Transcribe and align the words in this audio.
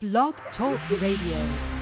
Blog 0.00 0.34
Talk 0.56 0.78
Radio. 1.00 1.77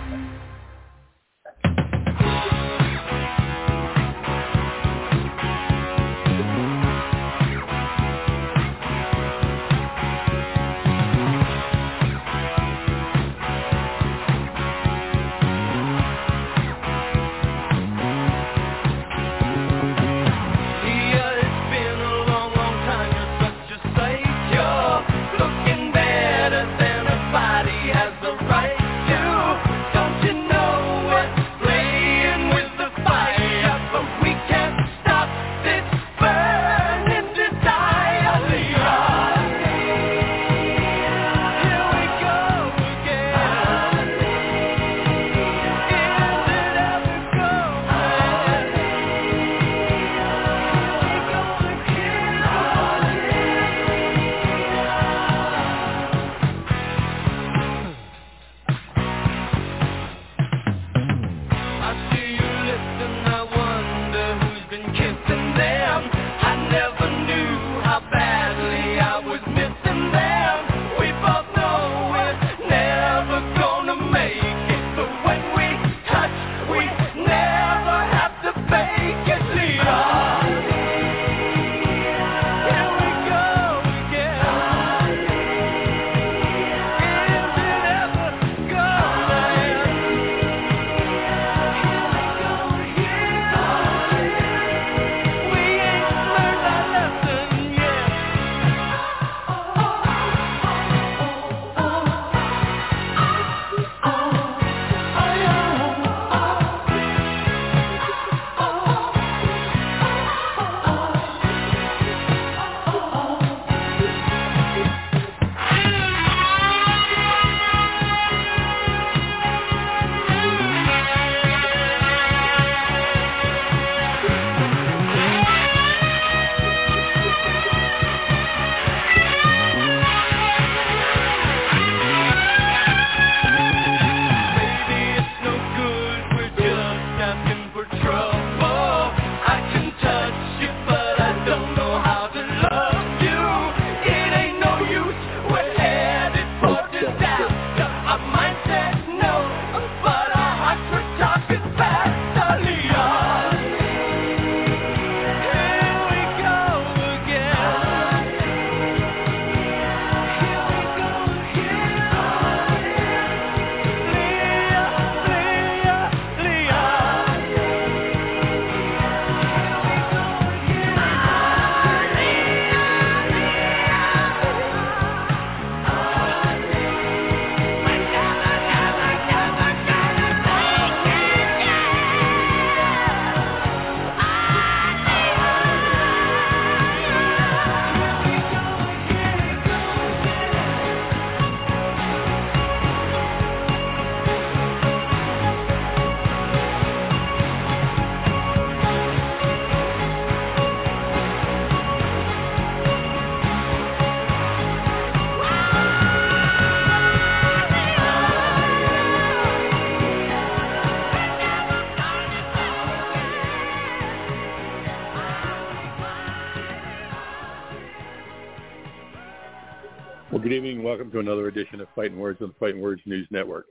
Words 222.36 222.42
on 222.42 222.48
the 222.48 222.66
Fighting 222.66 222.82
Words 222.82 223.00
News 223.06 223.26
Network. 223.30 223.64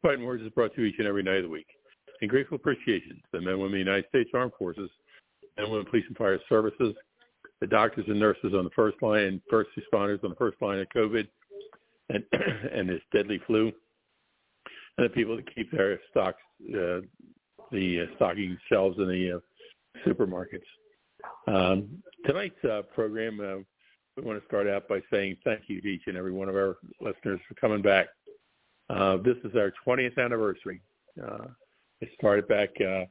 Fighting 0.00 0.24
Words 0.24 0.42
is 0.42 0.50
brought 0.50 0.74
to 0.74 0.80
you 0.80 0.88
each 0.88 0.98
and 0.98 1.06
every 1.06 1.22
night 1.22 1.36
of 1.36 1.42
the 1.42 1.48
week. 1.50 1.66
In 2.22 2.28
grateful 2.28 2.56
appreciation 2.56 3.16
to 3.16 3.22
the 3.32 3.40
men 3.40 3.54
and 3.54 3.60
women 3.60 3.80
of 3.80 3.84
the 3.84 3.90
United 3.90 4.08
States 4.08 4.30
Armed 4.32 4.52
Forces, 4.58 4.88
and 5.58 5.70
women 5.70 5.86
police 5.86 6.04
and 6.08 6.16
fire 6.16 6.38
services, 6.48 6.94
the 7.60 7.66
doctors 7.66 8.06
and 8.08 8.18
nurses 8.18 8.54
on 8.54 8.64
the 8.64 8.70
first 8.70 8.96
line, 9.02 9.24
and 9.24 9.40
first 9.50 9.68
responders 9.76 10.22
on 10.24 10.30
the 10.30 10.36
first 10.36 10.56
line 10.62 10.78
of 10.78 10.86
COVID 10.96 11.28
and, 12.08 12.24
and 12.72 12.88
this 12.88 13.02
deadly 13.12 13.38
flu, 13.46 13.70
and 14.96 15.04
the 15.04 15.10
people 15.10 15.36
that 15.36 15.54
keep 15.54 15.70
their 15.70 16.00
stocks, 16.10 16.40
uh, 16.70 17.00
the 17.70 18.06
uh, 18.08 18.14
stocking 18.16 18.56
shelves 18.70 18.96
in 18.98 19.08
the 19.08 19.36
uh, 19.36 20.08
supermarkets. 20.08 20.62
Um, 21.46 22.02
tonight's 22.24 22.64
uh, 22.64 22.82
program, 22.94 23.64
we 24.20 24.26
want 24.26 24.40
to 24.40 24.46
start 24.46 24.66
out 24.66 24.88
by 24.88 25.00
saying 25.10 25.36
thank 25.44 25.62
you 25.68 25.80
to 25.80 25.88
each 25.88 26.02
and 26.06 26.16
every 26.16 26.32
one 26.32 26.48
of 26.48 26.54
our 26.54 26.76
listeners 27.00 27.40
for 27.48 27.54
coming 27.54 27.82
back. 27.82 28.08
Uh, 28.88 29.16
this 29.18 29.36
is 29.44 29.54
our 29.56 29.72
20th 29.86 30.18
anniversary. 30.18 30.80
Uh, 31.22 31.46
it 32.00 32.08
started 32.18 32.46
back 32.48 32.70
uh, 32.80 33.04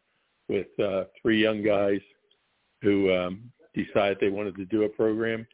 with 0.50 0.68
uh, 0.80 1.06
three 1.22 1.42
young 1.42 1.64
guys 1.64 2.02
who 2.82 3.14
um, 3.14 3.52
decided 3.74 4.18
they 4.20 4.30
wanted 4.30 4.56
to 4.56 4.66
do 4.66 4.84
a 4.84 4.90
program. 4.90 5.48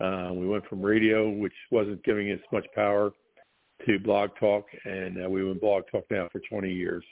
Uh, 0.00 0.30
we 0.32 0.46
went 0.46 0.66
from 0.66 0.82
radio, 0.82 1.30
which 1.30 1.52
wasn't 1.70 2.02
giving 2.04 2.30
us 2.30 2.40
much 2.52 2.66
power, 2.74 3.12
to 3.86 3.98
Blog 3.98 4.30
Talk, 4.38 4.66
and 4.84 5.24
uh, 5.24 5.28
we 5.28 5.44
went 5.44 5.60
Blog 5.60 5.84
Talk 5.90 6.04
now 6.10 6.28
for 6.30 6.40
20 6.48 6.72
years. 6.72 7.04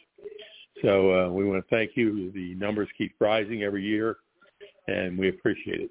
So 0.83 1.27
uh, 1.27 1.31
we 1.31 1.45
want 1.45 1.65
to 1.65 1.75
thank 1.75 1.93
you. 1.97 2.31
The 2.33 2.55
numbers 2.55 2.89
keep 2.97 3.15
rising 3.21 3.63
every 3.63 3.83
year, 3.83 4.19
and 4.87 5.19
we 5.19 5.29
appreciate 5.29 5.81
it. 5.81 5.91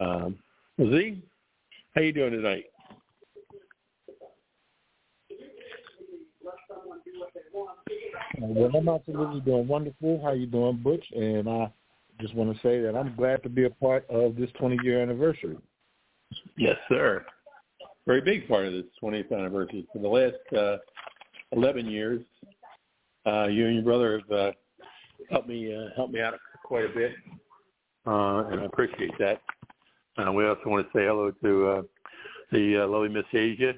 Um, 0.00 0.38
Z, 0.78 1.22
how 1.94 2.00
you 2.00 2.12
doing 2.12 2.32
tonight? 2.32 2.64
Well, 8.40 8.70
I'm 8.76 8.88
absolutely 8.88 9.40
doing 9.40 9.68
wonderful. 9.68 10.20
How 10.22 10.32
you 10.32 10.46
doing, 10.46 10.78
Butch? 10.82 11.04
And 11.14 11.48
I 11.48 11.72
just 12.20 12.34
want 12.34 12.52
to 12.54 12.60
say 12.62 12.80
that 12.80 12.96
I'm 12.96 13.14
glad 13.14 13.42
to 13.44 13.48
be 13.48 13.64
a 13.64 13.70
part 13.70 14.08
of 14.10 14.34
this 14.34 14.50
20 14.58 14.78
year 14.82 15.00
anniversary. 15.00 15.56
Yes, 16.56 16.76
sir. 16.88 17.24
very 18.06 18.20
big 18.20 18.48
part 18.48 18.66
of 18.66 18.72
this 18.72 18.84
20th 19.02 19.32
anniversary. 19.32 19.86
For 19.92 20.00
the 20.00 20.08
last 20.08 20.58
uh, 20.58 20.78
11 21.52 21.86
years, 21.86 22.22
uh, 23.26 23.46
you 23.46 23.66
and 23.66 23.76
your 23.76 23.84
brother 23.84 24.20
have 24.20 24.38
uh, 24.38 24.52
helped 25.30 25.48
me 25.48 25.74
uh, 25.74 25.90
helped 25.96 26.12
me 26.12 26.20
out 26.20 26.34
quite 26.64 26.84
a 26.84 26.88
bit, 26.88 27.12
uh, 28.06 28.48
and 28.48 28.60
I 28.60 28.64
appreciate 28.64 29.12
that. 29.20 29.40
Uh, 30.16 30.32
we 30.32 30.46
also 30.46 30.62
want 30.66 30.86
to 30.86 30.98
say 30.98 31.04
hello 31.06 31.32
to 31.42 31.66
uh, 31.68 31.82
the 32.52 32.82
uh, 32.82 32.86
lovely 32.86 33.08
Miss 33.08 33.24
Asia, 33.32 33.72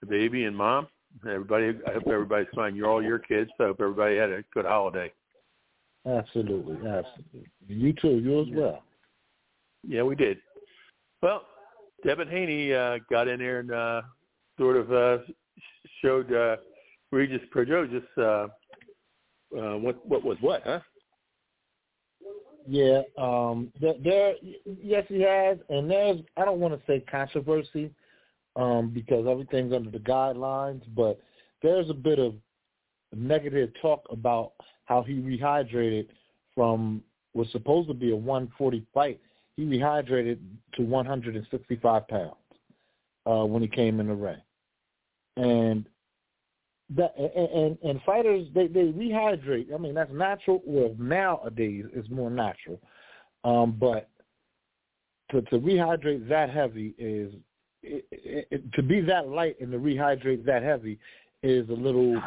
the 0.00 0.06
baby 0.06 0.44
and 0.44 0.56
mom. 0.56 0.88
Everybody, 1.22 1.78
I 1.86 1.92
hope 1.94 2.06
everybody's 2.06 2.48
fine. 2.54 2.76
You're 2.76 2.88
all 2.88 3.02
your 3.02 3.18
kids. 3.18 3.50
So 3.58 3.64
I 3.64 3.66
hope 3.68 3.80
everybody 3.80 4.16
had 4.16 4.30
a 4.30 4.42
good 4.54 4.64
holiday. 4.64 5.12
Absolutely, 6.06 6.76
absolutely. 6.76 7.46
You 7.66 7.92
too. 7.92 8.18
You 8.18 8.42
as 8.42 8.46
well. 8.50 8.82
Yeah, 9.86 10.02
we 10.02 10.14
did. 10.14 10.38
Well, 11.22 11.42
Devin 12.04 12.28
Haney 12.28 12.72
uh, 12.72 12.98
got 13.10 13.28
in 13.28 13.40
there 13.40 13.60
and 13.60 13.72
uh, 13.72 14.02
sort 14.58 14.76
of 14.76 14.92
uh, 14.92 15.18
showed 16.02 16.32
uh, 16.32 16.56
Regis 17.10 17.40
Prograis 17.54 18.02
uh, 18.16 18.22
uh, 18.22 18.48
what 19.78 20.06
what 20.06 20.24
was 20.24 20.36
what, 20.40 20.62
huh? 20.64 20.80
Yeah, 22.70 23.00
um, 23.16 23.72
there, 23.80 23.94
there, 24.04 24.34
yes, 24.82 25.06
he 25.08 25.22
has, 25.22 25.56
and 25.70 25.90
there's 25.90 26.20
I 26.36 26.44
don't 26.44 26.60
want 26.60 26.74
to 26.74 26.86
say 26.86 27.02
controversy, 27.10 27.90
um, 28.56 28.90
because 28.90 29.26
everything's 29.26 29.72
under 29.72 29.90
the 29.90 29.98
guidelines, 29.98 30.82
but 30.94 31.18
there's 31.62 31.88
a 31.88 31.94
bit 31.94 32.18
of 32.18 32.34
negative 33.16 33.70
talk 33.80 34.04
about 34.10 34.52
how 34.84 35.02
he 35.02 35.14
rehydrated 35.14 36.08
from 36.54 37.02
was 37.32 37.50
supposed 37.52 37.88
to 37.88 37.94
be 37.94 38.10
a 38.10 38.16
140 38.16 38.84
fight. 38.92 39.18
He 39.56 39.64
rehydrated 39.64 40.38
to 40.74 40.82
165 40.82 42.06
pounds 42.06 42.34
uh, 43.24 43.46
when 43.46 43.62
he 43.62 43.68
came 43.68 43.98
in 43.98 44.08
the 44.08 44.14
ring, 44.14 44.42
and 45.38 45.88
that 46.96 47.14
and, 47.16 47.76
and 47.82 48.00
fighters 48.02 48.46
they 48.54 48.66
they 48.66 48.92
rehydrate. 48.92 49.72
I 49.74 49.78
mean 49.78 49.94
that's 49.94 50.12
natural. 50.12 50.62
Well, 50.64 50.94
nowadays 50.98 51.84
it's 51.92 52.08
more 52.10 52.30
natural, 52.30 52.80
um, 53.44 53.76
but 53.78 54.08
to 55.30 55.42
to 55.42 55.58
rehydrate 55.58 56.28
that 56.28 56.50
heavy 56.50 56.94
is 56.98 57.34
it, 57.82 58.04
it, 58.10 58.72
to 58.72 58.82
be 58.82 59.00
that 59.02 59.28
light 59.28 59.56
and 59.60 59.70
to 59.72 59.78
rehydrate 59.78 60.44
that 60.46 60.62
heavy 60.62 60.98
is 61.42 61.68
a 61.68 61.74
little 61.74 62.20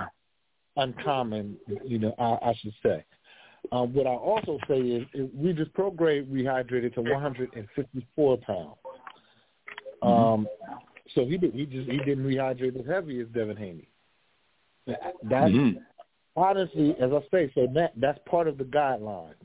uncommon. 0.78 1.58
You 1.86 2.00
know, 2.00 2.16
I, 2.20 2.50
I 2.50 2.54
should 2.62 2.74
say. 2.84 3.04
Um, 3.72 3.94
what 3.94 4.08
I 4.08 4.12
also 4.12 4.58
say 4.68 4.80
is, 4.80 5.08
is 5.14 5.30
we 5.36 5.54
just 5.54 5.72
Prograis 5.74 6.26
rehydrated 6.28 6.96
to 6.96 7.02
154 7.02 8.38
pounds. 8.38 8.70
Mm-hmm. 10.04 10.08
Um, 10.08 10.48
so 11.14 11.26
he 11.26 11.38
did, 11.38 11.54
he 11.54 11.66
just 11.66 11.90
he 11.90 11.98
didn't 12.00 12.26
rehydrate 12.26 12.80
as 12.80 12.88
heavy 12.88 13.20
as 13.20 13.28
Devin 13.28 13.58
Haney. 13.58 13.88
That 14.88 15.00
mm-hmm. 15.30 15.78
honestly, 16.36 16.96
as 17.00 17.12
I 17.12 17.20
say, 17.32 17.52
so 17.54 17.68
that 17.74 17.94
that's 17.98 18.20
part 18.30 18.48
of 18.48 18.58
the 18.58 18.64
guidelines. 18.64 19.36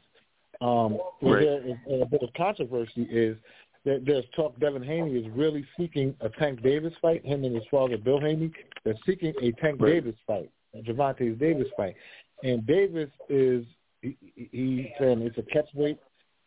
Um, 0.62 0.98
right. 1.20 1.42
there 1.42 1.68
is 1.68 2.02
a 2.02 2.06
bit 2.06 2.22
of 2.22 2.30
controversy 2.34 3.02
is 3.10 3.36
that 3.84 4.04
there's 4.06 4.24
talk 4.34 4.58
Devin 4.58 4.82
Haney 4.82 5.12
is 5.12 5.26
really 5.34 5.64
seeking 5.78 6.14
a 6.20 6.28
Tank 6.28 6.62
Davis 6.62 6.94
fight. 7.02 7.24
Him 7.24 7.44
and 7.44 7.54
his 7.54 7.64
father 7.70 7.98
Bill 7.98 8.20
Haney, 8.20 8.50
they're 8.84 8.94
seeking 9.04 9.34
a 9.42 9.52
Tank 9.52 9.80
right. 9.80 9.92
Davis 9.92 10.16
fight, 10.26 10.50
a 10.74 10.78
Gervonta 10.78 11.38
Davis 11.38 11.68
fight, 11.76 11.94
and 12.42 12.66
Davis 12.66 13.10
is 13.28 13.64
he, 14.02 14.16
he's 14.34 14.86
saying 14.98 15.22
it's 15.22 15.38
a 15.38 15.42
catch 15.42 15.68
weight 15.74 15.98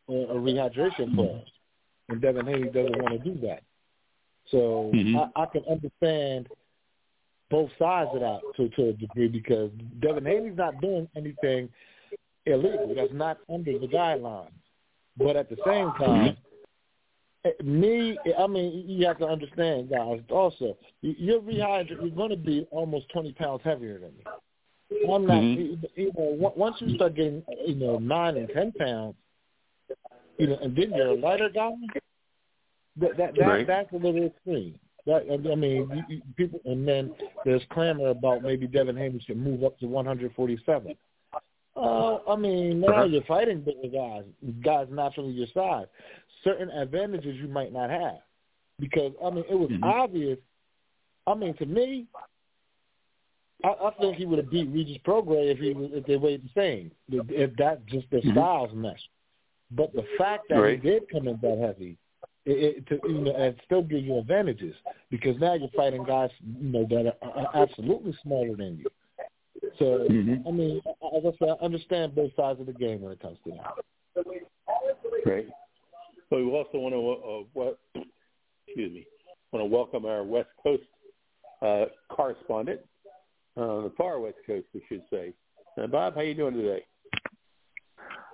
or 0.07 0.31
a 0.31 0.35
rehydration 0.35 1.13
clause, 1.15 1.47
and 2.09 2.21
Devin 2.21 2.45
Haney 2.45 2.69
doesn't 2.69 3.01
want 3.01 3.23
to 3.23 3.33
do 3.33 3.39
that. 3.41 3.61
So 4.51 4.91
mm-hmm. 4.93 5.17
I, 5.17 5.43
I 5.43 5.45
can 5.45 5.63
understand 5.69 6.47
both 7.49 7.69
sides 7.79 8.11
of 8.13 8.21
that 8.21 8.39
to 8.57 8.69
to 8.69 8.89
a 8.89 8.93
degree 8.93 9.27
because 9.27 9.71
Devin 10.01 10.25
Haney's 10.25 10.57
not 10.57 10.79
doing 10.81 11.07
anything 11.15 11.69
illegal. 12.45 12.93
That's 12.95 13.13
not 13.13 13.37
under 13.51 13.77
the 13.77 13.87
guidelines. 13.87 14.51
But 15.17 15.35
at 15.35 15.49
the 15.49 15.57
same 15.65 15.91
time, 15.97 16.37
mm-hmm. 17.45 17.81
me, 17.81 18.17
I 18.37 18.47
mean, 18.47 18.85
you 18.87 19.05
have 19.07 19.17
to 19.19 19.25
understand, 19.25 19.89
guys. 19.89 20.21
Also, 20.29 20.77
you're 21.01 21.41
rehydrated. 21.41 22.01
You're 22.01 22.09
going 22.09 22.29
to 22.29 22.37
be 22.37 22.67
almost 22.71 23.09
twenty 23.09 23.33
pounds 23.33 23.61
heavier 23.63 23.99
than 23.99 24.11
me. 24.17 24.23
I'm 25.11 25.25
not. 25.25 25.41
Mm-hmm. 25.41 25.85
You 25.95 26.11
know, 26.17 26.53
once 26.55 26.77
you 26.79 26.95
start 26.95 27.15
getting, 27.15 27.43
you 27.65 27.75
know, 27.75 27.97
nine 27.97 28.37
and 28.37 28.49
ten 28.53 28.71
pounds, 28.71 29.15
you 30.37 30.47
know, 30.47 30.57
and 30.61 30.75
then 30.75 30.93
you're 30.95 31.07
a 31.07 31.15
lighter 31.15 31.49
guy. 31.49 31.71
That 32.97 33.17
that, 33.17 33.35
that 33.35 33.45
right. 33.45 33.67
that's 33.67 33.91
a 33.91 33.97
little 33.97 34.25
extreme. 34.25 34.79
That 35.09 35.49
I 35.51 35.55
mean, 35.55 36.05
you, 36.07 36.21
people, 36.37 36.61
and 36.65 36.87
then 36.87 37.11
there's 37.43 37.63
clamor 37.71 38.09
about 38.09 38.43
maybe 38.43 38.67
Devin 38.67 38.95
Haney 38.95 39.23
should 39.25 39.37
move 39.37 39.63
up 39.63 39.79
to 39.79 39.87
147. 39.87 40.95
Uh, 41.75 42.17
I 42.29 42.35
mean, 42.35 42.81
now 42.81 43.05
you're 43.05 43.23
fighting 43.23 43.61
bigger 43.61 43.87
guys, 43.91 44.23
guys 44.63 44.87
naturally 44.91 45.31
your 45.31 45.47
size. 45.51 45.87
Certain 46.43 46.69
advantages 46.69 47.37
you 47.37 47.47
might 47.47 47.73
not 47.73 47.89
have, 47.89 48.19
because 48.79 49.13
I 49.25 49.31
mean, 49.31 49.45
it 49.49 49.55
was 49.55 49.71
mm-hmm. 49.71 49.83
obvious. 49.83 50.37
I 51.25 51.33
mean, 51.33 51.55
to 51.55 51.65
me, 51.65 52.05
I, 53.63 53.69
I 53.69 53.91
think 53.99 54.15
he 54.15 54.25
would 54.25 54.37
have 54.37 54.51
beat 54.51 54.69
Regis 54.69 54.97
Prograis 55.03 55.51
if 55.51 55.57
he 55.57 55.73
was 55.73 55.89
if 55.91 56.05
they 56.05 56.17
weighed 56.17 56.43
the 56.43 56.61
same. 56.61 56.91
If 57.09 57.55
that 57.57 57.83
just 57.87 58.05
their 58.11 58.21
mm-hmm. 58.21 58.33
styles 58.33 58.69
mesh. 58.75 59.01
But 59.71 59.91
the 59.93 60.05
fact 60.19 60.43
that 60.49 60.57
right. 60.57 60.79
he 60.79 60.87
did 60.87 61.09
come 61.11 61.27
in 61.27 61.39
that 61.41 61.57
heavy 61.59 61.97
it, 62.49 62.77
it, 62.77 62.87
to, 62.87 62.99
you 63.07 63.19
know, 63.19 63.35
and 63.35 63.55
still 63.65 63.83
gives 63.83 64.03
you 64.03 64.17
advantages 64.17 64.75
because 65.09 65.39
now 65.39 65.53
you're 65.53 65.69
fighting 65.75 66.03
guys, 66.03 66.29
you 66.59 66.69
know, 66.69 66.85
that 66.89 67.15
are, 67.21 67.29
are 67.29 67.63
absolutely 67.63 68.17
smaller 68.23 68.55
than 68.55 68.77
you. 68.77 68.85
So, 69.77 70.07
mm-hmm. 70.09 70.47
I 70.47 70.51
mean, 70.51 70.81
as 71.15 71.23
I 71.25 71.31
said, 71.37 71.49
I 71.49 71.65
understand 71.65 72.15
both 72.15 72.31
sides 72.35 72.59
of 72.59 72.65
the 72.65 72.73
game 72.73 73.01
when 73.01 73.11
it 73.11 73.19
comes 73.19 73.37
to 73.45 73.51
that. 73.51 74.25
Great. 75.23 75.47
So 76.29 76.37
we 76.37 76.43
also 76.43 76.77
want 76.77 76.93
to, 76.93 77.29
uh, 77.29 77.43
what, 77.53 77.79
excuse 78.67 78.93
me, 78.93 79.05
want 79.51 79.63
to 79.63 79.65
welcome 79.65 80.05
our 80.05 80.23
West 80.23 80.49
Coast 80.61 80.83
uh, 81.61 81.85
correspondent, 82.09 82.81
uh, 83.57 83.81
the 83.81 83.91
far 83.97 84.19
West 84.19 84.37
Coast, 84.47 84.65
we 84.73 84.81
should 84.89 85.03
say. 85.11 85.33
Uh, 85.81 85.87
Bob, 85.87 86.15
how 86.15 86.21
you 86.21 86.33
doing 86.33 86.55
today? 86.55 86.83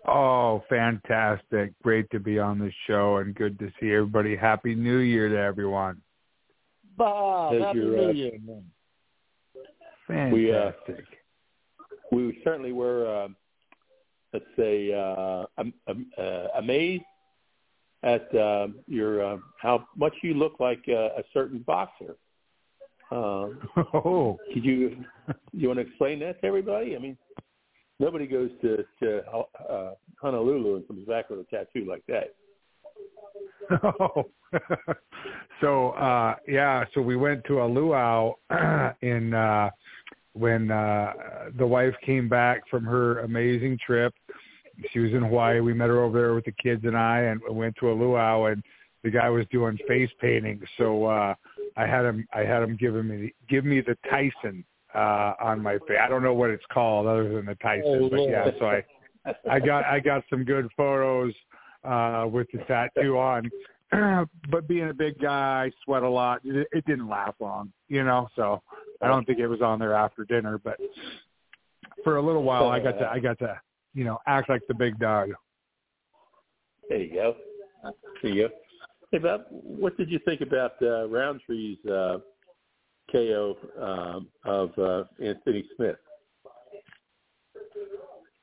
Oh, 0.08 0.64
fantastic. 0.70 1.72
Great 1.82 2.10
to 2.12 2.20
be 2.20 2.38
on 2.38 2.60
the 2.60 2.72
show 2.88 3.18
and 3.18 3.34
good 3.34 3.58
to 3.60 3.72
see 3.80 3.92
everybody. 3.92 4.36
Happy 4.36 4.76
New 4.76 4.98
Year 4.98 5.30
to 5.30 5.38
everyone. 5.38 6.02
Bob, 6.98 7.60
Happy 7.60 7.80
New 7.80 8.06
uh, 8.06 8.12
Year, 8.12 8.32
man. 8.46 8.64
Fantastic. 10.08 11.06
We, 12.12 12.22
uh, 12.24 12.28
we 12.28 12.42
certainly 12.44 12.72
were, 12.72 13.24
uh, 13.24 13.28
let's 14.32 14.46
say, 14.56 14.94
uh, 14.94 15.46
um, 15.58 15.74
um, 15.88 16.06
uh, 16.18 16.48
amazed 16.58 17.04
at 18.04 18.34
uh, 18.36 18.68
your 18.88 19.26
uh, 19.26 19.38
how 19.60 19.88
much 19.98 20.14
you 20.22 20.36
look 20.36 20.60
like 20.60 20.84
uh, 20.88 21.18
a 21.18 21.24
certain 21.34 21.60
boxer. 21.60 22.16
Uh, 23.12 23.48
oh, 23.94 24.38
could 24.54 24.64
you 24.64 25.04
you 25.52 25.68
want 25.68 25.80
to 25.80 25.86
explain 25.86 26.20
that 26.20 26.40
to 26.42 26.48
everybody? 26.48 26.96
I 26.96 27.00
mean, 27.00 27.18
nobody 28.00 28.28
goes 28.28 28.50
to 28.62 28.84
to 29.02 29.22
uh, 29.70 29.92
Honolulu 30.22 30.78
and 30.78 30.88
comes 30.88 31.08
back 31.08 31.30
with 31.30 31.40
a 31.40 31.44
tattoo 31.46 31.86
like 31.88 32.04
that. 32.08 32.36
So 35.62 35.92
uh 35.92 36.36
yeah, 36.48 36.84
so 36.94 37.02
we 37.02 37.16
went 37.16 37.44
to 37.46 37.62
a 37.62 37.66
luau 37.66 38.36
in 39.02 39.34
uh 39.34 39.70
when 40.34 40.70
uh 40.70 41.14
the 41.58 41.66
wife 41.66 41.94
came 42.06 42.28
back 42.28 42.62
from 42.70 42.84
her 42.84 43.20
amazing 43.20 43.78
trip. 43.86 44.14
She 44.92 45.00
was 45.00 45.12
in 45.12 45.24
Hawaii. 45.24 45.62
We 45.62 45.74
met 45.74 45.88
her 45.88 46.04
over 46.04 46.20
there 46.20 46.34
with 46.34 46.46
the 46.46 46.52
kids 46.52 46.82
and 46.84 46.98
I, 46.98 47.22
and 47.22 47.40
we 47.48 47.56
went 47.56 47.78
to 47.80 47.90
a 47.90 47.94
luau, 47.94 48.46
and 48.46 48.62
the 49.06 49.10
guy 49.10 49.30
was 49.30 49.46
doing 49.50 49.78
face 49.88 50.10
painting. 50.20 50.62
So 50.78 51.06
uh 51.06 51.36
I 51.78 51.88
had 51.88 52.06
him 52.06 52.28
I 52.34 52.42
had 52.42 52.64
him 52.64 52.76
giving 52.76 53.08
me 53.08 53.18
the, 53.18 53.36
give 53.50 53.64
me 53.64 53.82
the 53.82 53.98
Tyson 54.10 54.66
uh 54.96 55.34
on 55.40 55.62
my 55.62 55.78
face. 55.88 55.98
I 56.02 56.08
don't 56.08 56.24
know 56.24 56.34
what 56.34 56.50
it's 56.50 56.64
called 56.72 57.08
other 57.08 57.34
than 57.34 57.46
the 57.46 57.56
Tyson, 57.56 58.00
oh, 58.04 58.10
but 58.10 58.22
yeah, 58.22 58.50
so 58.60 58.66
I 58.66 58.84
I 59.50 59.60
got 59.60 59.86
I 59.86 60.00
got 60.00 60.24
some 60.30 60.44
good 60.44 60.70
photos 60.76 61.34
uh 61.84 62.26
with 62.30 62.48
the 62.54 62.60
tattoo 62.60 63.18
on. 63.18 63.50
but 64.50 64.68
being 64.68 64.90
a 64.90 64.94
big 64.94 65.20
guy, 65.20 65.66
I 65.66 65.72
sweat 65.84 66.04
a 66.04 66.10
lot. 66.10 66.42
It, 66.44 66.68
it 66.72 66.86
didn't 66.86 67.08
last 67.08 67.40
long, 67.40 67.72
you 67.88 68.04
know. 68.04 68.28
So 68.36 68.62
I 69.02 69.08
don't 69.08 69.26
think 69.26 69.40
it 69.40 69.48
was 69.48 69.62
on 69.62 69.80
there 69.80 69.94
after 69.94 70.26
dinner, 70.26 70.58
but 70.58 70.78
for 72.04 72.18
a 72.18 72.22
little 72.22 72.44
while, 72.44 72.68
I 72.68 72.80
got 72.80 72.98
to 73.00 73.10
I 73.10 73.20
got 73.20 73.40
to 73.40 73.60
you 73.94 74.04
know 74.04 74.20
act 74.28 74.50
like 74.50 74.62
the 74.68 74.74
big 74.74 75.00
dog. 75.00 75.30
There 76.90 77.00
you 77.00 77.14
go. 77.14 77.36
There 78.22 78.32
you 78.32 78.48
go. 78.48 78.54
Hey 79.12 79.20
Bob, 79.20 79.46
what 79.50 79.96
did 79.98 80.10
you 80.10 80.20
think 80.26 80.42
about 80.42 80.74
uh, 80.82 81.08
Rountree's 81.08 81.84
uh, 81.86 82.18
KO 83.12 83.58
um, 83.82 84.28
of 84.44 84.72
uh, 84.78 85.04
Anthony 85.24 85.66
Smith? 85.76 85.96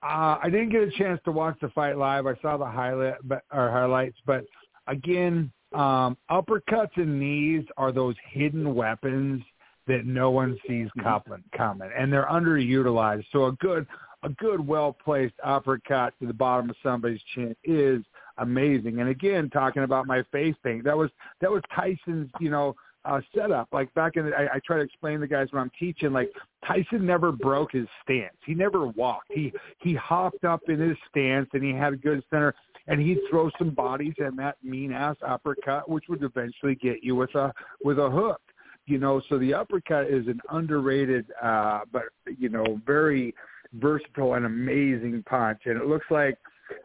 Uh, 0.02 0.38
I 0.42 0.49
didn't 0.50 0.71
get 0.71 0.83
a 0.83 0.90
chance 0.92 1.21
to 1.25 1.33
watch 1.33 1.57
the 1.61 1.69
fight 1.71 1.97
live. 1.97 2.26
I 2.26 2.35
saw 2.42 2.57
the 2.57 2.66
highlight, 2.66 3.14
but 3.25 3.42
or 3.52 3.71
highlights, 3.71 4.19
but 4.26 4.45
again, 4.87 5.52
Um, 5.73 6.19
uppercuts 6.31 6.97
and 6.97 7.19
knees 7.19 7.64
are 7.78 7.92
those 7.92 8.14
hidden 8.31 8.75
weapons 8.75 9.42
that 9.87 10.04
no 10.04 10.31
one 10.31 10.59
sees 10.69 10.88
coming, 11.02 11.42
coming, 11.57 11.90
and 11.99 12.12
they're 12.12 12.26
underutilized. 12.26 13.25
So 13.33 13.47
a 13.47 13.52
good, 13.52 13.87
a 14.23 14.28
good, 14.28 14.61
well 14.66 14.92
placed 14.92 15.35
uppercut 15.42 16.12
to 16.21 16.26
the 16.26 16.35
bottom 16.35 16.69
of 16.69 16.76
somebody's 16.83 17.23
chin 17.35 17.57
is 17.64 18.04
amazing. 18.37 19.00
And 19.00 19.09
again, 19.09 19.49
talking 19.49 19.83
about 19.85 20.07
my 20.07 20.23
face 20.31 20.54
paint, 20.62 20.85
that 20.85 20.97
was 20.97 21.11
that 21.40 21.50
was 21.50 21.62
Tyson's, 21.75 22.31
you 22.38 22.50
know, 22.50 22.75
uh, 23.04 23.21
setup. 23.35 23.68
Like 23.73 23.92
back 23.94 24.16
in, 24.16 24.26
the, 24.26 24.37
I, 24.37 24.54
I 24.54 24.61
try 24.64 24.76
to 24.76 24.82
explain 24.82 25.14
to 25.14 25.21
the 25.21 25.26
guys 25.26 25.49
when 25.50 25.62
I'm 25.62 25.71
teaching. 25.78 26.12
Like 26.12 26.30
Tyson 26.66 27.04
never 27.06 27.32
broke 27.32 27.73
his 27.73 27.87
stance. 28.02 28.37
He 28.47 28.54
never 28.54 28.87
walked. 28.87 29.32
He 29.32 29.52
he 29.80 29.94
hopped 29.94 30.44
up 30.44 30.61
in 30.68 30.78
his 30.78 30.97
stance 31.11 31.49
and 31.52 31.62
he 31.62 31.73
had 31.73 31.94
a 31.94 31.97
good 31.97 32.23
center. 32.30 32.54
And 32.88 33.00
he'd 33.00 33.21
throw 33.30 33.49
some 33.59 33.71
bodies 33.71 34.14
and 34.18 34.37
that 34.40 34.56
mean 34.64 34.92
ass 34.92 35.16
uppercut, 35.25 35.88
which 35.88 36.04
would 36.09 36.23
eventually 36.25 36.75
get 36.75 37.02
you 37.02 37.14
with 37.14 37.35
a 37.35 37.52
with 37.85 37.99
a 37.99 38.11
hook. 38.11 38.40
You 38.87 38.99
know, 38.99 39.23
so 39.28 39.38
the 39.38 39.54
uppercut 39.54 40.09
is 40.09 40.26
an 40.26 40.40
underrated, 40.50 41.26
uh, 41.40 41.80
but 41.92 42.02
you 42.38 42.49
know, 42.49 42.80
very 42.85 43.35
versatile 43.75 44.35
and 44.35 44.44
amazing 44.44 45.23
punch. 45.28 45.61
And 45.66 45.80
it 45.80 45.87
looks 45.87 46.06
like 46.11 46.37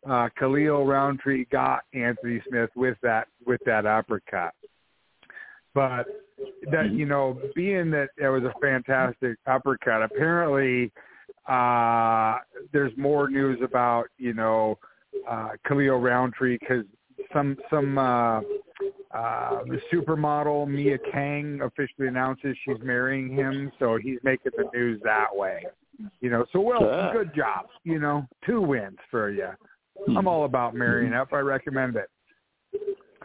uh, 0.08 0.30
Khalil 0.38 0.86
Rountree 0.86 1.46
got 1.46 1.84
Anthony 1.94 2.42
Smith 2.48 2.70
with 2.76 2.98
that 3.02 3.28
with 3.46 3.62
that 3.66 3.86
uppercut. 3.86 4.54
But 5.78 6.08
that 6.72 6.92
you 6.92 7.06
know, 7.06 7.40
being 7.54 7.92
that 7.92 8.08
it 8.18 8.30
was 8.30 8.42
a 8.42 8.60
fantastic 8.60 9.38
uppercut, 9.46 10.02
apparently 10.02 10.92
uh, 11.48 12.40
there's 12.74 12.92
more 12.98 13.30
news 13.30 13.60
about 13.64 14.06
you 14.18 14.34
know 14.34 14.80
uh, 15.30 15.50
Khalil 15.68 16.00
Rountree 16.00 16.58
because 16.60 16.84
some 17.32 17.58
some 17.70 17.96
uh, 18.00 18.40
uh, 18.40 18.42
the 19.68 19.80
supermodel 19.94 20.68
Mia 20.68 20.98
Kang 21.12 21.60
officially 21.62 22.08
announces 22.08 22.58
she's 22.66 22.82
marrying 22.82 23.30
him, 23.30 23.72
so 23.78 24.00
he's 24.02 24.18
making 24.24 24.54
the 24.58 24.66
news 24.74 25.00
that 25.04 25.28
way. 25.32 25.64
You 26.22 26.32
know, 26.32 26.44
so 26.52 26.60
well, 26.60 27.12
good 27.14 27.36
job. 27.36 27.68
You 27.84 28.00
know, 28.00 28.26
two 28.48 28.62
wins 28.62 28.98
for 29.12 29.30
you. 29.30 29.50
I'm 30.18 30.28
all 30.28 30.46
about 30.46 30.74
marrying 30.74 31.14
up. 31.14 31.34
I 31.34 31.40
recommend 31.42 31.98
it. 31.98 32.10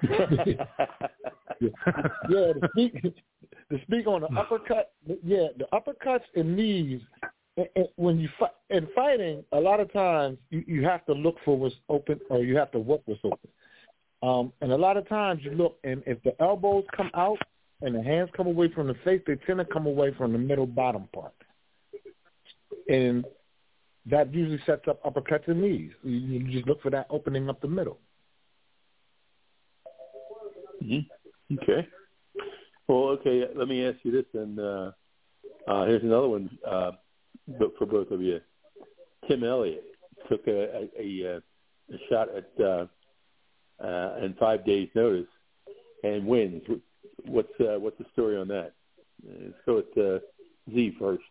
yeah, 1.61 1.69
to 2.29 2.69
speak, 2.73 3.03
to 3.03 3.81
speak 3.83 4.07
on 4.07 4.23
the 4.23 4.29
uppercut, 4.39 4.93
yeah, 5.25 5.49
the 5.57 5.67
uppercuts 5.73 6.25
and 6.35 6.57
knees. 6.57 7.01
And, 7.57 7.67
and 7.77 7.89
when 7.97 8.19
you 8.19 8.29
fight 8.39 8.51
in 8.71 8.89
fighting, 8.95 9.45
a 9.53 9.61
lot 9.61 9.81
of 9.81 9.93
times 9.93 10.39
you, 10.51 10.65
you 10.67 10.85
have 10.85 11.05
to 11.07 11.13
look 11.13 11.37
for 11.45 11.57
what's 11.57 11.75
open, 11.89 12.19
or 12.31 12.43
you 12.43 12.57
have 12.57 12.71
to 12.73 12.79
work 12.79 13.03
what's 13.05 13.21
open. 13.25 13.49
Um, 14.23 14.53
and 14.61 14.73
a 14.73 14.77
lot 14.77 14.97
of 14.97 15.09
times 15.09 15.43
you 15.45 15.51
look, 15.53 15.79
and 15.85 16.03
if 16.07 16.23
the 16.23 16.41
elbows 16.41 16.85
come 16.97 17.11
out 17.15 17.39
and 17.83 17.95
the 17.95 18.03
hands 18.03 18.31
come 18.37 18.47
away 18.47 18.73
from 18.73 18.87
the 18.87 18.95
face, 19.05 19.21
they 19.27 19.35
tend 19.35 19.59
to 19.59 19.65
come 19.65 19.87
away 19.87 20.15
from 20.17 20.33
the 20.33 20.39
middle 20.39 20.67
bottom 20.67 21.09
part. 21.13 21.35
And 22.89 23.25
that 24.07 24.33
usually 24.33 24.61
sets 24.65 24.83
up 24.89 25.03
uppercuts 25.05 25.49
and 25.49 25.61
knees. 25.61 25.91
You, 26.03 26.13
you 26.13 26.53
just 26.53 26.67
look 26.67 26.81
for 26.83 26.91
that 26.91 27.07
opening 27.11 27.49
up 27.49 27.61
the 27.61 27.69
middle. 27.69 27.99
Mm-hmm. 30.83 31.59
Okay. 31.63 31.87
Well, 32.89 33.09
okay. 33.11 33.45
Let 33.55 33.69
me 33.69 33.87
ask 33.87 33.99
you 34.03 34.13
this, 34.13 34.25
and 34.35 34.59
uh, 34.59 34.91
uh, 35.69 35.85
here's 35.87 36.03
another 36.03 36.29
one 36.29 36.59
uh, 36.69 36.93
for 37.79 37.87
both 37.87 38.11
of 38.11 38.21
you. 38.21 38.41
Tim 39.29 39.45
Elliott 39.45 39.85
took 40.29 40.47
a, 40.49 40.75
a, 40.75 40.91
a, 40.99 41.37
a 41.37 41.99
shot 42.09 42.29
at 42.35 42.51
uh, 42.65 42.87
uh, 43.83 44.15
and 44.21 44.37
five 44.39 44.65
days 44.65 44.89
notice 44.95 45.27
and 46.03 46.27
wins. 46.27 46.63
What's 47.27 47.53
uh, 47.61 47.79
what's 47.79 47.99
the 47.99 48.07
story 48.13 48.37
on 48.37 48.49
that? 48.49 48.73
Let's 49.25 49.55
go 49.65 49.77
with 49.77 49.99
uh, 49.99 50.19
Z 50.75 50.97
first. 50.99 51.23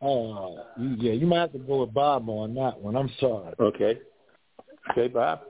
Oh, 0.00 0.64
yeah, 0.78 1.12
you 1.12 1.26
might 1.26 1.40
have 1.40 1.52
to 1.52 1.58
go 1.58 1.80
with 1.80 1.92
Bob 1.92 2.28
on 2.28 2.54
that 2.54 2.78
one. 2.78 2.96
I'm 2.96 3.10
sorry. 3.18 3.52
Okay. 3.58 3.98
Okay, 4.90 5.08
Bob. 5.08 5.40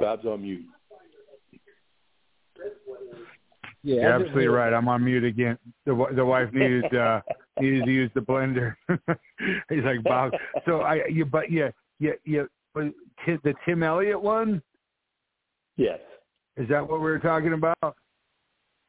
Bob's 0.00 0.26
on 0.26 0.42
mute. 0.42 0.66
Yeah, 3.82 3.94
You're 3.94 4.12
absolutely 4.12 4.46
right. 4.46 4.72
I'm 4.72 4.88
on 4.88 5.04
mute 5.04 5.24
again. 5.24 5.58
The 5.86 6.06
the 6.14 6.24
wife 6.24 6.52
needed 6.52 6.94
uh 6.94 7.20
needed 7.60 7.84
to 7.84 7.90
use 7.90 8.10
the 8.14 8.20
blender. 8.20 8.74
He's 9.70 9.84
like 9.84 10.02
Bob. 10.04 10.32
So 10.66 10.80
I 10.80 11.06
you 11.08 11.24
but 11.24 11.50
yeah 11.50 11.70
yeah 12.00 12.12
yeah 12.24 12.42
but 12.74 12.92
the 13.26 13.54
Tim 13.64 13.82
Elliott 13.82 14.20
one. 14.20 14.62
Yes. 15.76 16.00
Is 16.56 16.68
that 16.68 16.82
what 16.82 17.00
we 17.00 17.06
were 17.06 17.20
talking 17.20 17.52
about? 17.52 17.96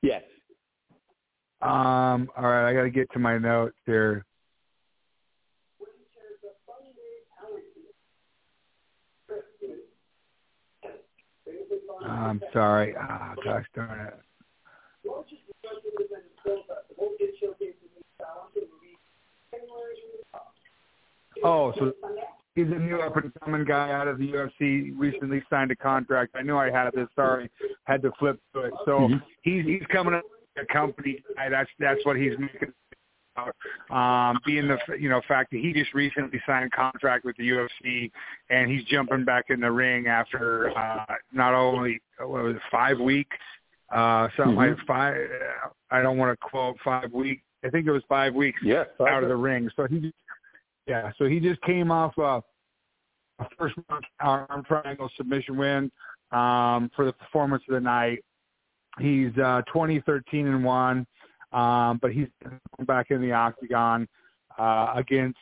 Yes. 0.02 0.24
Um. 1.62 2.30
All 2.36 2.44
right. 2.44 2.68
I 2.68 2.74
got 2.74 2.84
to 2.84 2.90
get 2.90 3.12
to 3.14 3.20
my 3.20 3.38
notes 3.38 3.76
here. 3.86 4.26
I'm 12.06 12.42
sorry. 12.54 12.96
Ah, 13.00 13.34
oh, 13.38 13.42
gosh 13.44 13.66
darn 13.76 14.08
it. 14.08 14.20
Oh, 21.44 21.74
so 21.78 21.94
he's 22.56 22.68
a 22.68 22.80
new 22.80 22.98
up 22.98 23.16
and 23.16 23.32
coming 23.44 23.64
guy 23.64 23.92
out 23.92 24.08
of 24.08 24.18
the 24.18 24.28
UFC. 24.32 24.94
Recently 24.98 25.42
signed 25.50 25.72
a 25.72 25.76
contract. 25.76 26.36
I 26.36 26.42
knew 26.42 26.58
I 26.58 26.70
had 26.70 26.92
this. 26.94 27.08
Sorry, 27.16 27.50
had 27.86 28.02
to 28.02 28.12
flip 28.20 28.40
to 28.54 28.62
it. 28.62 28.74
So 28.86 28.92
mm-hmm. 28.92 29.18
he's 29.44 29.66
he's 29.66 29.84
coming 29.92 30.14
up 30.14 30.24
a 30.58 30.66
company. 30.72 31.24
That's 31.50 31.70
that's 31.80 32.06
what 32.06 32.18
he's 32.18 32.34
making. 32.38 32.74
Um, 33.90 34.40
being 34.46 34.68
the 34.68 34.78
you 35.00 35.10
know 35.10 35.22
fact 35.28 35.52
that 35.52 35.60
he 35.60 35.74
just 35.74 35.94
recently 35.94 36.42
signed 36.46 36.72
a 36.74 36.76
contract 36.76 37.26
with 37.26 37.36
the 37.38 37.50
UFC 37.50 38.12
and 38.50 38.70
he's 38.70 38.84
jumping 38.86 39.26
back 39.26 39.46
in 39.50 39.60
the 39.60 39.72
ring 39.72 40.08
after 40.08 40.78
uh, 40.78 41.06
not 41.32 41.54
only 41.54 42.02
what 42.20 42.44
was 42.44 42.56
it, 42.56 42.62
five 42.72 43.00
weeks 43.00 43.38
uh, 43.92 44.28
something 44.38 44.56
mm-hmm. 44.56 44.78
like 44.78 44.88
five. 44.88 45.16
I 45.90 46.02
don't 46.02 46.18
want 46.18 46.38
to 46.40 46.48
quote 46.48 46.78
five 46.84 47.12
weeks. 47.12 47.42
I 47.64 47.70
think 47.70 47.88
it 47.88 47.92
was 47.92 48.04
five 48.08 48.34
weeks 48.36 48.60
yeah, 48.64 48.84
out 49.02 49.24
of 49.24 49.30
the 49.30 49.36
ring. 49.36 49.70
So 49.76 49.88
he, 49.90 50.14
yeah, 50.88 51.12
so 51.18 51.26
he 51.26 51.40
just 51.40 51.62
came 51.62 51.92
off 51.92 52.18
uh, 52.18 52.42
a 53.40 53.48
first 53.58 53.76
arm 54.20 54.64
triangle 54.66 55.10
submission 55.18 55.58
win 55.58 55.92
um, 56.32 56.92
for 56.96 57.06
the 57.06 57.14
performance 57.14 57.64
of 57.68 57.74
the 57.74 57.80
night. 57.80 58.24
He's 59.00 59.36
uh, 59.38 59.62
20, 59.72 60.02
13 60.02 60.48
and 60.48 60.64
one, 60.64 61.06
um, 61.52 62.00
but 62.02 62.12
he's 62.12 62.28
back 62.86 63.12
in 63.12 63.22
the 63.22 63.32
octagon 63.32 64.08
uh, 64.58 64.94
against 64.96 65.38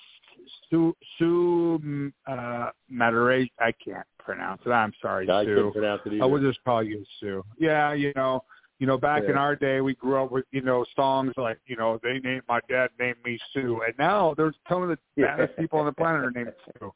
Sue 0.70 0.96
Sue 1.18 2.12
uh, 2.28 2.70
Madurai. 2.92 3.50
I 3.60 3.72
can't 3.84 4.06
pronounce 4.20 4.62
it. 4.66 4.70
I'm 4.70 4.94
sorry, 5.02 5.30
I 5.30 5.44
Sue. 5.44 5.72
pronounce 5.74 6.02
it 6.06 6.14
either. 6.14 6.24
I 6.24 6.26
would 6.26 6.42
just 6.42 6.64
call 6.64 6.84
you 6.84 7.04
Sue. 7.20 7.44
Yeah, 7.58 7.94
you 7.94 8.14
know, 8.16 8.44
you 8.80 8.88
know, 8.88 8.98
back 8.98 9.24
yeah. 9.24 9.32
in 9.32 9.38
our 9.38 9.56
day, 9.56 9.82
we 9.82 9.96
grew 9.96 10.24
up 10.24 10.32
with 10.32 10.46
you 10.52 10.62
know 10.62 10.86
songs 10.96 11.34
like 11.38 11.60
you 11.66 11.76
know 11.76 12.00
they 12.04 12.20
named 12.20 12.44
my 12.48 12.60
dad 12.70 12.90
named 13.00 13.18
me 13.26 13.40
Sue, 13.54 13.82
and 13.86 13.94
now 13.98 14.34
there's 14.38 14.56
some 14.70 14.84
of 14.84 14.90
the 14.90 14.98
baddest 15.22 15.58
people 15.58 15.80
on 15.80 15.86
the 15.86 15.94
planet 15.94 16.24
are 16.24 16.32
named 16.32 16.54
Sue. 16.80 16.94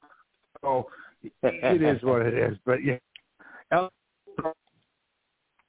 So 0.62 0.88
it 1.44 1.82
is 1.82 2.02
what 2.04 2.22
it 2.22 2.34
is. 2.34 2.58
But 2.66 2.84
yeah, 2.84 2.98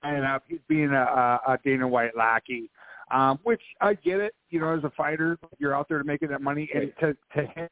and 0.02 0.24
up 0.24 0.42
he's 0.48 0.58
being 0.68 0.90
a, 0.90 1.40
a 1.46 1.58
Dana 1.64 1.86
White 1.86 2.16
lackey. 2.16 2.70
Um, 3.12 3.38
which 3.42 3.60
I 3.80 3.94
get 3.94 4.20
it, 4.20 4.34
you 4.48 4.58
know, 4.60 4.74
as 4.76 4.82
a 4.84 4.90
fighter, 4.96 5.38
you're 5.58 5.76
out 5.76 5.88
there 5.88 5.98
to 5.98 6.04
make 6.04 6.20
that 6.20 6.40
money 6.40 6.68
and 6.74 6.92
to 7.00 7.14
to 7.36 7.46
hit 7.54 7.70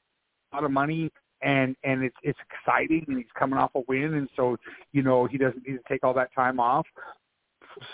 a 0.52 0.56
lot 0.56 0.64
of 0.64 0.70
money 0.70 1.10
and 1.42 1.76
and 1.84 2.02
it's 2.02 2.16
it's 2.22 2.38
exciting 2.50 3.04
and 3.08 3.16
he's 3.18 3.26
coming 3.38 3.58
off 3.58 3.70
a 3.74 3.80
win 3.88 4.14
and 4.14 4.28
so 4.36 4.56
you 4.92 5.02
know 5.02 5.26
he 5.26 5.38
doesn't 5.38 5.66
need 5.66 5.74
to 5.74 5.82
take 5.88 6.04
all 6.04 6.14
that 6.14 6.32
time 6.34 6.60
off. 6.60 6.86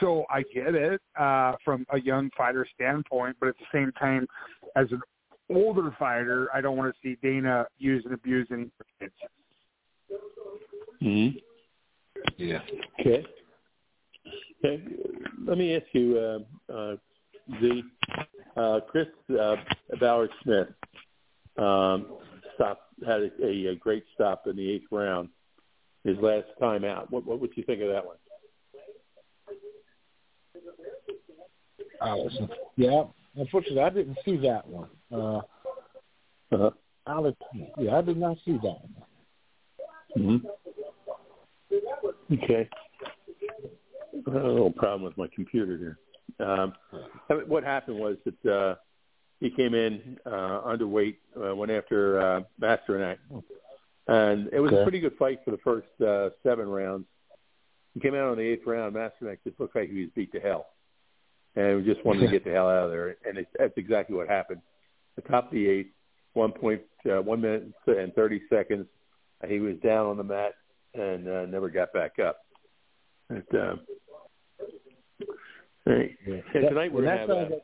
So 0.00 0.24
i 0.30 0.42
get 0.54 0.74
it 0.74 1.00
uh 1.18 1.52
from 1.64 1.86
a 1.90 2.00
young 2.00 2.30
fighter 2.36 2.66
standpoint 2.74 3.36
but 3.38 3.48
at 3.50 3.56
the 3.58 3.66
same 3.72 3.92
time 3.92 4.26
as 4.74 4.86
an 4.90 5.00
older 5.50 5.94
fighter 5.98 6.48
i 6.52 6.60
don't 6.60 6.76
want 6.76 6.92
to 6.92 7.00
see 7.02 7.16
dana 7.22 7.66
use 7.78 8.04
and 8.04 8.14
abuse 8.14 8.48
any 8.50 8.70
kids. 8.98 9.12
Mhm 11.02 11.40
yeah. 12.38 12.60
Okay. 13.00 13.24
Okay 14.64 14.82
let 15.46 15.58
me 15.58 15.76
ask 15.76 15.86
you 15.92 16.18
uh 16.18 16.72
uh 16.72 16.96
the 17.48 17.82
uh 18.56 18.80
chris 18.88 19.06
uh 19.40 19.56
bauer 20.00 20.28
smith 20.42 20.68
um 21.58 22.06
stop 22.56 22.86
had 23.04 23.30
a, 23.42 23.68
a, 23.68 23.76
great 23.76 24.04
stop 24.14 24.46
in 24.46 24.56
the 24.56 24.70
eighth 24.70 24.86
round, 24.90 25.28
his 26.04 26.16
last 26.18 26.46
time 26.58 26.84
out. 26.84 27.10
What, 27.10 27.26
what 27.26 27.40
would 27.40 27.50
you 27.56 27.62
think 27.62 27.82
of 27.82 27.88
that 27.88 28.04
one? 28.04 28.16
Uh, 32.00 32.46
yeah, 32.76 33.04
unfortunately, 33.36 33.80
I 33.82 33.90
didn't 33.90 34.18
see 34.24 34.36
that 34.38 34.66
one. 34.66 34.88
Uh, 35.12 35.40
Uh-huh. 36.52 36.70
Alex, 37.08 37.38
yeah, 37.78 37.96
I 37.96 38.02
did 38.02 38.16
not 38.16 38.36
see 38.44 38.58
that. 38.62 38.78
hmm 40.14 40.36
Okay. 42.32 42.68
I 44.26 44.32
had 44.32 44.42
a 44.42 44.48
little 44.48 44.72
problem 44.72 45.02
with 45.02 45.16
my 45.16 45.28
computer 45.34 45.76
here. 45.76 46.46
Um, 46.46 46.72
what 47.28 47.64
happened 47.64 47.98
was 47.98 48.16
that 48.24 48.52
uh, 48.52 48.74
he 49.40 49.50
came 49.50 49.74
in 49.74 50.18
uh, 50.26 50.62
underweight, 50.62 51.16
uh, 51.36 51.54
went 51.54 51.72
after 51.72 52.20
uh, 52.20 52.40
Masternak, 52.60 53.18
and 54.08 54.48
it 54.52 54.60
was 54.60 54.72
Okay. 54.72 54.80
a 54.80 54.84
pretty 54.84 55.00
good 55.00 55.16
fight 55.18 55.40
for 55.44 55.50
the 55.50 55.58
first 55.58 55.88
uh, 56.00 56.30
seven 56.42 56.68
rounds. 56.68 57.06
He 57.94 58.00
came 58.00 58.14
out 58.14 58.28
on 58.28 58.36
the 58.36 58.42
eighth 58.42 58.66
round. 58.66 58.94
Masternak 58.94 59.38
just 59.44 59.58
looked 59.58 59.74
like 59.74 59.90
he 59.90 60.02
was 60.02 60.10
beat 60.14 60.32
to 60.32 60.40
hell, 60.40 60.66
and 61.54 61.76
we 61.76 61.82
just 61.82 62.04
wanted 62.04 62.20
to 62.20 62.28
get 62.30 62.44
the 62.44 62.52
hell 62.52 62.68
out 62.68 62.84
of 62.84 62.90
there. 62.90 63.16
And 63.26 63.38
it, 63.38 63.48
that's 63.58 63.76
exactly 63.76 64.16
what 64.16 64.28
happened. 64.28 64.60
The 65.16 65.22
top 65.22 65.46
of 65.46 65.52
the 65.52 65.66
eighth, 65.66 65.90
one 66.34 66.52
point 66.52 66.82
uh, 67.10 67.22
one 67.22 67.40
minute 67.40 67.72
and 67.86 68.14
thirty 68.14 68.42
seconds. 68.50 68.86
He 69.46 69.58
was 69.60 69.76
down 69.84 70.06
on 70.06 70.16
the 70.16 70.24
mat 70.24 70.54
and 70.94 71.28
uh, 71.28 71.44
never 71.46 71.68
got 71.68 71.92
back 71.92 72.18
up. 72.18 72.38
And, 73.28 73.42
uh, 73.54 73.76
hey, 75.86 76.16
Yeah. 76.26 76.34
and 76.54 76.64
That- 76.64 76.68
tonight 76.70 76.92
we're 76.92 77.02
gonna 77.02 77.16
that 77.16 77.18
have. 77.20 77.28
sounds 77.28 77.50
A, 77.50 77.54
like- 77.54 77.62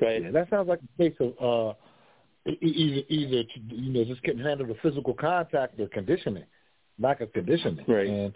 go 0.00 0.06
ahead. 0.06 0.22
Yeah, 0.22 0.30
that 0.30 0.50
sounds 0.50 0.68
like 0.68 0.80
a 0.82 1.02
case 1.02 1.16
of 1.20 1.34
uh, 1.40 1.74
either 2.60 3.02
either 3.08 3.42
you 3.68 3.92
know 3.92 4.04
just 4.04 4.22
getting 4.22 4.40
handled 4.42 4.68
with 4.68 4.78
physical 4.80 5.14
contact 5.14 5.78
or 5.80 5.88
conditioning, 5.88 6.44
lack 6.98 7.20
of 7.20 7.32
conditioning, 7.32 7.84
Right. 7.86 8.06
and 8.06 8.34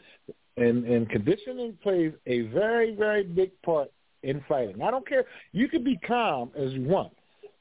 and 0.57 0.85
and 0.87 1.09
conditioning 1.11 1.77
plays 1.83 2.13
a 2.27 2.43
very 2.43 2.95
very 2.95 3.23
big 3.25 3.51
part 3.63 3.91
in 4.25 4.41
fighting. 4.49 4.83
I 4.83 4.91
don't 4.91 5.07
care. 5.07 5.25
You 5.53 5.69
can 5.69 5.85
be 5.85 5.97
calm 5.99 6.51
as 6.57 6.73
you 6.75 6.83
want, 6.83 7.13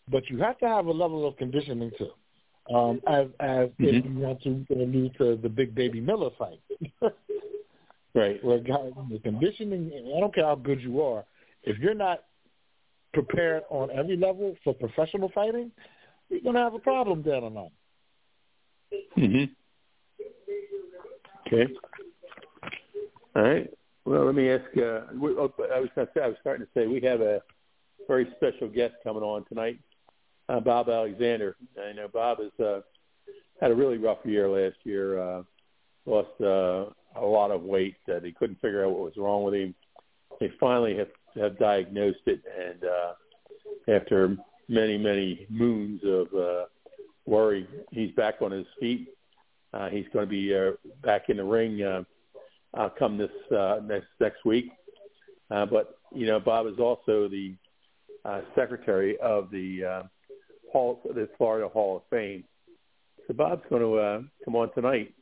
but 0.10 0.30
you 0.30 0.38
have 0.40 0.58
to 0.60 0.68
have 0.68 0.88
a 0.88 0.92
level 0.92 1.28
of 1.28 1.38
conditioning 1.38 1.92
too. 1.98 2.12
Um, 2.74 3.00
as 3.08 3.28
as 3.40 3.70
if 3.80 4.04
Mhm. 4.04 4.14
you 4.14 4.20
want 4.20 4.42
to 4.42 4.66
allude 4.72 5.14
to 5.20 5.36
the 5.38 5.48
big 5.50 5.74
baby 5.76 6.02
Miller 6.02 6.32
fight, 6.32 6.60
Right. 8.18 8.42
guys 8.66 8.94
the 9.12 9.20
conditioning. 9.20 9.92
I 9.94 10.20
don't 10.20 10.34
care 10.34 10.46
how 10.46 10.56
good 10.56 10.82
you 10.82 11.04
are, 11.04 11.24
if 11.62 11.78
you're 11.78 11.94
not 11.94 12.24
prepared 13.14 13.62
on 13.70 13.92
every 13.92 14.18
level 14.18 14.56
for 14.64 14.74
professional 14.74 15.30
fighting, 15.36 15.72
you're 16.30 16.42
gonna 16.42 16.64
have 16.64 16.74
a 16.74 16.80
problem 16.80 17.22
down 17.22 17.42
the 17.42 17.50
line. 17.50 17.70
Mm-hmm. 19.18 19.44
Okay. 21.46 21.74
All 23.36 23.44
right. 23.44 23.70
Well, 24.06 24.26
let 24.26 24.34
me 24.34 24.50
ask. 24.50 24.66
Uh, 24.76 25.02
we, 25.14 25.32
oh, 25.34 25.54
I 25.72 25.80
was 25.80 25.90
going 25.94 26.08
to 26.08 26.14
say. 26.16 26.22
I 26.22 26.28
was 26.28 26.38
starting 26.42 26.66
to 26.66 26.72
say 26.74 26.88
we 26.88 27.02
have 27.02 27.22
a 27.22 27.42
very 28.08 28.28
special 28.38 28.68
guest 28.68 28.96
coming 29.04 29.22
on 29.22 29.46
tonight, 29.46 29.80
uh, 30.50 30.60
Bob 30.60 30.90
Alexander. 30.90 31.56
I 31.80 31.94
know 31.94 32.08
Bob 32.08 32.40
has 32.40 32.66
uh, 32.66 32.82
had 33.62 33.70
a 33.70 33.76
really 33.76 33.98
rough 33.98 34.20
year 34.24 34.50
last 34.50 34.78
year. 34.86 35.20
Uh, 35.20 35.44
lost 36.08 36.42
uh, 36.42 36.94
a 37.16 37.26
lot 37.26 37.52
of 37.52 37.64
weight. 37.64 37.96
That 38.08 38.24
he 38.24 38.32
couldn't 38.32 38.62
figure 38.62 38.86
out 38.86 38.92
what 38.92 39.02
was 39.02 39.18
wrong 39.18 39.44
with 39.44 39.54
him. 39.54 39.74
They 40.40 40.52
finally 40.60 40.98
have 40.98 41.10
have 41.36 41.60
diagnosed 41.60 42.20
it, 42.26 42.42
and 42.60 42.84
uh, 42.84 43.14
after 43.88 44.38
many 44.68 44.98
many 44.98 45.46
moons 45.50 46.02
of 46.04 46.28
uh, 46.34 46.66
worry, 47.26 47.68
he's 47.92 48.12
back 48.12 48.36
on 48.42 48.52
his 48.52 48.68
feet. 48.80 49.10
Uh, 49.74 49.90
he's 49.90 50.06
going 50.14 50.26
to 50.26 50.30
be 50.30 50.56
uh, 50.56 50.72
back 51.04 51.30
in 51.30 51.38
the 51.38 51.44
ring 51.44 51.84
uh, 51.84 52.04
uh, 52.74 52.90
come 52.98 53.18
this 53.18 53.30
uh, 53.56 53.80
next 53.84 54.08
next 54.20 54.46
week. 54.46 54.72
Uh, 55.52 55.66
but 55.66 56.00
you 56.14 56.26
know, 56.26 56.40
Bob 56.40 56.68
is 56.68 56.80
also 56.80 57.28
the 57.28 57.56
uh, 58.26 58.42
secretary 58.56 59.18
of 59.20 59.50
the 59.52 59.84
uh, 59.84 60.04
Hall, 60.72 61.02
the 61.04 61.30
Florida 61.38 61.68
Hall 61.68 61.98
of 61.98 62.04
Fame. 62.10 62.44
So 63.28 63.34
Bob's 63.34 63.64
going 63.70 63.82
to 63.82 63.96
uh, 63.96 64.22
come 64.44 64.56
on 64.56 64.74
tonight. 64.74 65.14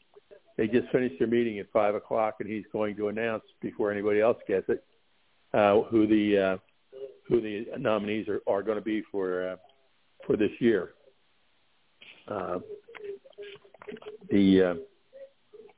They 0.58 0.68
just 0.68 0.90
finished 0.90 1.16
their 1.20 1.28
meeting 1.28 1.60
at 1.60 1.72
five 1.72 1.96
o'clock, 1.96 2.36
and 2.40 2.50
he's 2.50 2.64
going 2.72 2.96
to 2.98 3.10
announce 3.10 3.44
before 3.62 3.92
anybody 3.92 4.22
else 4.22 4.38
gets 4.48 4.70
it 4.70 4.84
uh, 5.56 5.82
who 5.84 6.06
the 6.08 6.38
uh, 6.38 6.58
who 7.28 7.42
the 7.42 7.66
nominees 7.78 8.28
are, 8.28 8.42
are 8.48 8.62
going 8.62 8.78
to 8.78 8.84
be 8.84 9.02
for 9.12 9.50
uh, 9.50 9.56
for 10.26 10.36
this 10.36 10.52
year. 10.60 10.92
Uh, 12.28 12.60
the 14.30 14.62
uh, 14.62 14.74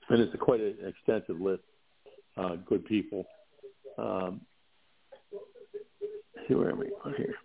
and 0.10 0.22
it's 0.22 0.34
a 0.34 0.38
quite 0.38 0.62
an 0.62 0.76
extensive 0.86 1.40
list. 1.40 1.64
Uh, 2.38 2.56
good 2.68 2.86
people. 2.86 3.26
Um, 3.98 4.42
see 6.48 6.54
where 6.54 6.72
am 6.72 6.82
I? 6.82 7.12
Here. 7.18 7.36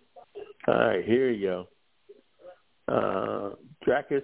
All 0.67 0.75
right, 0.75 1.03
here 1.03 1.31
you 1.31 1.47
go. 1.47 1.67
Uh, 2.87 3.55
Dracus. 3.83 4.23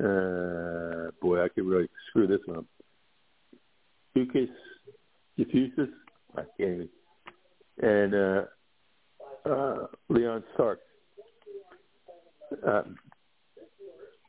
Uh, 0.00 1.10
boy, 1.20 1.44
I 1.44 1.48
could 1.48 1.64
really 1.64 1.88
screw 2.08 2.26
this 2.26 2.40
one 2.46 2.58
up. 2.58 2.64
Ducas 4.14 4.48
Diffusus. 5.38 5.88
I 6.36 6.42
can't 6.58 6.60
even. 6.60 6.88
And 7.80 8.14
uh, 8.14 9.48
uh, 9.48 9.86
Leon 10.08 10.44
Stark. 10.54 10.80
Uh, 12.66 12.82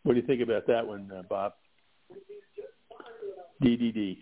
what 0.04 0.14
do 0.14 0.20
you 0.20 0.28
think 0.28 0.42
about 0.42 0.68
that 0.68 0.86
one, 0.86 1.12
uh, 1.12 1.24
Bob? 1.30 1.54
DDD. 3.64 4.18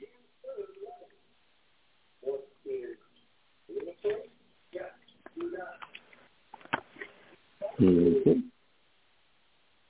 Mm-hmm. 7.82 8.32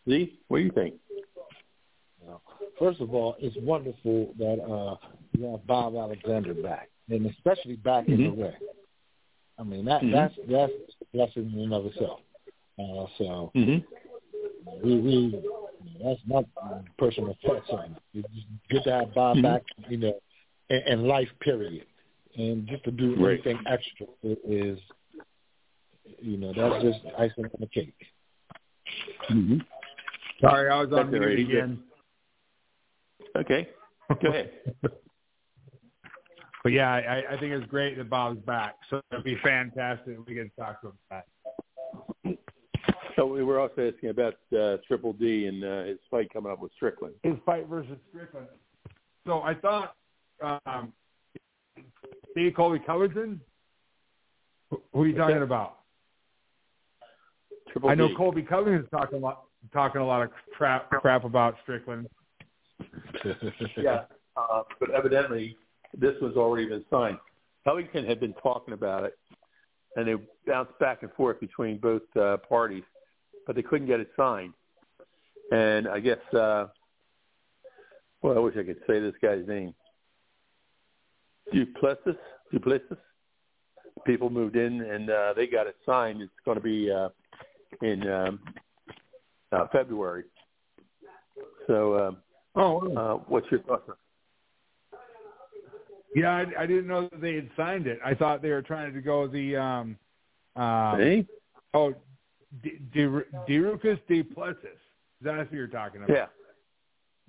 Z, 0.09 0.39
what 0.47 0.57
do 0.57 0.63
you 0.63 0.71
think? 0.71 0.95
Now, 2.79 2.85
First 2.87 3.01
of 3.01 3.13
all, 3.13 3.35
it's 3.39 3.55
wonderful 3.57 4.33
that 4.37 4.59
uh, 4.61 4.95
you 5.37 5.45
have 5.45 5.65
Bob 5.67 5.95
Alexander 5.95 6.53
back, 6.53 6.89
and 7.09 7.25
especially 7.27 7.75
back 7.77 8.07
in 8.07 8.17
Mhm. 8.19 8.35
the 8.37 8.43
ring. 8.43 8.55
I 9.57 9.63
mean, 9.63 9.85
that 9.85 10.01
Mhm. 10.01 10.11
that's 10.11 10.35
that's 10.47 10.73
a 10.73 11.05
blessing 11.17 11.51
in 11.53 11.59
and 11.59 11.73
of 11.73 11.85
itself. 11.85 12.21
Uh, 12.79 13.05
so 13.17 13.51
Mm-hmm. 13.55 14.83
we 14.83 14.99
we 14.99 15.43
that's 16.01 16.19
my 16.25 16.43
personal 16.97 17.35
thoughts 17.45 17.69
on 17.69 17.95
it. 18.13 18.25
It's 18.25 18.45
good 18.69 18.83
to 18.83 18.91
have 18.91 19.13
Bob 19.13 19.37
Mhm. 19.37 19.43
back, 19.43 19.63
you 19.89 19.97
know, 19.97 20.19
in, 20.69 20.81
in 20.87 21.07
life 21.07 21.29
period, 21.39 21.85
and 22.35 22.67
just 22.67 22.83
to 22.85 22.91
do 22.91 23.15
Right. 23.15 23.33
anything 23.45 23.63
extra 23.67 24.07
is, 24.23 24.79
you 26.19 26.37
know, 26.37 26.51
that's 26.53 26.81
just 26.83 27.05
icing 27.17 27.45
on 27.45 27.51
the 27.59 27.67
cake. 27.67 28.07
Mm-hmm. 29.29 29.59
Sorry, 30.41 30.69
I 30.69 30.81
was 30.81 30.91
on 30.91 31.11
mute 31.11 31.21
right. 31.21 31.37
He 31.37 31.43
again. 31.45 31.83
Okay. 33.35 33.69
Go 34.21 34.29
ahead. 34.29 34.51
But 36.63 36.71
yeah, 36.71 36.91
I, 36.91 37.33
I 37.33 37.39
think 37.41 37.51
it's 37.51 37.69
great 37.69 37.97
that 37.97 38.09
Bob's 38.09 38.39
back. 38.45 38.77
So 38.89 39.01
it'd 39.11 39.25
be 39.25 39.35
fantastic 39.43 40.17
if 40.17 40.25
we 40.25 40.33
get 40.33 40.43
to 40.43 40.61
talk 40.61 40.79
to 40.81 40.87
him 40.87 40.93
back. 41.09 41.25
So 43.17 43.27
we 43.27 43.43
were 43.43 43.59
also 43.59 43.91
asking 43.93 44.09
about 44.09 44.35
uh, 44.57 44.77
Triple 44.87 45.13
D 45.13 45.47
and 45.47 45.63
uh, 45.63 45.83
his 45.83 45.99
fight 46.09 46.31
coming 46.31 46.51
up 46.51 46.61
with 46.61 46.71
Strickland. 46.73 47.15
His 47.21 47.35
fight 47.45 47.67
versus 47.67 47.97
Strickland. 48.09 48.47
So 49.27 49.41
I 49.41 49.53
thought, 49.53 49.95
um, 50.65 50.93
Steve 52.31 52.53
Colby 52.55 52.79
Covington. 52.79 53.39
Who 54.71 54.81
who 54.93 55.03
are 55.03 55.07
you 55.07 55.15
talking 55.15 55.43
about? 55.43 55.79
Triple 57.71 57.89
I 57.89 57.95
know 57.95 58.07
D. 58.07 58.15
Colby 58.15 58.41
Covington's 58.41 58.89
talking 58.89 59.17
a 59.17 59.21
lot, 59.21 59.43
talking 59.71 60.01
a 60.01 60.05
lot 60.05 60.23
of 60.23 60.31
crap, 60.57 60.89
crap 60.89 61.23
about 61.25 61.55
Strickland. 61.63 62.07
Yeah, 63.77 64.01
uh, 64.35 64.63
but 64.79 64.91
evidently 64.91 65.57
this 65.97 66.15
was 66.21 66.35
already 66.35 66.67
been 66.67 66.83
signed. 66.89 67.17
Covington 67.63 68.05
had 68.05 68.19
been 68.19 68.33
talking 68.41 68.73
about 68.73 69.03
it, 69.03 69.17
and 69.95 70.07
they 70.07 70.15
bounced 70.45 70.77
back 70.79 71.03
and 71.03 71.11
forth 71.13 71.39
between 71.39 71.77
both 71.77 72.01
uh, 72.19 72.37
parties, 72.37 72.83
but 73.45 73.55
they 73.55 73.61
couldn't 73.61 73.87
get 73.87 73.99
it 73.99 74.09
signed. 74.17 74.53
And 75.51 75.87
I 75.87 75.99
guess, 75.99 76.19
uh, 76.33 76.67
well, 78.21 78.37
I 78.37 78.39
wish 78.39 78.55
I 78.57 78.63
could 78.63 78.79
say 78.87 78.99
this 78.99 79.13
guy's 79.21 79.47
name. 79.47 79.73
Duplessis, 81.53 82.17
Duplessis. 82.51 82.97
People 84.05 84.29
moved 84.29 84.55
in 84.55 84.81
and 84.81 85.09
uh, 85.09 85.33
they 85.35 85.47
got 85.47 85.67
it 85.67 85.75
signed. 85.85 86.21
It's 86.21 86.31
going 86.43 86.57
to 86.57 86.63
be 86.63 86.91
uh, 86.91 87.09
in 87.81 88.09
um, 88.09 88.39
uh, 89.51 89.67
February. 89.71 90.23
So, 91.67 92.07
um, 92.07 92.17
Oh, 92.55 92.95
uh, 92.95 93.15
what's 93.27 93.49
your 93.51 93.61
thoughts? 93.61 93.83
on 93.89 93.95
yeah, 96.15 96.31
I, 96.31 96.63
I 96.63 96.65
didn't 96.67 96.87
know 96.87 97.09
that 97.09 97.21
they 97.21 97.33
had 97.35 97.49
signed 97.57 97.87
it. 97.87 97.99
I 98.05 98.13
thought 98.13 98.41
they 98.41 98.51
were 98.51 98.61
trying 98.61 98.93
to 98.93 99.01
go 99.01 99.27
the 99.27 99.55
um, 99.55 99.97
um, 100.55 100.99
Hey? 100.99 101.25
oh, 101.73 101.93
D- 102.63 102.79
D- 102.93 103.07
Derucus 103.49 103.99
Duplessis. 104.07 104.77
That's 105.21 105.49
what 105.49 105.53
you're 105.53 105.67
talking 105.67 106.03
about. 106.03 106.13
Yeah. 106.15 106.25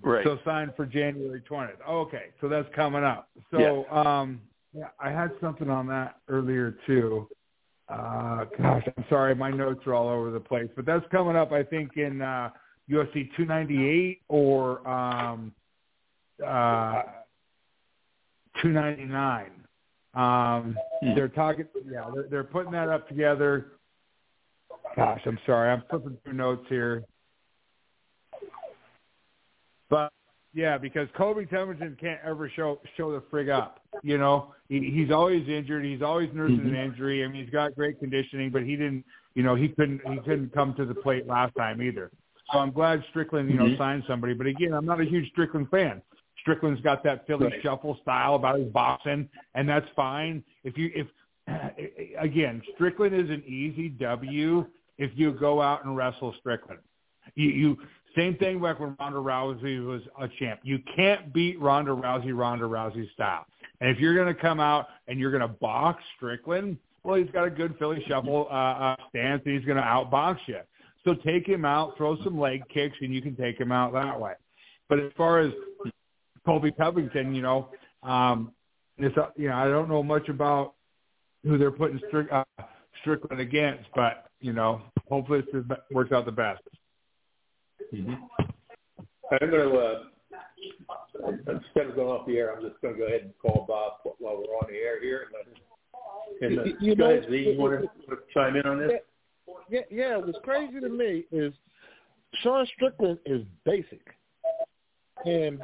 Right. 0.03 0.25
So 0.25 0.39
signed 0.45 0.73
for 0.77 0.85
January 0.85 1.43
20th. 1.49 1.81
Okay, 1.89 2.27
so 2.41 2.49
that's 2.49 2.69
coming 2.75 3.05
up. 3.05 3.31
So 3.51 3.87
um, 3.91 4.43
yeah, 4.75 4.89
I 5.01 5.11
had 5.11 5.31
something 5.41 5.71
on 5.71 5.87
that 5.87 6.17
earlier 6.29 6.77
too. 6.87 7.29
uh, 7.89 8.45
gosh, 8.59 8.87
I'm 8.99 9.05
sorry, 9.09 9.35
my 9.35 9.51
notes 9.51 9.87
are 9.87 9.95
all 9.95 10.09
over 10.09 10.31
the 10.31 10.41
place, 10.41 10.69
but 10.77 10.85
that's 10.85 11.05
coming 11.11 11.37
up, 11.37 11.53
I 11.53 11.63
think, 11.63 11.97
in 11.97 12.21
uh, 12.21 12.51
UFC 12.91 13.29
298 13.37 14.23
or 14.29 14.87
um, 14.89 15.53
uh, 16.45 17.03
299. 18.63 19.51
Um, 20.15 20.77
Hmm. 21.05 21.15
They're 21.15 21.29
talking, 21.29 21.67
yeah, 21.91 22.11
they're, 22.15 22.27
they're 22.31 22.45
putting 22.45 22.73
that 22.73 22.89
up 22.89 23.09
together. 23.09 23.73
Gosh, 24.97 25.21
I'm 25.27 25.39
sorry, 25.45 25.71
I'm 25.71 25.83
flipping 25.91 26.17
through 26.25 26.35
notes 26.35 26.65
here, 26.69 27.03
but 29.91 30.13
yeah, 30.55 30.79
because 30.79 31.09
Kobe 31.17 31.47
Templeton 31.47 31.97
can't 32.01 32.21
ever 32.25 32.49
show 32.55 32.79
show 32.97 33.11
the 33.13 33.21
frig 33.23 33.51
up. 33.51 33.81
You 34.03 34.19
know, 34.19 34.55
he, 34.69 34.91
he's 34.95 35.11
always 35.11 35.49
injured. 35.49 35.85
He's 35.85 36.01
always 36.03 36.31
nursing 36.33 36.61
an 36.61 36.77
injury. 36.77 37.25
I 37.25 37.27
mean, 37.27 37.43
he's 37.43 37.53
got 37.53 37.75
great 37.75 37.99
conditioning, 37.99 38.51
but 38.51 38.63
he 38.63 38.77
didn't. 38.77 39.05
You 39.35 39.43
know, 39.43 39.57
he 39.57 39.69
couldn't 39.69 40.01
he 40.09 40.19
couldn't 40.19 40.55
come 40.55 40.75
to 40.75 40.85
the 40.85 40.95
plate 40.95 41.27
last 41.27 41.57
time 41.57 41.83
either. 41.83 42.13
So 42.53 42.59
I'm 42.59 42.71
glad 42.73 43.03
Strickland, 43.11 43.51
you 43.51 43.57
know, 43.57 43.67
Mhm. 43.67 43.79
signed 43.79 44.05
somebody. 44.07 44.35
But 44.35 44.47
again, 44.47 44.73
I'm 44.75 44.85
not 44.85 45.01
a 45.01 45.05
huge 45.05 45.31
Strickland 45.31 45.71
fan. 45.71 46.03
Strickland's 46.41 46.81
got 46.83 47.03
that 47.05 47.27
Philly 47.27 47.47
Right. 47.47 47.63
shuffle 47.63 47.97
style 48.03 48.35
about 48.35 48.59
his 48.59 48.71
boxing, 48.71 49.29
and 49.55 49.69
that's 49.69 49.89
fine. 49.97 50.45
If 50.63 50.77
you 50.77 50.91
if 50.95 51.07
again, 52.19 52.63
Strickland 52.75 53.15
is 53.15 53.31
an 53.31 53.43
easy 53.47 53.89
W 53.89 54.67
if 54.99 55.11
you 55.17 55.33
go 55.33 55.61
out 55.61 55.85
and 55.85 55.97
wrestle 55.97 56.33
Strickland. 56.35 56.81
You, 57.35 57.49
you 57.51 57.79
same 58.15 58.35
thing 58.37 58.61
like 58.61 58.79
when 58.79 58.95
Ronda 59.01 59.19
Rousey 59.19 59.85
was 59.85 60.03
a 60.21 60.29
champ. 60.29 60.61
You 60.63 60.79
can't 60.95 61.33
beat 61.33 61.59
Ronda 61.61 61.91
Rousey 61.91 62.37
Ronda 62.37 62.65
Rousey 62.65 63.11
style. 63.13 63.45
And 63.81 63.91
if 63.91 63.99
you're 63.99 64.15
going 64.15 64.33
to 64.33 64.41
come 64.41 64.61
out 64.61 64.87
and 65.09 65.19
you're 65.19 65.33
going 65.33 65.41
to 65.41 65.49
box 65.49 66.03
Strickland, 66.17 66.79
well, 67.03 67.17
he's 67.17 67.31
got 67.33 67.45
a 67.45 67.51
good 67.51 67.77
Philly 67.79 68.03
shuffle 68.07 68.47
uh, 68.51 68.55
uh, 68.55 68.97
stance, 69.09 69.43
and 69.45 69.57
he's 69.57 69.65
going 69.65 69.77
to 69.79 69.83
outbox 69.83 70.39
you. 70.47 70.61
So 71.05 71.15
take 71.15 71.47
him 71.47 71.65
out, 71.65 71.97
throw 71.97 72.17
some 72.25 72.39
leg 72.39 72.63
kicks, 72.73 72.97
and 73.01 73.15
you 73.15 73.21
can 73.21 73.37
take 73.37 73.61
him 73.61 73.73
out 73.73 73.93
that 73.93 74.19
way. 74.19 74.33
But 74.89 75.01
as 75.01 75.13
far 75.17 75.41
as 75.41 75.53
Colby 76.47 76.73
Covington, 76.73 77.35
you 77.35 77.43
know, 77.43 77.69
um, 78.03 78.53
it's 78.99 79.17
uh, 79.17 79.29
you 79.37 79.49
know 79.49 79.57
I 79.57 79.67
don't 79.67 79.89
know 79.89 80.03
much 80.03 80.29
about 80.29 80.75
who 81.43 81.59
they're 81.59 81.71
putting 81.71 82.01
Strick, 82.09 82.29
uh, 82.33 82.45
Strickland 83.01 83.41
against, 83.41 83.85
but 83.95 84.27
you 84.41 84.53
know, 84.53 84.83
hopefully 85.09 85.43
it 85.53 85.67
works 85.91 86.13
out 86.13 86.25
the 86.25 86.33
best. 86.33 86.63
Mm-hmm. 87.93 88.15
I'm 89.31 89.51
going 89.51 89.71
to, 89.71 89.79
uh, 89.79 91.31
instead 91.31 91.87
of 91.87 91.97
going 91.97 92.09
off 92.09 92.27
the 92.27 92.37
air, 92.37 92.55
I'm 92.55 92.63
just 92.63 92.81
going 92.81 92.95
to 92.95 93.01
go 93.01 93.07
ahead 93.07 93.23
and 93.23 93.33
call 93.41 93.65
Bob 93.67 94.15
while 94.19 94.37
we're 94.37 94.55
on 94.57 94.67
the 94.69 94.77
air 94.77 95.01
here. 95.03 95.27
And, 96.41 96.51
let 96.51 96.53
him, 96.53 96.67
and 96.67 96.75
uh, 96.75 96.77
You 96.81 96.95
go 96.95 97.05
know, 97.05 97.11
ahead, 97.11 97.27
Z. 97.31 97.37
You 97.37 97.59
want 97.59 97.83
to 97.83 98.17
chime 98.33 98.57
in 98.57 98.67
on 98.67 98.79
this? 98.79 98.93
Yeah, 99.71 99.81
yeah. 99.91 100.17
What's 100.17 100.39
crazy 100.43 100.81
to 100.81 100.89
me 100.89 101.25
is 101.33 101.53
Sean 102.43 102.67
Strickland 102.75 103.19
is 103.27 103.43
basic, 103.65 104.07
and 105.25 105.61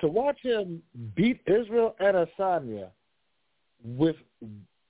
to 0.00 0.08
watch 0.08 0.38
him 0.42 0.82
beat 1.14 1.40
Israel 1.46 1.94
Adesanya 2.00 2.90
with 3.84 4.16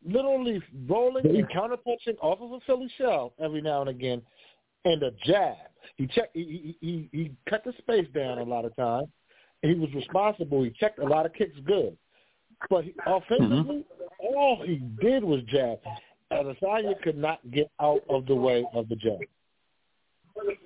literally 0.04 0.60
rolling 0.88 1.26
and 1.26 1.48
counterpunching 1.50 2.16
off 2.20 2.40
of 2.40 2.52
a 2.52 2.60
Philly 2.66 2.90
shell 2.98 3.32
every 3.40 3.62
now 3.62 3.80
and 3.80 3.90
again, 3.90 4.22
and 4.84 5.02
a 5.02 5.12
jab. 5.24 5.56
He 5.96 6.06
checked. 6.06 6.34
He 6.34 6.76
he 6.80 6.86
he, 6.86 7.08
he 7.12 7.30
cut 7.48 7.64
the 7.64 7.72
space 7.78 8.06
down 8.14 8.38
a 8.38 8.42
lot 8.42 8.64
of 8.64 8.74
times. 8.76 9.08
He 9.62 9.74
was 9.74 9.92
responsible. 9.94 10.64
He 10.64 10.70
checked 10.70 10.98
a 10.98 11.04
lot 11.04 11.24
of 11.24 11.32
kicks 11.34 11.56
good, 11.64 11.96
but 12.68 12.84
he, 12.84 12.90
mm-hmm. 12.90 13.12
offensively, 13.12 13.84
all 14.18 14.62
he 14.64 14.82
did 15.00 15.22
was 15.22 15.42
jab. 15.44 15.78
Adesanya 16.32 17.00
could 17.02 17.16
not 17.16 17.38
get 17.50 17.70
out 17.80 18.02
of 18.08 18.26
the 18.26 18.34
way 18.34 18.64
of 18.74 18.88
the 18.88 18.96
jab. 18.96 19.20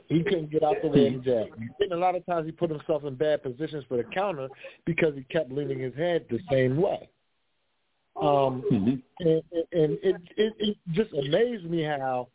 He 0.09 0.22
couldn't 0.22 0.50
get 0.50 0.62
out 0.62 0.76
the 0.83 0.88
way 0.88 1.09
of 1.09 1.24
the 1.24 1.31
jab. 1.31 1.46
And 1.81 1.92
a 1.92 1.96
lot 1.96 2.14
of 2.14 2.24
times 2.26 2.46
he 2.46 2.52
put 2.52 2.70
himself 2.70 3.05
in 3.05 3.14
bad 3.14 3.42
positions 3.42 3.85
for 3.88 3.96
the 3.96 4.05
counter 4.05 4.48
because 4.85 5.14
he 5.14 5.24
kept 5.24 5.50
leaning 5.50 5.81
his 5.81 5.94
head 5.94 6.24
the 6.31 6.38
same 6.50 6.76
way. 6.81 7.09
Um, 8.20 8.64
Mm-hmm. 8.72 8.94
and, 9.20 9.42
and 9.72 9.98
it, 10.02 10.16
it 10.38 10.55
it 10.59 10.76
just 10.92 11.12
amazed 11.12 11.64
me 11.64 11.83
how 11.83 12.29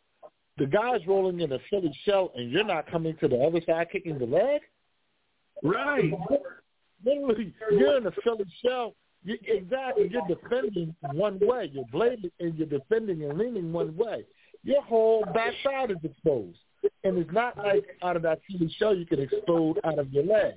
the 0.58 0.66
guy's 0.66 1.04
rolling 1.08 1.40
in 1.40 1.50
a 1.50 1.58
Philly 1.70 1.92
shell 2.04 2.30
and 2.36 2.52
you're 2.52 2.62
not 2.62 2.88
coming 2.88 3.16
to 3.16 3.26
the 3.26 3.36
other 3.36 3.60
side 3.66 3.88
kicking 3.90 4.18
the 4.18 4.26
leg. 4.26 4.60
Right. 5.64 6.12
Literally, 7.04 7.52
you're 7.72 7.96
in 7.96 8.06
a 8.06 8.12
Philly 8.22 8.44
shell. 8.64 8.94
You, 9.24 9.38
exactly, 9.46 10.10
you're 10.10 10.26
defending 10.26 10.94
one 11.12 11.38
way. 11.40 11.70
You're 11.72 11.84
blading 11.92 12.30
and 12.40 12.56
you're 12.56 12.66
defending 12.66 13.22
and 13.22 13.38
leaning 13.38 13.72
one 13.72 13.96
way. 13.96 14.24
Your 14.64 14.82
whole 14.82 15.24
backside 15.32 15.90
is 15.90 15.96
exposed, 16.02 16.58
and 17.04 17.18
it's 17.18 17.32
not 17.32 17.56
like 17.56 17.84
out 18.02 18.16
of 18.16 18.22
that 18.22 18.40
TV 18.50 18.70
show 18.78 18.92
you 18.92 19.06
can 19.06 19.20
explode 19.20 19.80
out 19.84 19.98
of 19.98 20.12
your 20.12 20.24
leg, 20.24 20.54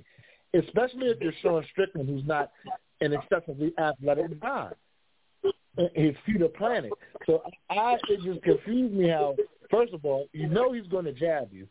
especially 0.54 1.06
if 1.08 1.20
you're 1.20 1.32
Sean 1.42 1.64
Strickland, 1.70 2.08
who's 2.08 2.26
not 2.26 2.52
an 3.00 3.12
excessively 3.12 3.72
athletic 3.78 4.40
guy. 4.40 4.70
His 5.94 6.14
feet 6.24 6.40
are 6.40 6.48
planted. 6.48 6.92
So 7.26 7.42
I 7.68 7.96
it 8.08 8.22
just 8.22 8.42
confused 8.42 8.94
me 8.94 9.08
how 9.08 9.36
first 9.70 9.92
of 9.92 10.04
all, 10.04 10.26
you 10.32 10.48
know 10.48 10.72
he's 10.72 10.86
going 10.86 11.04
to 11.04 11.12
jab 11.12 11.48
you. 11.52 11.66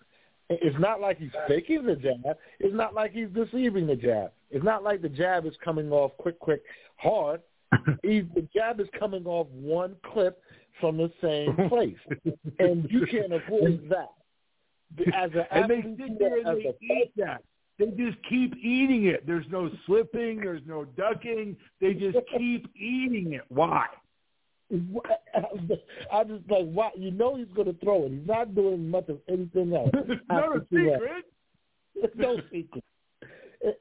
It's 0.49 0.77
not 0.79 1.01
like 1.01 1.17
he's 1.17 1.31
faking 1.47 1.85
the 1.85 1.95
jab. 1.95 2.37
It's 2.59 2.75
not 2.75 2.93
like 2.93 3.13
he's 3.13 3.29
deceiving 3.29 3.87
the 3.87 3.95
jab. 3.95 4.31
It's 4.51 4.63
not 4.63 4.83
like 4.83 5.01
the 5.01 5.09
jab 5.09 5.45
is 5.45 5.53
coming 5.63 5.91
off 5.91 6.11
quick, 6.17 6.39
quick, 6.39 6.61
hard. 6.97 7.41
The 8.03 8.47
jab 8.53 8.79
is 8.79 8.87
coming 8.97 9.25
off 9.25 9.47
one 9.51 9.95
clip 10.11 10.41
from 10.79 10.97
the 10.97 11.11
same 11.21 11.55
place, 11.69 11.97
and 12.59 12.87
you 12.89 13.05
can't 13.07 13.33
avoid 13.33 13.89
that. 13.89 14.11
As 15.13 15.31
an 15.33 15.45
and 15.51 15.69
they 15.69 15.81
sit 15.81 16.19
there 16.19 16.37
and 16.37 16.59
they 16.61 16.75
eat 16.81 17.11
that. 17.17 17.43
They 17.77 17.87
just 17.87 18.17
keep 18.29 18.55
eating 18.57 19.05
it. 19.07 19.25
There's 19.27 19.45
no 19.51 19.69
slipping. 19.85 20.39
There's 20.39 20.61
no 20.65 20.85
ducking. 20.85 21.57
They 21.81 21.93
just 21.93 22.17
keep 22.37 22.67
eating 22.75 23.33
it. 23.33 23.41
Why? 23.49 23.87
I 24.71 26.23
just 26.23 26.49
like 26.49 26.65
why 26.71 26.91
you 26.95 27.11
know 27.11 27.35
he's 27.35 27.47
going 27.55 27.67
to 27.67 27.79
throw 27.83 28.05
it. 28.05 28.11
He's 28.11 28.27
not 28.27 28.55
doing 28.55 28.89
much 28.89 29.09
of 29.09 29.19
anything 29.27 29.75
else. 29.75 29.89
It's 29.93 30.21
not 30.29 30.43
a 30.43 30.47
After 30.47 30.59
two 30.71 30.77
rounds. 30.77 31.01
secret. 31.01 31.25
It's 31.95 32.15
no 32.15 32.37
secret. 32.51 32.83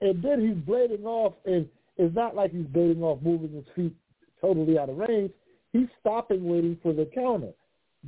And, 0.01 0.23
then 0.23 0.41
he's 0.41 0.57
blading 0.65 1.05
off, 1.05 1.35
and 1.45 1.67
it's 1.97 2.15
not 2.15 2.35
like 2.35 2.53
he's 2.53 2.67
blading 2.67 3.03
off, 3.03 3.21
moving 3.23 3.53
his 3.53 3.65
feet 3.75 3.95
totally 4.41 4.79
out 4.79 4.91
of 4.91 4.97
range. 4.97 5.33
He's 5.73 5.89
stopping, 6.01 6.45
waiting 6.45 6.79
for 6.83 6.93
the 6.93 7.09
counter. 7.15 7.53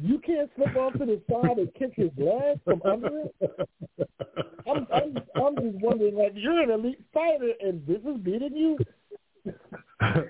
You 0.01 0.19
can't 0.19 0.51
slip 0.57 0.77
off 0.77 0.93
to 0.95 1.07
the 1.07 1.21
side 1.31 1.59
and 1.59 1.73
kick 1.75 1.93
his 1.97 2.11
leg 2.19 2.61
from 2.65 2.83
under 2.85 3.25
it. 3.25 3.69
I'm, 4.69 4.87
I'm, 4.93 5.17
I'm 5.35 5.55
just 5.57 5.83
wondering, 5.83 6.17
like 6.17 6.33
you're 6.35 6.61
an 6.61 6.71
elite 6.71 7.03
fighter, 7.15 7.53
and 7.61 7.87
this 7.87 7.99
is 7.99 8.21
beating 8.23 8.57
you. 8.57 8.79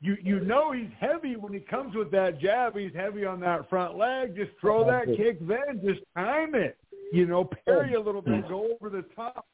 you 0.00 0.16
you 0.22 0.40
know 0.40 0.72
he's 0.72 0.90
heavy 0.98 1.36
when 1.36 1.52
he 1.52 1.60
comes 1.60 1.94
with 1.94 2.10
that 2.12 2.40
jab. 2.40 2.76
He's 2.76 2.94
heavy 2.94 3.26
on 3.26 3.40
that 3.40 3.68
front 3.68 3.96
leg. 3.96 4.34
Just 4.36 4.52
throw 4.60 4.86
that 4.86 5.06
kick 5.16 5.46
then. 5.46 5.82
Just 5.84 6.00
time 6.16 6.54
it. 6.54 6.78
You 7.12 7.26
know, 7.26 7.48
parry 7.64 7.94
a 7.94 8.00
little 8.00 8.22
bit, 8.22 8.48
go 8.48 8.68
over 8.74 8.90
the 8.90 9.04
top. 9.16 9.46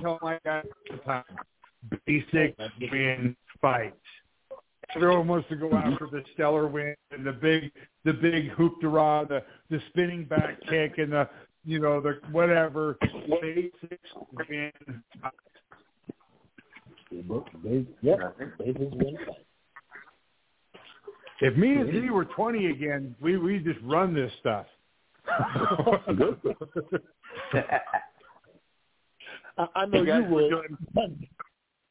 Tell 0.00 0.18
my 0.22 0.38
guy 0.44 0.58
all 0.58 0.96
the 0.96 1.02
time. 1.04 1.24
Basic 2.06 2.56
win 2.90 3.36
fights. 3.60 3.96
Everyone 4.94 5.26
wants 5.26 5.48
to 5.48 5.56
go 5.56 5.74
after 5.74 6.06
the 6.10 6.22
stellar 6.34 6.66
win 6.66 6.94
and 7.10 7.24
the 7.24 7.32
big 7.32 7.72
the 8.04 8.12
big 8.12 8.48
hoop 8.50 8.80
de 8.80 8.88
ra, 8.88 9.24
the 9.24 9.42
the 9.70 9.80
spinning 9.88 10.24
back 10.24 10.60
kick 10.68 10.98
and 10.98 11.12
the 11.12 11.28
you 11.64 11.78
know, 11.78 12.00
the 12.00 12.18
whatever 12.30 12.98
basics 13.40 14.10
win 14.48 14.72
Yep, 17.10 18.38
basic 18.58 18.78
win 18.78 19.18
fight. 19.26 19.36
If 21.40 21.56
me 21.56 21.76
and 21.76 21.92
Z 21.92 22.10
were 22.10 22.24
twenty 22.24 22.70
again, 22.70 23.14
we 23.20 23.36
we 23.36 23.58
just 23.58 23.80
run 23.82 24.14
this 24.14 24.32
stuff. 24.40 24.66
I, 29.58 29.66
I 29.74 29.86
know 29.86 30.04
Hey, 30.04 30.18
you 30.18 30.24
we're 30.28 30.60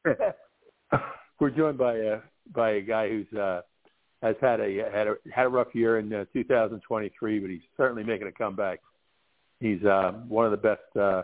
would. 0.06 0.20
We're 1.40 1.50
joined 1.50 1.78
by 1.78 1.96
a 1.96 2.20
by 2.54 2.72
a 2.72 2.82
guy 2.82 3.10
who's 3.10 3.32
uh, 3.38 3.62
has 4.22 4.36
had 4.42 4.60
a 4.60 4.90
had 4.92 5.08
a 5.08 5.16
had 5.34 5.46
a 5.46 5.50
rough 5.50 5.74
year 5.74 6.00
in 6.00 6.14
uh, 6.14 6.26
2023, 6.34 7.40
but 7.40 7.50
he's 7.50 7.60
certainly 7.78 8.04
making 8.04 8.28
a 8.28 8.32
comeback. 8.32 8.80
He's 9.60 9.84
uh, 9.84 10.12
one 10.28 10.46
of 10.46 10.52
the 10.52 10.58
best 10.58 10.98
uh, 11.00 11.24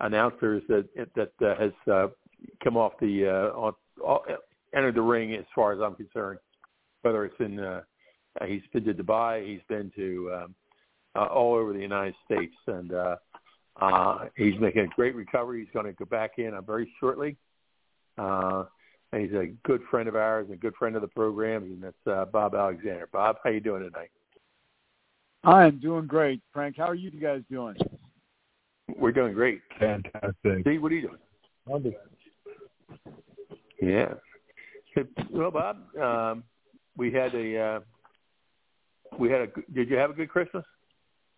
announcers 0.00 0.62
that 0.68 0.88
that 1.16 1.32
uh, 1.44 1.56
has 1.60 1.72
uh, 1.90 2.08
come 2.62 2.76
off 2.76 2.92
the 3.00 3.26
uh, 3.26 3.58
on, 3.58 3.72
uh, 4.06 4.18
entered 4.74 4.94
the 4.94 5.02
ring 5.02 5.34
as 5.34 5.44
far 5.54 5.72
as 5.72 5.80
I'm 5.80 5.94
concerned. 5.94 6.38
Whether 7.02 7.24
it's 7.24 7.40
in 7.40 7.58
uh, 7.58 7.82
he's 8.46 8.62
been 8.72 8.84
to 8.84 8.94
Dubai, 8.94 9.46
he's 9.46 9.62
been 9.68 9.90
to 9.96 10.32
um, 10.34 10.54
uh, 11.16 11.26
all 11.26 11.54
over 11.54 11.72
the 11.72 11.80
United 11.80 12.14
States, 12.24 12.54
and 12.66 12.92
uh, 12.92 13.16
uh, 13.80 14.26
he's 14.36 14.58
making 14.60 14.82
a 14.82 14.88
great 14.88 15.14
recovery. 15.14 15.60
He's 15.60 15.72
going 15.72 15.86
to 15.86 15.92
go 15.92 16.04
back 16.04 16.38
in 16.38 16.54
uh, 16.54 16.60
very 16.60 16.90
shortly. 16.98 17.36
Uh, 18.18 18.64
and 19.12 19.22
he's 19.22 19.32
a 19.32 19.46
good 19.64 19.82
friend 19.90 20.08
of 20.08 20.16
ours 20.16 20.46
and 20.48 20.54
a 20.54 20.60
good 20.60 20.74
friend 20.76 20.96
of 20.96 21.02
the 21.02 21.08
program, 21.08 21.62
and 21.64 21.82
that's 21.82 22.06
uh, 22.06 22.24
Bob 22.24 22.54
Alexander. 22.54 23.08
Bob, 23.12 23.36
how 23.44 23.50
you 23.50 23.60
doing 23.60 23.82
tonight? 23.82 24.10
I'm 25.44 25.78
doing 25.78 26.06
great, 26.06 26.40
Frank. 26.52 26.76
How 26.76 26.88
are 26.88 26.94
you 26.94 27.10
guys 27.10 27.42
doing? 27.50 27.76
We're 28.98 29.12
doing 29.12 29.32
great. 29.32 29.60
Fantastic. 29.78 30.60
Steve, 30.62 30.82
what 30.82 30.90
are 30.90 30.94
you 30.94 31.02
doing? 31.02 31.18
Wonderful. 31.66 32.00
Yeah. 33.80 34.14
Well, 35.30 35.50
Bob, 35.50 35.96
um, 35.98 36.44
we 36.96 37.12
had 37.12 37.34
a 37.34 37.60
uh, 37.60 37.80
we 39.18 39.30
had 39.30 39.42
a. 39.42 39.46
Did 39.72 39.90
you 39.90 39.96
have 39.96 40.10
a 40.10 40.14
good 40.14 40.30
Christmas? 40.30 40.64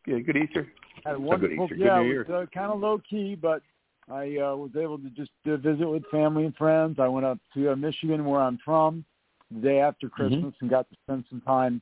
Good, 0.05 0.24
good 0.24 0.37
Easter. 0.37 0.68
Had 1.04 1.16
a 1.16 1.20
wonderful. 1.20 1.68
Good 1.68 1.78
yeah, 1.78 2.00
it 2.00 2.28
was 2.28 2.28
uh, 2.28 2.46
kind 2.52 2.72
of 2.72 2.80
low 2.80 3.00
key, 3.08 3.34
but 3.34 3.62
I 4.11 4.38
uh, 4.38 4.56
was 4.56 4.70
able 4.76 4.98
to 4.98 5.11
just 5.11 5.30
uh, 5.46 5.56
visit 5.56 5.88
with 5.88 6.04
family 6.11 6.44
and 6.44 6.56
friends. 6.56 6.96
I 6.98 7.08
went 7.08 7.26
up 7.26 7.38
to 7.54 7.72
uh, 7.72 7.76
Michigan, 7.76 8.24
where 8.24 8.40
I'm 8.40 8.58
from, 8.64 9.04
the 9.50 9.61
day 9.61 9.80
after 9.80 10.08
Christmas, 10.08 10.54
and 10.61 10.70
got 10.70 10.88
to 10.90 10.96
spend 11.04 11.24
some 11.28 11.40
time 11.42 11.80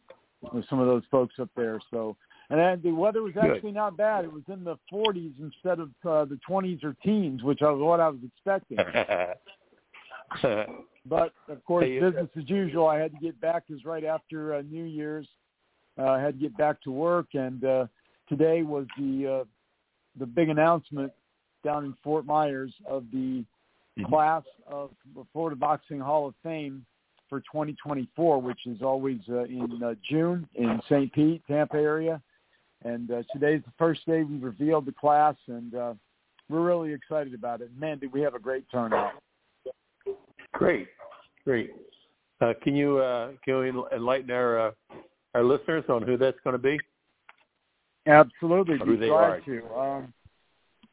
with 0.53 0.69
some 0.69 0.79
of 0.79 0.87
those 0.87 1.03
folks 1.11 1.35
up 1.39 1.51
there. 1.57 1.81
So, 1.91 2.17
and 2.51 2.59
then 2.59 2.81
the 2.83 2.93
weather 2.93 3.23
was 3.23 3.35
Good. 3.35 3.45
actually 3.45 3.73
not 3.73 3.97
bad. 3.97 4.25
It 4.25 4.33
was 4.33 4.43
in 4.49 4.65
the 4.65 4.77
40s 4.93 5.33
instead 5.41 5.81
of 5.81 5.91
uh, 6.05 6.25
the 6.25 6.39
20s 6.49 6.85
or 6.85 6.95
teens, 7.05 7.43
which 7.43 7.61
was 7.61 7.81
what 7.81 8.01
I 8.01 8.09
was 8.09 8.21
expecting. 8.25 8.79
But 11.09 11.33
of 11.49 11.65
course, 11.65 11.85
Hey, 11.85 12.01
business 12.01 12.29
as 12.37 12.51
usual. 12.51 12.89
I 12.89 12.99
had 12.99 13.13
to 13.13 13.19
get 13.19 13.41
back 13.41 13.65
because 13.67 13.85
right 13.85 14.05
after 14.05 14.55
uh, 14.55 14.63
New 14.63 14.85
Year's, 14.85 15.29
uh, 15.99 16.07
I 16.07 16.21
had 16.21 16.35
to 16.35 16.41
get 16.41 16.57
back 16.57 16.83
to 16.83 16.91
work, 16.91 17.29
and 17.35 17.65
uh, 17.65 17.87
today 18.29 18.63
was 18.63 18.87
the 18.99 19.41
uh, 19.41 19.45
the 20.19 20.27
big 20.27 20.49
announcement 20.49 21.13
down 21.65 21.85
in 21.85 21.95
Fort 22.03 22.25
Myers 22.25 22.73
of 22.87 23.05
the 23.13 23.45
Mhm. 23.99 24.09
class 24.09 24.45
of 24.67 24.91
the 25.15 25.25
Florida 25.33 25.57
Boxing 25.57 26.01
Hall 26.01 26.27
of 26.27 26.35
Fame 26.43 26.85
for 27.29 27.41
2024, 27.41 28.41
which 28.41 28.67
is 28.67 28.83
always 28.83 29.21
uh, 29.29 29.45
in 29.45 29.83
uh, 29.83 29.95
June 30.03 30.47
in 30.55 30.81
St. 30.85 31.11
Pete, 31.13 31.43
Tampa 31.47 31.77
area. 31.77 32.21
And 32.83 33.11
uh, 33.11 33.23
today's 33.33 33.63
the 33.65 33.73
first 33.79 34.05
day 34.07 34.23
we 34.23 34.37
revealed 34.37 34.85
the 34.85 34.93
class, 34.93 35.35
and 35.47 35.75
uh, 35.75 35.95
we're 36.49 36.61
really 36.65 36.93
excited 36.93 37.33
about 37.35 37.63
it. 37.63 37.71
Man, 37.77 37.99
did 37.99 38.13
we 38.13 38.21
have 38.21 38.35
a 38.35 38.39
great 38.39 38.65
turnout! 38.71 39.13
great, 40.53 40.89
great. 41.45 41.71
Uh, 42.41 42.53
can 42.63 42.77
you 42.77 42.99
uh, 42.99 43.33
can 43.43 43.55
you 43.57 43.89
enlighten 43.93 44.31
our 44.31 44.69
uh, 44.69 44.71
our 45.35 45.43
listeners 45.43 45.85
on 45.89 46.03
who 46.03 46.17
that's 46.17 46.39
going 46.45 46.53
to 46.53 46.59
be? 46.59 46.79
Absolutely, 48.07 48.79
Who 48.79 48.93
we 48.93 48.97
they 48.97 49.09
try 49.09 49.15
are. 49.17 49.41
to. 49.41 49.75
Um, 49.75 50.13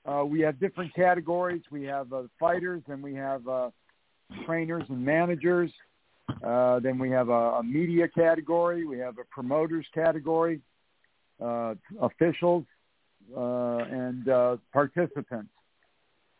uh, 0.05 0.25
we 0.25 0.41
have 0.41 0.59
different 0.59 0.93
categories. 0.93 1.61
We 1.71 1.83
have 1.83 2.11
uh, 2.11 2.23
fighters, 2.39 2.81
and 2.87 3.01
we 3.01 3.13
have 3.15 3.47
uh, 3.47 3.69
trainers 4.45 4.83
and 4.89 5.03
managers. 5.03 5.71
Uh, 6.43 6.79
then 6.79 6.97
we 6.97 7.09
have 7.11 7.29
a, 7.29 7.59
a 7.59 7.63
media 7.63 8.07
category. 8.07 8.85
We 8.85 8.97
have 8.99 9.17
a 9.17 9.23
promoters 9.29 9.85
category, 9.93 10.59
uh, 11.41 11.75
officials, 12.01 12.65
uh, 13.35 13.85
and 13.91 14.27
uh, 14.27 14.57
participants. 14.73 15.49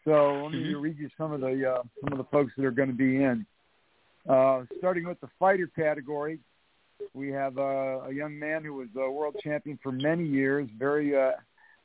So 0.04 0.44
let 0.44 0.52
me 0.52 0.74
Mhm. 0.74 0.82
read 0.82 0.98
you 0.98 1.10
some 1.18 1.32
of 1.32 1.40
the 1.40 1.72
uh, 1.72 1.84
some 2.04 2.12
of 2.12 2.18
the 2.18 2.26
folks 2.26 2.52
that 2.58 2.66
are 2.66 2.72
going 2.72 2.90
to 2.90 2.96
be 2.96 3.24
in. 3.24 3.46
Uh, 4.28 4.66
starting 4.78 5.06
with 5.06 5.20
the 5.22 5.30
fighter 5.40 5.68
category, 5.68 6.40
we 7.14 7.30
have 7.30 7.58
uh, 7.58 8.02
a 8.08 8.12
young 8.12 8.38
man 8.38 8.64
who 8.64 8.74
was 8.74 8.88
a 8.98 9.10
world 9.10 9.36
champion 9.44 9.80
for 9.82 9.92
many 9.92 10.26
years, 10.26 10.68
very 10.78 11.16
uh, 11.16 11.32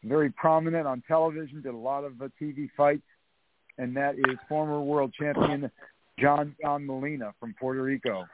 very 0.04 0.30
prominent 0.30 0.86
on 0.86 1.02
television, 1.08 1.60
did 1.60 1.74
a 1.74 1.76
lot 1.76 2.04
of 2.04 2.20
uh, 2.22 2.28
TV 2.40 2.68
fights, 2.76 3.02
and 3.78 3.96
that 3.96 4.14
is 4.16 4.36
former 4.48 4.80
world 4.80 5.12
champion 5.18 5.70
John 6.18 6.54
John 6.62 6.86
Molina 6.86 7.32
from 7.40 7.54
Puerto 7.58 7.82
Rico. 7.82 8.26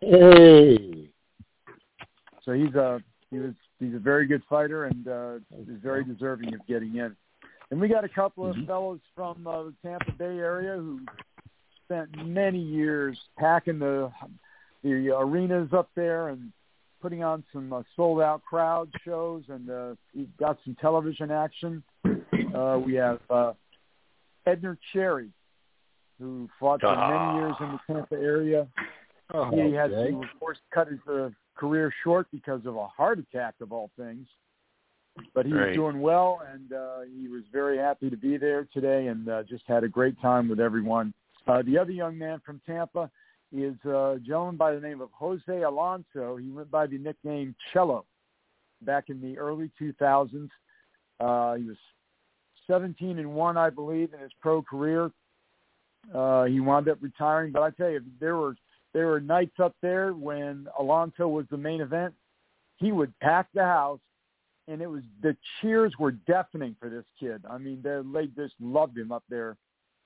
Hey. 0.00 1.08
So 2.44 2.52
he's 2.52 2.74
a 2.74 3.02
he 3.30 3.38
was 3.38 3.54
he's 3.78 3.94
a 3.94 3.98
very 3.98 4.26
good 4.26 4.42
fighter 4.48 4.86
and 4.86 5.06
uh, 5.06 5.34
is 5.58 5.80
very 5.82 6.04
deserving 6.04 6.54
of 6.54 6.66
getting 6.66 6.96
in. 6.96 7.14
And 7.70 7.80
we 7.80 7.88
got 7.88 8.04
a 8.04 8.08
couple 8.08 8.46
of 8.50 8.56
Mhm. 8.56 8.66
fellows 8.66 9.00
from 9.14 9.46
uh, 9.46 9.64
the 9.64 9.74
Tampa 9.82 10.12
Bay 10.12 10.38
area 10.38 10.76
who 10.76 11.00
spent 11.84 12.26
many 12.26 12.58
years 12.58 13.20
packing 13.38 13.78
the 13.78 14.10
the 14.82 15.10
arenas 15.10 15.72
up 15.72 15.90
there 15.94 16.28
and 16.28 16.52
putting 17.02 17.22
on 17.22 17.42
some 17.52 17.72
uh, 17.72 17.82
sold 17.96 18.20
out 18.20 18.42
crowd 18.44 18.88
shows 19.04 19.42
and 19.48 19.70
uh, 19.70 19.94
we've 20.14 20.36
got 20.38 20.58
some 20.64 20.76
television 20.80 21.30
action. 21.30 21.82
Uh, 22.54 22.78
we 22.84 22.94
have 22.94 23.20
uh, 23.30 23.52
Edner 24.44 24.76
Cherry, 24.92 25.30
who 26.18 26.48
fought 26.58 26.80
for 26.80 26.88
Ah. 26.88 27.08
many 27.08 27.38
years 27.38 27.54
in 27.60 27.72
the 27.72 27.94
Tampa 27.94 28.14
area. 28.16 28.66
Oh, 29.32 29.48
He 29.50 29.72
had 29.72 29.92
okay. 29.92 30.10
to, 30.10 30.16
of 30.22 30.40
course, 30.40 30.58
cut 30.72 30.88
his 30.88 30.98
uh, 31.08 31.30
career 31.54 31.92
short 32.02 32.26
because 32.32 32.66
of 32.66 32.74
a 32.74 32.88
heart 32.88 33.20
attack, 33.20 33.54
of 33.60 33.70
all 33.72 33.90
things. 33.96 34.26
But 35.32 35.46
he 35.46 35.52
Right. 35.52 35.68
was 35.68 35.76
doing 35.76 36.00
well, 36.00 36.42
and 36.52 36.72
uh, 36.72 37.00
he 37.16 37.28
was 37.28 37.42
very 37.52 37.78
happy 37.78 38.10
to 38.10 38.16
be 38.16 38.36
there 38.36 38.64
today, 38.72 39.06
and 39.06 39.28
uh, 39.28 39.44
just 39.44 39.64
had 39.68 39.84
a 39.84 39.88
great 39.88 40.20
time 40.20 40.48
with 40.48 40.58
everyone. 40.58 41.14
Uh, 41.46 41.62
the 41.62 41.78
other 41.78 41.92
young 41.92 42.18
man 42.18 42.40
from 42.44 42.60
Tampa 42.66 43.08
is 43.52 43.74
uh, 43.84 44.12
a 44.12 44.18
gentleman 44.20 44.56
by 44.56 44.72
the 44.72 44.80
name 44.80 45.00
of 45.00 45.10
Jose 45.12 45.62
Alonso. 45.62 46.36
He 46.36 46.50
went 46.50 46.70
by 46.70 46.86
the 46.86 46.98
nickname 46.98 47.54
Cello 47.72 48.04
back 48.82 49.04
in 49.08 49.20
the 49.20 49.38
early 49.38 49.70
2000s. 49.80 50.48
Uh, 51.18 51.54
he 51.54 51.64
was 51.64 51.76
17 52.66 53.18
and 53.18 53.34
one, 53.34 53.56
I 53.56 53.70
believe, 53.70 54.14
in 54.14 54.20
his 54.20 54.30
pro 54.40 54.62
career. 54.62 55.10
Uh, 56.14 56.44
he 56.44 56.60
wound 56.60 56.88
up 56.88 56.98
retiring, 57.00 57.52
but 57.52 57.62
I 57.62 57.70
tell 57.70 57.90
you, 57.90 58.00
there 58.20 58.36
were 58.36 58.56
there 58.92 59.06
were 59.06 59.20
nights 59.20 59.60
up 59.62 59.74
there 59.82 60.12
when 60.12 60.66
Alonso 60.78 61.28
was 61.28 61.46
the 61.50 61.56
main 61.56 61.80
event. 61.80 62.14
He 62.76 62.90
would 62.90 63.16
pack 63.20 63.48
the 63.54 63.62
house, 63.62 64.00
and 64.66 64.80
it 64.80 64.88
was 64.88 65.02
the 65.22 65.36
cheers 65.60 65.92
were 65.98 66.12
deafening 66.12 66.74
for 66.80 66.88
this 66.88 67.04
kid. 67.18 67.44
I 67.48 67.58
mean, 67.58 67.80
they 67.82 68.00
they 68.12 68.26
just 68.28 68.54
loved 68.60 68.96
him 68.96 69.12
up 69.12 69.24
there. 69.28 69.56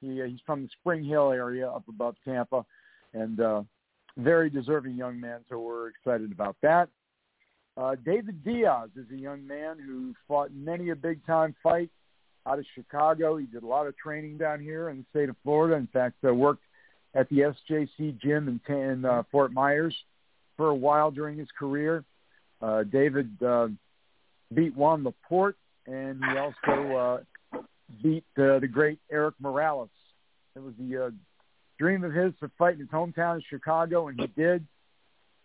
He 0.00 0.20
uh, 0.20 0.26
he's 0.26 0.40
from 0.44 0.62
the 0.62 0.68
Spring 0.80 1.04
Hill 1.04 1.30
area 1.30 1.68
up 1.68 1.84
above 1.88 2.16
Tampa, 2.24 2.64
and 3.14 3.40
uh, 3.40 3.62
very 4.16 4.50
deserving 4.50 4.96
young 4.96 5.18
man. 5.18 5.40
So 5.48 5.58
we're 5.58 5.88
excited 5.88 6.30
about 6.32 6.56
that. 6.62 6.88
Uh, 7.76 7.96
David 8.04 8.44
Diaz 8.44 8.90
is 8.96 9.06
a 9.12 9.16
young 9.16 9.46
man 9.46 9.78
who 9.78 10.14
fought 10.28 10.52
many 10.52 10.90
a 10.90 10.96
big 10.96 11.24
time 11.26 11.54
fight 11.62 11.90
out 12.46 12.58
of 12.58 12.64
Chicago. 12.74 13.36
He 13.36 13.46
did 13.46 13.62
a 13.62 13.66
lot 13.66 13.86
of 13.86 13.96
training 13.96 14.38
down 14.38 14.60
here 14.60 14.90
in 14.90 14.98
the 14.98 15.04
state 15.10 15.28
of 15.28 15.36
Florida. 15.42 15.76
In 15.76 15.88
fact, 15.88 16.16
uh, 16.24 16.32
worked 16.32 16.62
at 17.14 17.28
the 17.30 17.52
SJC 17.70 18.20
gym 18.20 18.60
in, 18.68 18.74
in 18.74 19.04
uh, 19.04 19.22
Fort 19.32 19.52
Myers 19.52 19.94
for 20.56 20.68
a 20.68 20.74
while 20.74 21.10
during 21.10 21.36
his 21.36 21.48
career. 21.58 22.04
Uh, 22.62 22.84
David 22.84 23.30
uh, 23.42 23.68
beat 24.54 24.76
Juan 24.76 25.02
Laporte, 25.02 25.56
and 25.86 26.22
he 26.24 26.38
also 26.38 26.96
uh, 27.52 27.58
beat 28.02 28.24
uh, 28.38 28.58
the 28.60 28.68
great 28.70 28.98
Erik 29.10 29.34
Morales. 29.40 29.90
It 30.54 30.62
was 30.62 30.74
the 30.78 31.06
uh, 31.06 31.10
dream 31.78 32.04
of 32.04 32.12
his 32.12 32.32
to 32.40 32.50
fight 32.58 32.74
in 32.74 32.80
his 32.80 32.88
hometown 32.88 33.36
of 33.36 33.42
Chicago, 33.48 34.08
and 34.08 34.20
he 34.20 34.26
did, 34.28 34.66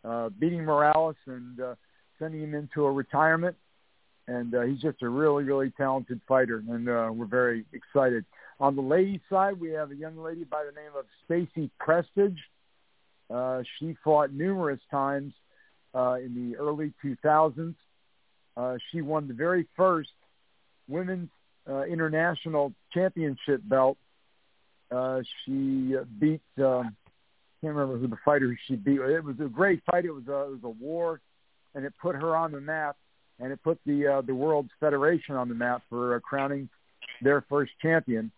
uh, 0.03 0.29
beating 0.29 0.63
Morales 0.63 1.15
and 1.25 1.59
uh, 1.59 1.75
sending 2.17 2.41
him 2.41 2.53
into 2.53 2.85
a 2.85 2.91
retirement. 2.91 3.55
And 4.27 4.53
uh, 4.53 4.61
he's 4.61 4.79
just 4.79 5.01
a 5.01 5.09
really, 5.09 5.43
really 5.43 5.71
talented 5.71 6.21
fighter, 6.27 6.63
and 6.69 6.87
uh, 6.87 7.09
we're 7.11 7.25
very 7.25 7.65
excited. 7.73 8.25
On 8.59 8.75
the 8.75 8.81
ladies' 8.81 9.21
side, 9.29 9.59
we 9.59 9.69
have 9.71 9.89
a 9.89 9.95
young 9.95 10.17
lady 10.17 10.43
by 10.43 10.63
the 10.65 10.71
name 10.71 10.91
of 10.97 11.05
Stacy 11.25 11.71
Prestige. 11.79 12.37
Uh, 13.29 13.63
she 13.79 13.95
fought 14.03 14.31
numerous 14.31 14.79
times 14.91 15.33
uh, 15.95 16.15
in 16.15 16.35
the 16.35 16.57
early 16.57 16.93
2000s. 17.03 17.73
Uh, 18.55 18.75
she 18.91 19.01
won 19.01 19.27
the 19.27 19.33
very 19.33 19.67
first 19.75 20.09
women's 20.87 21.29
uh, 21.69 21.83
international 21.83 22.73
championship 22.93 23.61
belt. 23.63 23.97
Uh, 24.91 25.21
she 25.45 25.95
beat 26.19 26.41
um, 26.57 26.95
can't 27.61 27.75
remember 27.75 27.97
who 27.97 28.07
the 28.07 28.17
fighter 28.23 28.57
she 28.67 28.75
beat. 28.75 28.99
It 29.01 29.23
was 29.23 29.35
a 29.39 29.49
great 29.49 29.81
fight. 29.89 30.05
It 30.05 30.11
was 30.11 30.27
a 30.27 30.43
it 30.43 30.51
was 30.51 30.59
a 30.63 30.69
war, 30.69 31.19
and 31.75 31.85
it 31.85 31.93
put 32.01 32.15
her 32.15 32.35
on 32.35 32.51
the 32.51 32.61
map, 32.61 32.95
and 33.39 33.51
it 33.51 33.61
put 33.63 33.79
the 33.85 34.07
uh, 34.07 34.21
the 34.21 34.33
World's 34.33 34.71
Federation 34.79 35.35
on 35.35 35.49
the 35.49 35.55
map 35.55 35.83
for 35.89 36.15
uh, 36.15 36.19
crowning 36.19 36.69
their 37.21 37.43
first 37.49 37.71
champion. 37.81 38.31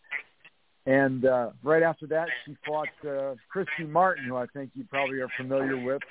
And 0.87 1.25
uh, 1.25 1.51
right 1.61 1.83
after 1.83 2.07
that, 2.07 2.29
she 2.45 2.57
fought 2.65 2.87
uh, 3.07 3.35
Christy 3.49 3.83
Martin, 3.83 4.25
who 4.25 4.35
I 4.35 4.47
think 4.47 4.71
you 4.73 4.83
probably 4.89 5.19
are 5.19 5.29
familiar 5.37 5.77
with. 5.77 6.01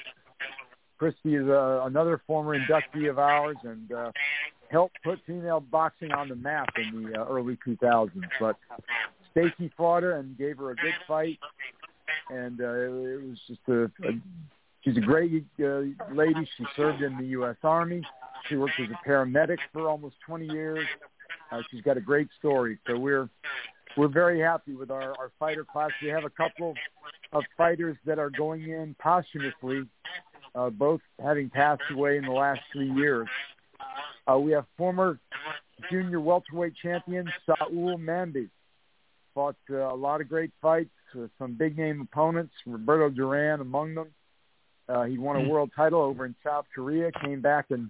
Christy 0.97 1.35
is 1.35 1.49
uh, 1.49 1.83
another 1.87 2.23
former 2.27 2.57
inductee 2.57 3.11
of 3.11 3.19
ours 3.19 3.57
and 3.65 3.91
uh, 3.91 4.13
helped 4.71 4.97
put 5.03 5.19
female 5.27 5.59
boxing 5.59 6.13
on 6.13 6.29
the 6.29 6.37
map 6.37 6.69
in 6.77 7.03
the 7.03 7.21
uh, 7.21 7.27
early 7.27 7.59
2000s. 7.67 8.11
But 8.39 8.57
Stacy 9.33 9.71
fought 9.77 10.03
her 10.03 10.17
and 10.17 10.37
gave 10.37 10.59
her 10.59 10.71
a 10.71 10.77
good 10.77 10.95
fight, 11.07 11.39
and 12.31 12.61
uh, 12.61 12.73
it 12.73 13.29
was 13.29 13.39
just 13.47 13.61
a, 13.69 13.85
a 13.85 14.21
she's 14.83 14.97
a 14.97 15.01
great 15.01 15.45
uh, 15.61 15.81
lady. 16.13 16.49
She 16.57 16.65
served 16.77 17.03
in 17.03 17.17
the 17.17 17.27
U.S. 17.27 17.57
Army. 17.63 18.03
She 18.49 18.57
worked 18.57 18.81
as 18.81 18.89
a 18.89 19.09
paramedic 19.09 19.59
for 19.73 19.89
almost 19.89 20.17
20 20.27 20.47
years. 20.47 20.87
Uh, 21.53 21.61
she's 21.71 21.83
got 21.83 21.97
a 21.97 22.01
great 22.01 22.29
story, 22.39 22.79
so 22.87 22.99
we're 22.99 23.29
we're 23.97 24.09
very 24.09 24.41
happy 24.41 24.75
with 24.75 24.91
our, 24.91 25.15
our 25.19 25.33
fighter 25.39 25.65
class. 25.65 25.91
We 26.03 26.09
have 26.09 26.25
a 26.25 26.31
couple 26.31 26.75
of 27.33 27.43
fighters 27.57 27.97
that 28.07 28.19
are 28.19 28.31
going 28.31 28.63
in 28.63 28.95
posthumously, 29.01 29.87
uh, 30.55 30.71
both 30.71 31.01
having 31.23 31.51
passed 31.51 31.83
away 31.91 32.17
in 32.17 32.25
the 32.25 32.33
last 32.33 32.61
three 32.73 32.91
years. 32.93 33.29
Uh, 34.31 34.39
we 34.39 34.53
have 34.53 34.65
former 34.77 35.19
junior 35.91 36.21
welterweight 36.21 36.75
champion 36.83 37.29
Saoul 37.47 37.99
Mamby. 37.99 38.49
Fought 39.41 39.57
uh, 39.71 39.95
a 39.95 39.97
lot 39.97 40.21
of 40.21 40.29
great 40.29 40.51
fights 40.61 40.91
with 41.15 41.31
some 41.39 41.55
big 41.55 41.79
name 41.79 42.03
opponents, 42.03 42.53
Roberto 42.67 43.09
Duran 43.09 43.63
among 43.63 43.95
them. 43.95 44.09
Uh, 44.87 45.05
he 45.05 45.17
won 45.17 45.43
a 45.43 45.49
world 45.49 45.71
title 45.75 46.03
over 46.03 46.27
in 46.27 46.35
South 46.45 46.67
Korea, 46.75 47.11
came 47.25 47.41
back 47.41 47.71
and 47.71 47.89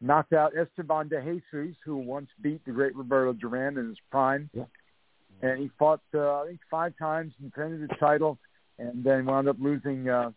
knocked 0.00 0.32
out 0.32 0.56
Esteban 0.56 1.06
de 1.06 1.22
Jesus, 1.22 1.76
who 1.84 1.98
once 1.98 2.26
beat 2.42 2.64
the 2.64 2.72
great 2.72 2.96
Roberto 2.96 3.32
Duran 3.32 3.78
in 3.78 3.90
his 3.90 3.98
prime. 4.10 4.50
Yeah. 4.52 4.64
And 5.40 5.60
he 5.60 5.70
fought, 5.78 6.00
uh, 6.12 6.40
I 6.40 6.46
think, 6.48 6.60
five 6.68 6.94
times, 6.98 7.32
defended 7.40 7.88
the 7.88 7.94
title, 8.00 8.38
and 8.80 9.04
then 9.04 9.24
wound 9.26 9.48
up 9.48 9.58
losing 9.60 10.08
uh, 10.08 10.32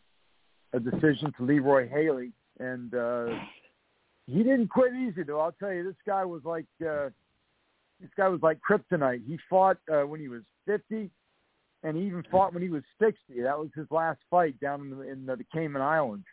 a 0.73 0.79
decision 0.79 1.33
to 1.39 1.43
Leroy 1.43 1.89
Haley. 1.89 2.33
And 2.59 2.93
uh, 2.93 3.29
he 4.27 4.43
didn't 4.43 4.67
quit 4.67 4.93
easy, 4.93 5.23
though. 5.23 5.39
I'll 5.39 5.53
tell 5.53 5.73
you, 5.73 5.83
this 5.83 5.95
guy 6.05 6.23
was 6.23 6.43
like 6.45 6.67
uh, 6.87 7.09
this 7.99 8.09
guy 8.17 8.27
was 8.27 8.41
like 8.41 8.59
kryptonite. 8.67 9.25
He 9.25 9.37
fought 9.49 9.77
uh, 9.91 10.01
when 10.01 10.19
he 10.19 10.27
was 10.27 10.41
50, 10.65 11.09
and 11.83 11.97
he 11.97 12.03
even 12.03 12.23
fought 12.31 12.53
when 12.53 12.63
he 12.63 12.69
was 12.69 12.83
60. 12.99 13.17
That 13.41 13.57
was 13.57 13.69
his 13.75 13.87
last 13.91 14.19
fight 14.29 14.59
down 14.59 14.81
in 14.81 14.89
the, 14.89 15.01
in 15.01 15.25
the 15.25 15.37
Cayman 15.53 15.81
Islands. 15.81 16.25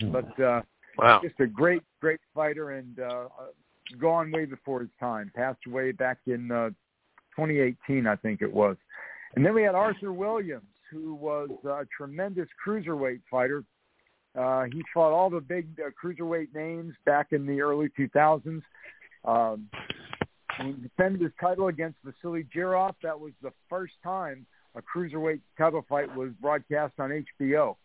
But 0.00 0.40
uh, 0.40 0.62
Wow. 0.98 1.20
just 1.22 1.38
a 1.38 1.46
great, 1.46 1.82
great 2.00 2.20
fighter, 2.34 2.72
and 2.72 2.98
uh, 2.98 3.28
gone 4.00 4.32
way 4.32 4.44
before 4.44 4.80
his 4.80 4.90
time. 4.98 5.30
Passed 5.34 5.60
away 5.66 5.92
back 5.92 6.18
in 6.26 6.50
uh, 6.50 6.70
2018, 7.36 8.06
I 8.06 8.16
think 8.16 8.42
it 8.42 8.52
was. 8.52 8.76
And 9.36 9.46
then 9.46 9.54
we 9.54 9.62
had 9.62 9.76
Arthur 9.76 10.12
Williams, 10.12 10.66
who 10.90 11.14
was 11.14 11.50
a 11.64 11.86
tremendous 11.96 12.48
cruiserweight 12.66 13.20
fighter. 13.30 13.62
Uh, 14.36 14.64
he 14.64 14.82
fought 14.92 15.12
all 15.12 15.30
the 15.30 15.40
big 15.40 15.68
uh, 15.80 15.90
cruiserweight 16.02 16.52
names 16.54 16.94
back 17.06 17.28
in 17.30 17.46
the 17.46 17.60
early 17.60 17.88
2000s. 17.98 18.62
Um, 19.24 19.68
he 20.64 20.72
defended 20.72 21.20
his 21.20 21.32
title 21.40 21.68
against 21.68 21.98
Vassiliy 22.04 22.46
Jirov. 22.54 22.94
That 23.02 23.18
was 23.18 23.32
the 23.42 23.52
first 23.68 23.94
time 24.02 24.46
a 24.74 24.82
cruiserweight 24.82 25.40
title 25.56 25.84
fight 25.88 26.14
was 26.14 26.30
broadcast 26.40 26.94
on 26.98 27.24
HBO. 27.40 27.76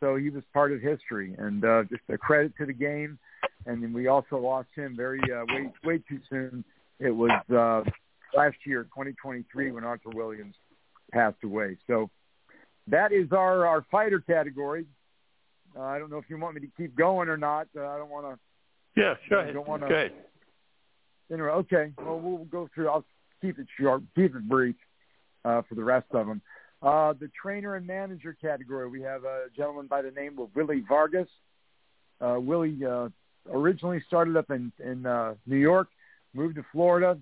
So 0.00 0.16
he 0.16 0.30
was 0.30 0.42
part 0.52 0.72
of 0.72 0.80
history, 0.80 1.34
and 1.38 1.64
uh, 1.64 1.84
just 1.84 2.02
a 2.08 2.18
credit 2.18 2.52
to 2.58 2.66
the 2.66 2.72
game. 2.72 3.18
And 3.66 3.82
then 3.82 3.92
we 3.92 4.08
also 4.08 4.38
lost 4.38 4.68
him 4.74 4.94
very 4.96 5.20
uh, 5.20 5.44
way 5.48 5.72
way 5.84 5.98
too 6.08 6.20
soon. 6.28 6.64
It 6.98 7.10
was 7.10 7.30
uh, 7.50 7.88
last 8.36 8.56
year, 8.66 8.84
2023, 8.84 9.72
when 9.72 9.84
Arthur 9.84 10.10
Williams 10.10 10.54
passed 11.12 11.42
away. 11.44 11.78
So 11.86 12.10
that 12.88 13.12
is 13.12 13.32
our 13.32 13.66
our 13.66 13.86
fighter 13.90 14.20
category. 14.20 14.86
Uh, 15.76 15.82
I 15.82 15.98
don't 15.98 16.10
know 16.10 16.18
if 16.18 16.26
you 16.28 16.38
want 16.38 16.54
me 16.54 16.60
to 16.62 16.70
keep 16.76 16.94
going 16.96 17.28
or 17.28 17.36
not. 17.36 17.68
Uh, 17.76 17.86
I 17.86 17.96
don't 17.96 18.10
want 18.10 18.26
to. 18.26 18.38
Yeah, 19.00 19.14
ahead. 19.40 19.54
Don't 19.54 19.66
Go 19.88 19.94
ahead. 19.94 20.12
Anyway, 21.32 21.48
okay. 21.48 21.92
Well, 21.98 22.20
we'll 22.20 22.44
go 22.44 22.68
through. 22.74 22.88
I'll 22.88 23.04
keep 23.40 23.58
it 23.58 23.66
short, 23.78 24.02
keep 24.14 24.34
it 24.34 24.48
brief 24.48 24.76
uh, 25.44 25.62
for 25.68 25.74
the 25.74 25.84
rest 25.84 26.06
of 26.12 26.26
them. 26.26 26.40
Uh, 26.82 27.14
the 27.18 27.30
trainer 27.40 27.76
and 27.76 27.86
manager 27.86 28.36
category, 28.38 28.88
we 28.88 29.00
have 29.00 29.24
a 29.24 29.46
gentleman 29.56 29.86
by 29.86 30.02
the 30.02 30.10
name 30.10 30.38
of 30.38 30.48
Willie 30.54 30.84
Vargas. 30.86 31.28
Uh, 32.20 32.36
Willie 32.38 32.78
uh, 32.84 33.08
originally 33.50 34.02
started 34.06 34.36
up 34.36 34.50
in, 34.50 34.70
in 34.82 35.06
uh, 35.06 35.34
New 35.46 35.56
York, 35.56 35.88
moved 36.34 36.56
to 36.56 36.64
Florida, 36.72 37.18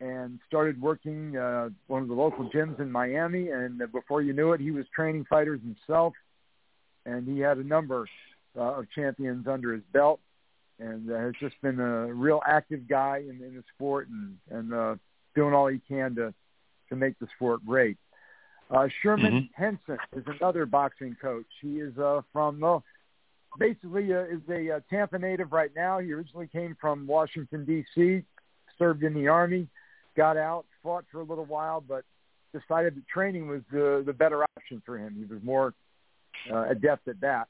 and 0.00 0.40
started 0.48 0.80
working 0.80 1.36
uh, 1.36 1.68
one 1.86 2.02
of 2.02 2.08
the 2.08 2.14
local 2.14 2.48
gyms 2.50 2.80
in 2.80 2.90
Miami. 2.90 3.50
And 3.50 3.80
before 3.92 4.22
you 4.22 4.32
knew 4.32 4.52
it, 4.52 4.60
he 4.60 4.70
was 4.70 4.86
training 4.94 5.26
fighters 5.28 5.60
himself, 5.60 6.14
and 7.06 7.26
he 7.26 7.38
had 7.38 7.58
a 7.58 7.64
number 7.64 8.06
uh, 8.56 8.78
of 8.78 8.90
champions 8.94 9.46
under 9.46 9.72
his 9.72 9.82
belt, 9.92 10.20
and 10.82 11.10
uh, 11.10 11.18
has 11.18 11.34
just 11.40 11.60
been 11.62 11.78
a 11.80 12.12
real 12.12 12.40
active 12.46 12.88
guy 12.88 13.18
in, 13.18 13.42
in 13.42 13.54
the 13.54 13.64
sport 13.74 14.08
and, 14.08 14.36
and 14.50 14.74
uh, 14.74 14.96
doing 15.34 15.54
all 15.54 15.68
he 15.68 15.80
can 15.88 16.14
to 16.16 16.34
to 16.88 16.96
make 16.96 17.18
the 17.18 17.26
sport 17.36 17.64
great. 17.64 17.96
Uh, 18.70 18.88
Sherman 19.02 19.48
Henson 19.54 19.98
is 20.16 20.24
another 20.26 20.66
boxing 20.66 21.16
coach. 21.20 21.46
He 21.60 21.80
is 21.80 21.96
uh, 21.98 22.22
from 22.32 22.60
well, 22.60 22.82
basically 23.58 24.12
uh, 24.14 24.24
is 24.24 24.40
a 24.48 24.76
uh, 24.76 24.80
Tampa 24.90 25.18
native 25.18 25.52
right 25.52 25.70
now. 25.76 25.98
He 25.98 26.12
originally 26.12 26.48
came 26.48 26.76
from 26.80 27.06
Washington 27.06 27.64
D.C., 27.64 28.22
served 28.78 29.04
in 29.04 29.14
the 29.14 29.28
army, 29.28 29.68
got 30.16 30.36
out, 30.36 30.64
fought 30.82 31.04
for 31.12 31.20
a 31.20 31.24
little 31.24 31.44
while, 31.44 31.82
but 31.86 32.04
decided 32.52 32.96
that 32.96 33.06
training 33.08 33.48
was 33.48 33.60
the 33.70 34.02
the 34.06 34.12
better 34.12 34.44
option 34.56 34.82
for 34.84 34.98
him. 34.98 35.14
He 35.18 35.32
was 35.32 35.42
more 35.42 35.74
uh, 36.50 36.68
adept 36.68 37.08
at 37.08 37.20
that. 37.20 37.48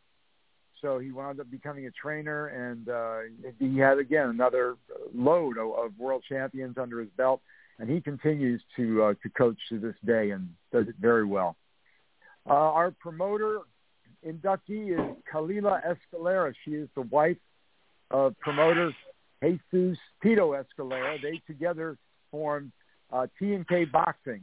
So 0.82 0.98
he 0.98 1.12
wound 1.12 1.38
up 1.40 1.50
becoming 1.50 1.86
a 1.86 1.90
trainer, 1.92 2.48
and 2.48 2.88
uh, 2.88 3.52
he 3.58 3.78
had 3.78 3.98
again 3.98 4.28
another 4.28 4.74
load 5.14 5.56
of, 5.56 5.72
of 5.72 5.98
world 5.98 6.24
champions 6.28 6.76
under 6.76 7.00
his 7.00 7.08
belt, 7.16 7.40
and 7.78 7.88
he 7.88 8.00
continues 8.00 8.60
to 8.76 9.02
uh, 9.02 9.14
to 9.22 9.28
coach 9.30 9.56
to 9.68 9.78
this 9.78 9.94
day 10.04 10.30
and 10.30 10.50
does 10.72 10.88
it 10.88 10.96
very 11.00 11.24
well. 11.24 11.56
Uh, 12.48 12.54
our 12.54 12.90
promoter 12.90 13.60
inductee 14.26 14.92
is 14.92 15.16
Kalila 15.32 15.80
Escalera. 15.86 16.52
She 16.64 16.72
is 16.72 16.88
the 16.96 17.02
wife 17.02 17.36
of 18.10 18.38
promoter 18.40 18.92
Jesus 19.42 19.98
Tito 20.22 20.52
Escalera. 20.52 21.22
They 21.22 21.40
together 21.46 21.96
formed 22.30 22.72
uh, 23.12 23.26
T&K 23.38 23.84
Boxing, 23.86 24.42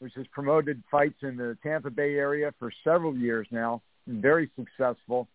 which 0.00 0.12
has 0.16 0.26
promoted 0.32 0.82
fights 0.90 1.22
in 1.22 1.36
the 1.36 1.56
Tampa 1.62 1.90
Bay 1.90 2.14
area 2.14 2.52
for 2.58 2.70
several 2.84 3.16
years 3.16 3.46
now, 3.50 3.82
and 4.06 4.20
very 4.20 4.50
successful. 4.56 5.28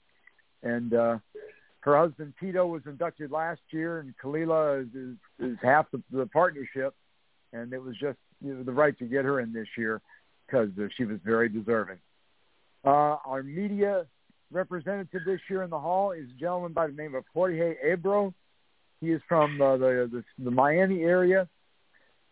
And 0.66 0.94
uh, 0.94 1.20
her 1.82 1.98
husband 1.98 2.34
Tito 2.40 2.66
was 2.66 2.82
inducted 2.86 3.32
last 3.32 3.62
year, 3.70 4.00
and 4.00 4.14
Kalila 4.22 4.82
is, 4.82 4.94
is, 4.96 5.16
is 5.40 5.58
half 5.62 5.90
the, 5.92 6.02
the 6.12 6.26
partnership, 6.26 6.94
and 7.54 7.72
it 7.72 7.82
was 7.82 7.96
just 7.96 8.18
you 8.44 8.56
know, 8.56 8.64
the 8.64 8.74
right 8.74 8.98
to 9.00 9.06
get 9.06 9.24
her 9.24 9.40
in 9.40 9.54
this 9.54 9.68
year 9.78 10.02
because 10.46 10.70
uh, 10.80 10.88
she 10.98 11.06
was 11.06 11.20
very 11.24 11.48
deserving. 11.48 12.00
Uh, 12.84 13.18
our 13.26 13.44
media 13.44 14.06
representative 14.52 15.22
this 15.26 15.40
year 15.50 15.64
in 15.64 15.70
the 15.70 15.80
hall 15.80 16.12
is 16.12 16.26
a 16.30 16.40
gentleman 16.40 16.74
by 16.74 16.88
the 16.88 16.94
name 16.94 17.16
of 17.16 17.24
Jorge 17.34 17.76
Ebro. 17.92 18.34
He 19.02 19.12
is 19.12 19.22
from 19.28 19.62
uh, 19.62 19.78
the, 19.78 20.10
the 20.12 20.24
the 20.44 20.52
Miami 20.52 21.04
area. 21.04 21.48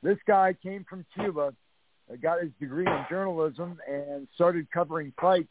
This 0.02 0.18
guy 0.28 0.56
came 0.62 0.86
from 0.90 1.06
Cuba, 1.14 1.54
uh, 2.12 2.16
got 2.22 2.42
his 2.42 2.52
degree 2.60 2.86
in 2.86 3.06
journalism, 3.10 3.78
and 3.88 4.28
started 4.36 4.70
covering 4.72 5.14
fights. 5.20 5.50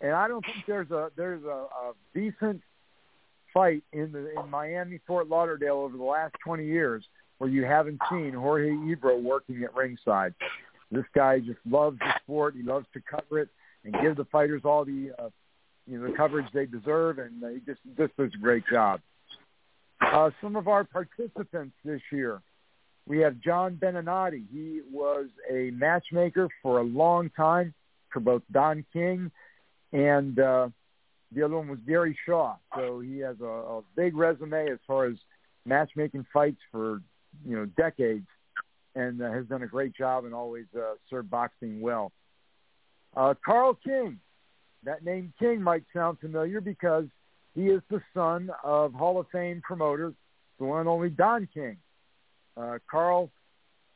And 0.00 0.12
I 0.12 0.28
don't 0.28 0.44
think 0.44 0.64
there's 0.66 0.90
a 0.90 1.10
there's 1.16 1.44
a, 1.44 1.66
a 1.66 1.92
decent 2.14 2.62
fight 3.52 3.82
in 3.92 4.12
the 4.12 4.40
in 4.40 4.50
Miami 4.50 5.00
Fort 5.06 5.28
Lauderdale 5.28 5.76
over 5.76 5.96
the 5.96 6.02
last 6.02 6.34
20 6.44 6.64
years 6.64 7.04
where 7.38 7.50
you 7.50 7.64
haven't 7.64 8.00
seen 8.10 8.32
Jorge 8.32 8.70
Ebro 8.90 9.18
working 9.18 9.62
at 9.62 9.74
ringside. 9.74 10.34
This 10.90 11.04
guy 11.14 11.38
just 11.38 11.58
loves 11.68 11.98
the 11.98 12.12
sport. 12.22 12.54
He 12.54 12.62
loves 12.62 12.86
to 12.94 13.00
cover 13.00 13.40
it 13.40 13.48
and 13.84 13.94
give 14.02 14.16
the 14.16 14.26
fighters 14.26 14.62
all 14.64 14.84
the 14.84 15.10
uh, 15.18 15.28
you 15.86 15.98
know 15.98 16.10
the 16.10 16.16
coverage 16.16 16.46
they 16.52 16.66
deserve, 16.66 17.18
and 17.18 17.42
he 17.52 17.60
just 17.66 17.80
just 17.96 18.16
does 18.16 18.30
a 18.34 18.38
great 18.38 18.64
job. 18.70 19.00
Uh, 20.00 20.30
some 20.40 20.56
of 20.56 20.66
our 20.66 20.84
participants 20.84 21.74
this 21.84 22.00
year, 22.10 22.40
we 23.06 23.18
have 23.18 23.40
John 23.40 23.76
Beninati. 23.76 24.44
He 24.52 24.80
was 24.90 25.26
a 25.50 25.70
matchmaker 25.72 26.48
for 26.62 26.80
a 26.80 26.84
long 26.84 27.30
time 27.36 27.74
for 28.10 28.20
both 28.20 28.42
Don 28.50 28.84
King 28.92 29.30
and 29.92 30.38
uh, 30.38 30.68
the 31.32 31.42
other 31.42 31.56
one 31.56 31.68
was 31.68 31.78
Gary 31.86 32.16
Shaw. 32.26 32.56
So 32.76 33.00
he 33.00 33.18
has 33.18 33.36
a, 33.40 33.44
a 33.44 33.82
big 33.96 34.16
resume 34.16 34.70
as 34.70 34.78
far 34.86 35.06
as 35.06 35.16
matchmaking 35.64 36.26
fights 36.32 36.60
for 36.70 37.00
you 37.46 37.56
know 37.56 37.66
decades, 37.66 38.26
and 38.94 39.22
uh, 39.22 39.30
has 39.30 39.46
done 39.46 39.62
a 39.62 39.66
great 39.66 39.94
job 39.94 40.24
and 40.24 40.34
always 40.34 40.66
uh, 40.76 40.94
served 41.08 41.30
boxing 41.30 41.80
well. 41.80 42.12
Uh, 43.16 43.34
Carl 43.44 43.74
King, 43.74 44.20
that 44.84 45.04
name 45.04 45.32
King 45.38 45.62
might 45.62 45.84
sound 45.92 46.18
familiar 46.20 46.60
because 46.60 47.06
he 47.54 47.66
is 47.66 47.82
the 47.90 48.00
son 48.14 48.50
of 48.62 48.92
Hall 48.92 49.18
of 49.18 49.26
Fame 49.32 49.60
promoter, 49.62 50.12
the 50.58 50.64
one 50.64 50.80
and 50.80 50.88
only 50.88 51.10
Don 51.10 51.48
King. 51.52 51.76
Uh, 52.56 52.78
Carl 52.88 53.30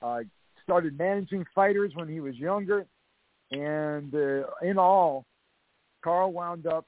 uh, 0.03 0.21
started 0.63 0.99
managing 0.99 1.45
fighters 1.55 1.93
when 1.95 2.09
he 2.09 2.21
was 2.21 2.35
younger, 2.37 2.87
and 3.51 4.15
uh, 4.15 4.45
in 4.63 4.79
all, 4.79 5.25
Carl 6.05 6.33
wound 6.33 6.67
up 6.67 6.87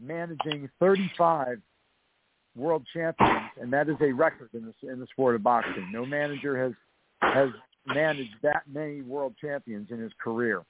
managing 0.00 0.68
35 0.80 1.60
world 2.56 2.86
champions, 2.92 3.50
and 3.60 3.70
that 3.72 3.88
is 3.90 3.96
a 4.00 4.10
record 4.12 4.48
in 4.54 4.64
the 4.64 4.90
in 4.90 4.98
the 4.98 5.06
sport 5.08 5.34
of 5.34 5.42
boxing. 5.42 5.90
No 5.92 6.06
manager 6.06 6.56
has 6.64 6.72
has 7.20 7.50
managed 7.86 8.34
that 8.42 8.62
many 8.66 9.02
world 9.02 9.34
champions 9.38 9.88
in 9.90 10.00
his 10.00 10.12
career. 10.18 10.64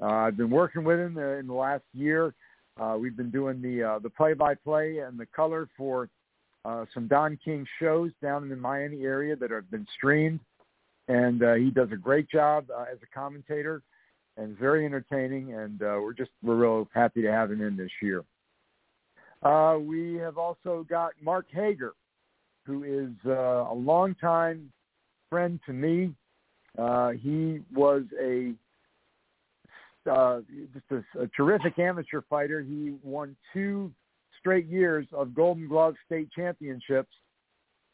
Uh, 0.00 0.06
I've 0.06 0.36
been 0.36 0.50
working 0.50 0.84
with 0.84 1.00
him 1.00 1.18
uh, 1.18 1.38
in 1.38 1.48
the 1.48 1.54
last 1.54 1.84
year. 1.92 2.32
Uh, 2.80 2.96
we've 2.98 3.16
been 3.16 3.30
doing 3.30 3.60
the 3.60 3.82
uh, 3.82 3.98
the 3.98 4.10
play-by-play 4.10 4.98
and 4.98 5.18
the 5.18 5.26
color 5.26 5.68
for 5.76 6.08
uh, 6.64 6.84
some 6.94 7.08
Don 7.08 7.38
King 7.44 7.66
shows 7.80 8.12
down 8.22 8.44
in 8.44 8.48
the 8.48 8.56
Miami 8.56 9.02
area 9.02 9.34
that 9.36 9.50
have 9.50 9.70
been 9.70 9.86
streamed. 9.96 10.40
and 11.08 11.42
uh, 11.42 11.54
he 11.54 11.70
does 11.70 11.88
a 11.92 11.96
great 11.96 12.28
job 12.30 12.66
uh, 12.70 12.84
as 12.90 12.98
a 13.02 13.18
commentator 13.18 13.82
and 14.36 14.56
very 14.58 14.84
entertaining. 14.84 15.54
And 15.54 15.82
uh, 15.82 15.98
we're 16.00 16.12
just 16.12 16.30
we're 16.42 16.56
real 16.56 16.88
happy 16.94 17.22
to 17.22 17.32
have 17.32 17.50
him 17.50 17.62
in 17.62 17.76
this 17.76 17.90
year. 18.02 18.24
Uh, 19.42 19.78
we 19.78 20.14
have 20.14 20.38
also 20.38 20.86
got 20.88 21.12
Mark 21.22 21.46
Hager, 21.52 21.94
who 22.64 22.84
is 22.84 23.14
uh, 23.26 23.70
a 23.70 23.74
longtime 23.74 24.70
friend 25.30 25.60
to 25.66 25.72
me. 25.72 26.12
Uh, 26.78 27.10
he 27.10 27.60
was 27.74 28.02
a 28.20 28.52
uh, 30.10 30.40
just 30.72 30.86
a, 30.90 31.22
a 31.22 31.26
terrific 31.36 31.78
amateur 31.78 32.22
fighter. 32.30 32.62
He 32.62 32.94
won 33.02 33.36
two 33.52 33.92
straight 34.38 34.66
years 34.66 35.06
of 35.12 35.34
Golden 35.34 35.66
Glove 35.68 35.94
state 36.06 36.28
championships, 36.30 37.12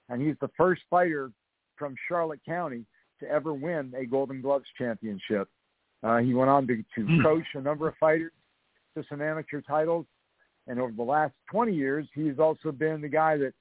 and 0.09 0.20
he's 0.20 0.36
the 0.40 0.51
first 0.57 0.82
fighter 0.90 1.30
from 1.76 1.95
Charlotte 2.09 2.40
County 2.47 2.84
to 3.20 3.28
ever 3.28 3.55
win 3.55 3.93
a 3.97 4.05
Golden 4.05 4.43
Gloves 4.43 4.66
championship. 4.76 5.49
Uh, 6.03 6.19
he 6.19 6.35
went 6.35 6.51
on 6.51 6.67
to, 6.67 6.77
to 6.97 7.23
coach 7.23 7.45
a 7.55 7.61
number 7.61 7.89
of 7.89 7.95
fighters 7.99 8.33
to 8.97 9.05
some 9.09 9.23
amateur 9.23 9.61
titles, 9.61 10.07
and 10.67 10.81
over 10.81 10.93
the 10.93 11.03
last 11.03 11.35
20 11.51 11.73
years, 11.73 12.07
he's 12.15 12.39
also 12.39 12.73
been 12.73 13.01
the 13.01 13.09
guy 13.09 13.37
that 13.37 13.53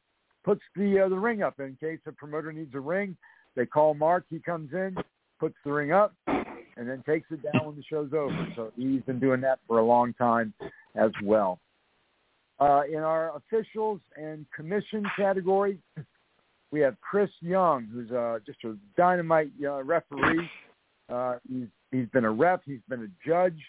puts 0.44 0.62
the 0.76 1.00
uh, 1.00 1.10
the 1.10 1.16
ring 1.16 1.44
up 1.44 1.60
in 1.60 1.78
case 1.80 2.00
a 2.08 2.12
promoter 2.12 2.52
needs 2.52 2.74
a 2.74 2.80
ring. 2.80 3.16
They 3.56 3.66
call 3.66 3.94
Mark, 3.94 4.26
he 4.30 4.40
comes 4.40 4.72
in, 4.74 4.96
puts 5.40 5.56
the 5.66 5.72
ring 5.72 5.92
up, 5.92 6.14
and 6.28 6.90
then 6.90 7.04
takes 7.06 7.28
it 7.32 7.42
down 7.44 7.66
when 7.66 7.76
the 7.76 7.84
show's 7.84 8.14
over. 8.14 8.48
So 8.56 8.72
he's 8.76 9.02
been 9.04 9.20
doing 9.20 9.42
that 9.42 9.60
for 9.68 9.80
a 9.80 9.86
long 9.86 10.14
time 10.14 10.54
as 10.96 11.12
well. 11.24 11.60
Uh, 12.60 12.82
in 12.88 13.00
our 13.00 13.36
officials 13.36 14.00
and 14.16 14.46
commission 14.56 15.04
category, 15.18 15.80
we 16.72 16.80
have 16.80 16.96
Chris 17.02 17.30
Young, 17.42 17.88
who's 17.92 18.12
uh, 18.12 18.40
just 18.46 18.64
a 18.64 18.76
dynamite 18.96 19.52
uh, 19.64 19.84
referee. 19.84 20.50
Uh, 21.10 21.36
he's 21.50 21.68
he's 21.92 22.08
been 22.08 22.26
a 22.26 22.32
ref, 22.32 22.62
he's 22.66 22.80
been 22.90 23.04
a 23.04 23.28
judge. 23.28 23.60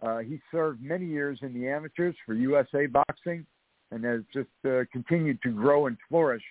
Uh, 0.00 0.18
he 0.18 0.40
served 0.52 0.82
many 0.82 1.06
years 1.06 1.38
in 1.42 1.52
the 1.52 1.68
amateurs 1.68 2.14
for 2.24 2.34
USA 2.34 2.86
Boxing, 2.86 3.44
and 3.90 4.04
has 4.04 4.20
just 4.32 4.48
uh, 4.66 4.80
continued 4.92 5.40
to 5.42 5.50
grow 5.50 5.86
and 5.86 5.96
flourish, 6.08 6.42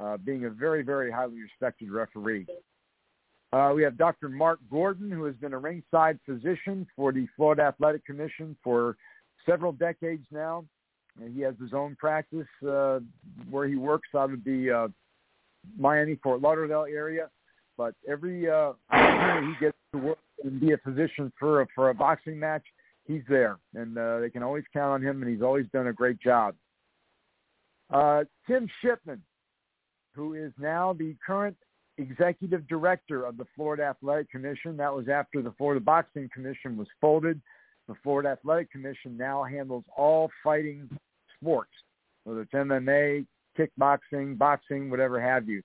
uh, 0.00 0.16
being 0.16 0.46
a 0.46 0.50
very 0.50 0.82
very 0.82 1.10
highly 1.10 1.40
respected 1.40 1.90
referee. 1.90 2.46
Uh, 3.52 3.72
we 3.74 3.82
have 3.82 3.98
Dr. 3.98 4.30
Mark 4.30 4.60
Gordon, 4.70 5.10
who 5.10 5.24
has 5.24 5.34
been 5.36 5.52
a 5.52 5.58
ringside 5.58 6.18
physician 6.24 6.86
for 6.96 7.12
the 7.12 7.26
Florida 7.36 7.62
Athletic 7.62 8.04
Commission 8.06 8.56
for 8.64 8.96
several 9.44 9.72
decades 9.72 10.24
now. 10.30 10.64
And 11.20 11.34
he 11.34 11.42
has 11.42 11.54
his 11.60 11.74
own 11.74 11.94
practice 11.96 12.46
uh, 12.66 13.00
where 13.50 13.68
he 13.68 13.76
works 13.76 14.08
out 14.16 14.32
of 14.32 14.42
the 14.44 14.70
uh, 14.70 14.88
Miami 15.78 16.18
Fort 16.22 16.40
Lauderdale 16.40 16.86
area. 16.88 17.28
But 17.76 17.94
every 18.08 18.48
opportunity 18.48 19.46
he 19.48 19.64
gets 19.66 19.76
to 19.92 19.98
work 19.98 20.18
and 20.44 20.60
be 20.60 20.72
a 20.72 20.78
physician 20.78 21.32
for 21.38 21.62
a, 21.62 21.66
for 21.74 21.90
a 21.90 21.94
boxing 21.94 22.38
match, 22.38 22.64
he's 23.04 23.22
there, 23.28 23.58
and 23.74 23.96
uh, 23.96 24.20
they 24.20 24.30
can 24.30 24.42
always 24.42 24.64
count 24.72 24.92
on 24.92 25.02
him. 25.02 25.22
And 25.22 25.30
he's 25.30 25.42
always 25.42 25.66
done 25.72 25.88
a 25.88 25.92
great 25.92 26.20
job. 26.20 26.54
Uh, 27.92 28.24
Tim 28.46 28.68
Shipman, 28.80 29.22
who 30.14 30.34
is 30.34 30.52
now 30.58 30.92
the 30.92 31.14
current 31.24 31.56
executive 31.98 32.66
director 32.68 33.24
of 33.24 33.36
the 33.36 33.44
Florida 33.54 33.84
Athletic 33.84 34.30
Commission. 34.30 34.76
That 34.76 34.94
was 34.94 35.08
after 35.08 35.42
the 35.42 35.52
Florida 35.58 35.80
Boxing 35.80 36.28
Commission 36.32 36.76
was 36.76 36.88
folded. 37.00 37.40
The 37.88 37.94
Florida 38.02 38.30
Athletic 38.30 38.70
Commission 38.70 39.16
now 39.16 39.42
handles 39.44 39.84
all 39.96 40.30
fighting 40.42 40.88
sports, 41.36 41.70
whether 42.24 42.42
it's 42.42 42.52
MMA, 42.52 43.26
kickboxing, 43.58 44.38
boxing, 44.38 44.88
whatever 44.88 45.20
have 45.20 45.48
you. 45.48 45.62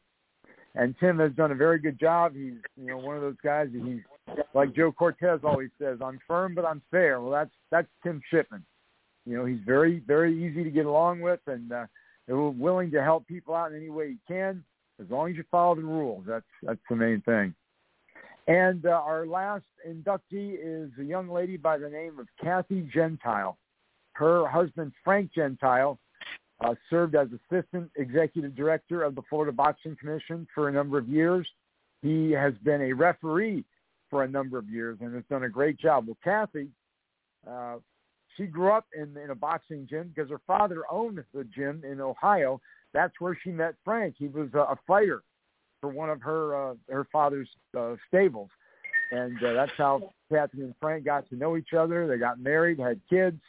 And 0.76 0.96
Tim 1.00 1.20
has 1.20 1.32
done 1.34 1.52
a 1.52 1.56
very 1.56 1.80
good 1.80 2.00
job. 2.00 2.34
He's 2.36 2.54
you 2.76 2.88
know 2.88 2.98
one 2.98 3.16
of 3.16 3.22
those 3.22 3.38
guys 3.44 3.68
that 3.74 3.82
he's 3.84 4.02
like 4.54 4.76
Joe 4.76 4.92
Cortez 4.92 5.40
always 5.44 5.70
says, 5.80 6.00
I'm 6.04 6.20
firm 6.28 6.56
but 6.56 6.66
I'm 6.66 6.82
fair. 6.92 7.22
Well, 7.22 7.32
that's 7.32 7.54
that's 7.72 7.88
Tim 8.04 8.22
Shipman. 8.30 8.66
You 9.26 9.38
know, 9.38 9.46
he's 9.46 9.60
very 9.66 10.00
very 10.00 10.34
easy 10.34 10.64
to 10.64 10.72
get 10.72 10.86
along 10.86 11.22
with 11.22 11.40
and 11.48 11.72
uh, 11.72 11.86
willing 12.28 12.92
to 12.92 13.04
help 13.04 13.28
people 13.28 13.54
out 13.54 13.72
in 13.72 13.78
any 13.78 13.90
way 13.90 14.10
he 14.10 14.18
can 14.28 14.64
as 15.02 15.10
long 15.10 15.30
as 15.30 15.36
you 15.36 15.44
follow 15.52 15.76
the 15.76 15.82
rules. 15.82 16.24
That's 16.28 16.46
that's 16.64 16.80
the 16.90 16.96
main 16.96 17.22
thing. 17.22 17.54
And 18.48 18.86
uh, 18.86 19.02
our 19.04 19.26
last 19.26 19.66
inductee 19.88 20.58
is 20.62 20.90
a 21.00 21.04
young 21.04 21.28
lady 21.30 21.58
by 21.58 21.78
the 21.78 21.90
name 21.90 22.18
of 22.18 22.28
Kathy 22.42 22.90
Gentile. 22.94 23.58
Her 24.14 24.48
husband 24.48 24.94
Frank 25.04 25.34
Gentile 25.34 26.00
uh, 26.62 26.74
served 26.90 27.16
as 27.16 27.28
assistant 27.28 27.92
executive 27.98 28.56
director 28.56 29.04
of 29.04 29.16
the 29.16 29.22
Florida 29.30 29.52
Boxing 29.52 29.98
Commission 30.00 30.48
for 30.56 30.70
a 30.70 30.72
number 30.72 30.98
of 30.98 31.08
years. 31.08 31.48
He 32.02 32.32
has 32.32 32.54
been 32.64 32.82
a 32.82 32.94
referee 32.94 33.66
for 34.10 34.24
a 34.24 34.28
number 34.28 34.58
of 34.58 34.70
years 34.70 34.98
and 35.02 35.14
has 35.14 35.24
done 35.30 35.44
a 35.44 35.50
great 35.50 35.78
job. 35.78 36.08
Well, 36.08 36.18
Kathy, 36.24 36.70
uh, 37.50 37.78
she 38.36 38.46
grew 38.46 38.72
up 38.72 38.86
in, 38.96 39.16
in 39.18 39.32
a 39.32 39.36
boxing 39.36 39.88
gym 39.90 40.12
because 40.14 40.30
her 40.30 40.42
father 40.46 40.84
owned 40.92 41.24
the 41.34 41.44
gym 41.44 41.84
in 41.90 42.00
Ohio 42.02 42.62
that's 42.94 43.14
where 43.20 43.38
she 43.44 43.52
met 43.52 43.76
Frank. 43.84 44.16
He 44.18 44.28
was 44.28 44.50
a, 44.54 44.60
a 44.60 44.80
fighter 44.88 45.24
for 45.82 45.90
one 45.90 46.10
of 46.10 46.22
her 46.22 46.72
uh, 46.72 46.74
her 46.90 47.08
father's 47.12 47.50
uh, 47.78 47.96
stables, 48.08 48.50
and 49.12 49.38
uh, 49.44 49.54
that's 49.54 49.72
how 49.78 50.12
Kathy 50.32 50.62
and 50.62 50.74
Frank 50.80 51.06
got 51.06 51.30
to 51.30 51.36
know 51.36 51.58
each 51.58 51.74
other. 51.78 52.08
They 52.08 52.18
got 52.18 52.40
married, 52.40 52.80
had 52.80 53.00
kids, 53.10 53.40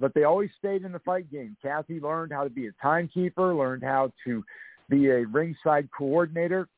but 0.00 0.12
they 0.14 0.24
always 0.24 0.50
stayed 0.58 0.84
in 0.84 0.92
the 0.92 0.98
fight 1.00 1.30
game. 1.30 1.56
Kathy 1.62 2.00
learned 2.00 2.32
how 2.32 2.44
to 2.44 2.50
be 2.50 2.66
a 2.66 2.72
timekeeper, 2.82 3.54
learned 3.54 3.84
how 3.84 4.12
to 4.24 4.44
be 4.88 5.08
a 5.08 5.26
ringside 5.26 5.88
coordinator, 5.96 6.68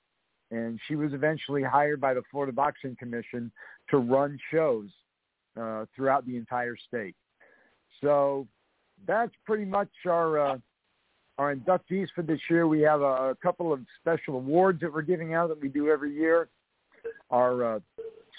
and 0.50 0.78
she 0.86 0.96
was 0.96 1.12
eventually 1.12 1.62
hired 1.62 2.00
by 2.00 2.14
the 2.14 2.22
Florida 2.30 2.52
Boxing 2.52 2.96
Commission 2.96 3.50
to 3.90 3.98
run 3.98 4.38
shows 4.50 4.88
uh, 5.60 5.86
throughout 5.94 6.26
the 6.26 6.36
entire 6.36 6.76
state. 6.76 7.14
So 8.00 8.46
that's 9.06 9.32
pretty 9.44 9.64
much 9.64 9.88
our 10.06 10.38
uh, 10.38 10.58
our 11.38 11.54
inductees 11.54 12.08
for 12.14 12.22
this 12.22 12.40
year. 12.48 12.66
We 12.66 12.80
have 12.80 13.00
a, 13.02 13.30
a 13.30 13.34
couple 13.42 13.72
of 13.72 13.80
special 14.00 14.36
awards 14.36 14.80
that 14.80 14.92
we're 14.92 15.02
giving 15.02 15.34
out 15.34 15.48
that 15.48 15.60
we 15.60 15.68
do 15.68 15.88
every 15.88 16.14
year. 16.14 16.48
Our 17.30 17.76
uh, 17.76 17.78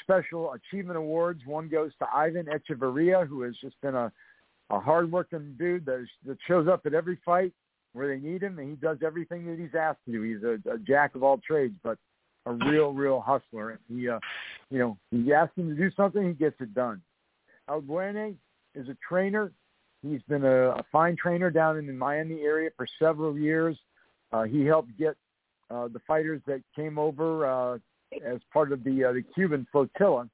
special 0.02 0.54
achievement 0.54 0.98
awards. 0.98 1.42
One 1.46 1.68
goes 1.68 1.92
to 2.00 2.08
Ivan 2.14 2.46
Echeverria, 2.46 3.28
who 3.28 3.44
has 3.44 3.56
just 3.62 3.80
been 3.82 3.96
a, 3.96 4.12
a 4.70 4.80
hardworking 4.80 5.56
dude 5.60 5.86
that, 5.86 6.02
is, 6.02 6.10
that 6.26 6.38
shows 6.48 6.68
up 6.68 6.86
at 6.86 6.94
every 6.94 7.20
fight 7.24 7.54
where 7.98 8.08
they 8.08 8.22
need 8.22 8.42
him, 8.42 8.60
and 8.60 8.70
he 8.70 8.76
does 8.76 8.98
everything 9.06 9.46
that 9.48 9.60
he's 9.60 9.76
asked 9.78 10.00
to 10.06 10.12
do. 10.12 10.22
He's 10.22 10.44
a, 10.44 10.72
a 10.72 10.78
jack 10.78 11.16
of 11.16 11.24
all 11.24 11.40
trades, 11.46 11.76
but 11.84 11.98
a 12.46 12.54
real, 12.54 12.94
real 12.94 13.20
hustler. 13.20 13.80
He, 13.90 14.08
uh, 14.08 14.20
you 14.70 14.80
know, 14.80 14.98
you 15.12 15.34
ask 15.34 15.54
him 15.58 15.70
to 15.70 15.76
do 15.76 15.92
something, 15.96 16.26
he 16.26 16.34
gets 16.34 16.56
it 16.62 16.74
done. 16.74 17.02
Alguene 17.70 18.36
is 18.76 18.88
a 18.88 18.96
trainer 19.08 19.52
He's 20.04 20.22
been 20.28 20.44
a, 20.44 20.70
a 20.72 20.84
fine 20.92 21.16
trainer 21.16 21.50
down 21.50 21.78
in 21.78 21.88
the 21.88 21.94
Miami 21.94 22.42
area 22.42 22.70
for 22.78 22.88
several 23.00 23.38
years. 23.38 23.78
Uh, 24.32 24.44
he 24.44 24.66
helped 24.66 24.96
get 24.98 25.16
uh, 25.70 25.88
the 25.88 26.00
fighters 26.08 26.42
that 26.48 26.62
came 26.76 27.00
over 27.00 27.46
uh, 27.46 27.78
as 28.26 28.40
part 28.54 28.72
of 28.72 28.84
the 28.84 29.06
uh, 29.06 29.14
the 29.14 29.24
Cuban 29.34 29.66
flotilla. 29.72 30.30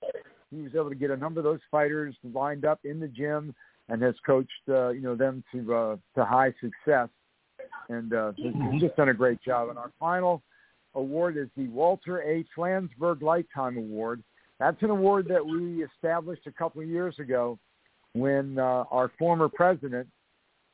He 0.51 0.61
was 0.61 0.72
able 0.76 0.89
to 0.89 0.95
get 0.95 1.11
a 1.11 1.18
number 1.18 1.39
of 1.39 1.45
those 1.45 1.61
fighters 1.72 2.16
lined 2.34 2.66
up 2.66 2.80
in 2.84 2.99
the 2.99 3.07
gym 3.07 3.55
and 3.89 4.01
has 4.01 4.16
coached 4.26 4.51
uh, 4.70 4.89
you 4.89 5.01
know 5.01 5.16
them 5.16 5.43
to 5.53 5.74
uh, 5.74 5.95
to 6.16 6.26
high 6.26 6.53
success. 6.61 7.09
And 7.89 8.13
uh, 8.13 8.31
he's 8.71 8.81
just 8.81 8.95
done 8.95 9.09
a 9.09 9.13
great 9.13 9.41
job. 9.41 9.69
And 9.69 9.77
our 9.77 9.91
final 9.99 10.41
award 10.95 11.38
is 11.38 11.47
the 11.57 11.67
Walter 11.67 12.21
A. 12.21 12.45
Flansburgh 12.57 13.21
Lifetime 13.21 13.77
Award. 13.77 14.23
That's 14.59 14.81
an 14.81 14.89
award 14.89 15.27
that 15.29 15.45
we 15.45 15.84
established 15.84 16.47
a 16.47 16.51
couple 16.51 16.81
of 16.81 16.88
years 16.88 17.17
ago 17.19 17.57
when 18.13 18.59
uh, 18.59 18.86
our 18.91 19.11
former 19.17 19.49
president, 19.49 20.07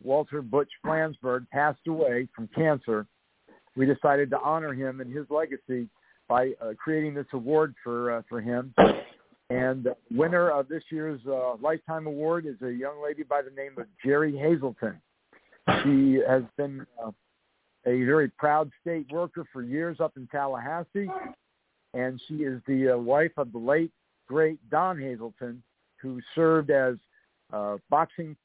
Walter 0.03 0.41
Butch 0.41 0.69
Flansburgh, 0.85 1.49
passed 1.49 1.87
away 1.87 2.27
from 2.35 2.49
cancer, 2.55 3.05
we 3.75 3.85
decided 3.85 4.29
to 4.31 4.39
honor 4.41 4.73
him 4.73 4.99
and 4.99 5.15
his 5.15 5.25
legacy 5.29 5.87
by 6.27 6.51
uh, 6.61 6.73
creating 6.77 7.13
this 7.13 7.25
award 7.33 7.73
for 7.83 8.11
uh, 8.11 8.21
for 8.27 8.41
him. 8.41 8.73
And 9.49 9.87
winner 10.11 10.51
of 10.51 10.67
this 10.67 10.83
year's 10.91 11.21
uh, 11.27 11.55
lifetime 11.55 12.05
award 12.05 12.45
is 12.45 12.61
a 12.61 12.71
young 12.71 13.01
lady 13.03 13.23
by 13.23 13.41
the 13.41 13.49
name 13.49 13.71
of 13.77 13.87
Jerry 14.05 14.37
Hazelton. 14.37 15.01
She 15.83 16.21
has 16.27 16.43
been 16.57 16.85
uh, 17.03 17.11
a 17.85 18.03
very 18.03 18.29
proud 18.29 18.69
state 18.81 19.11
worker 19.11 19.45
for 19.51 19.61
years 19.61 19.99
up 19.99 20.13
in 20.17 20.27
Tallahassee, 20.27 21.09
and 21.93 22.21
she 22.27 22.35
is 22.35 22.61
the 22.67 22.95
uh, 22.95 22.97
wife 22.97 23.31
of 23.37 23.51
the 23.51 23.57
late 23.57 23.91
great 24.27 24.59
Don 24.69 24.99
Hazelton, 24.99 25.63
who 26.01 26.21
served 26.35 26.69
as 26.69 26.95
uh, 27.51 27.77
boxing 27.89 28.35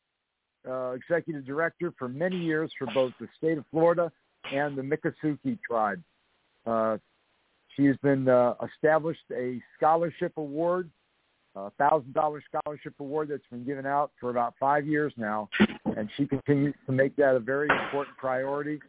uh, 0.69 0.91
executive 0.93 1.45
director 1.45 1.93
for 1.99 2.09
many 2.09 2.37
years 2.37 2.71
for 2.79 2.87
both 2.95 3.13
the 3.21 3.29
state 3.37 3.59
of 3.59 3.65
Florida 3.71 4.11
and 4.53 4.77
the 4.77 4.83
Miccosukee 4.83 5.59
tribe. 5.69 6.03
Uh, 6.67 6.97
she 7.77 7.85
has 7.85 7.97
been 7.99 8.29
uh, 8.29 8.55
established 8.75 9.25
a 9.33 9.61
scholarship 9.77 10.33
award, 10.37 10.89
a 11.57 11.71
thousand 11.73 12.15
dollar 12.15 12.43
scholarship 12.49 12.95
award 12.99 13.29
that's 13.29 13.47
been 13.51 13.65
given 13.65 13.85
out 13.85 14.13
for 14.19 14.31
about 14.31 14.55
five 14.59 14.87
years 14.87 15.13
now, 15.17 15.49
and 15.97 16.09
she 16.17 16.27
continues 16.27 16.75
to 16.87 16.93
make 16.93 17.17
that 17.17 17.35
a 17.35 17.41
very 17.41 17.69
important 17.69 18.17
priority. 18.17 18.81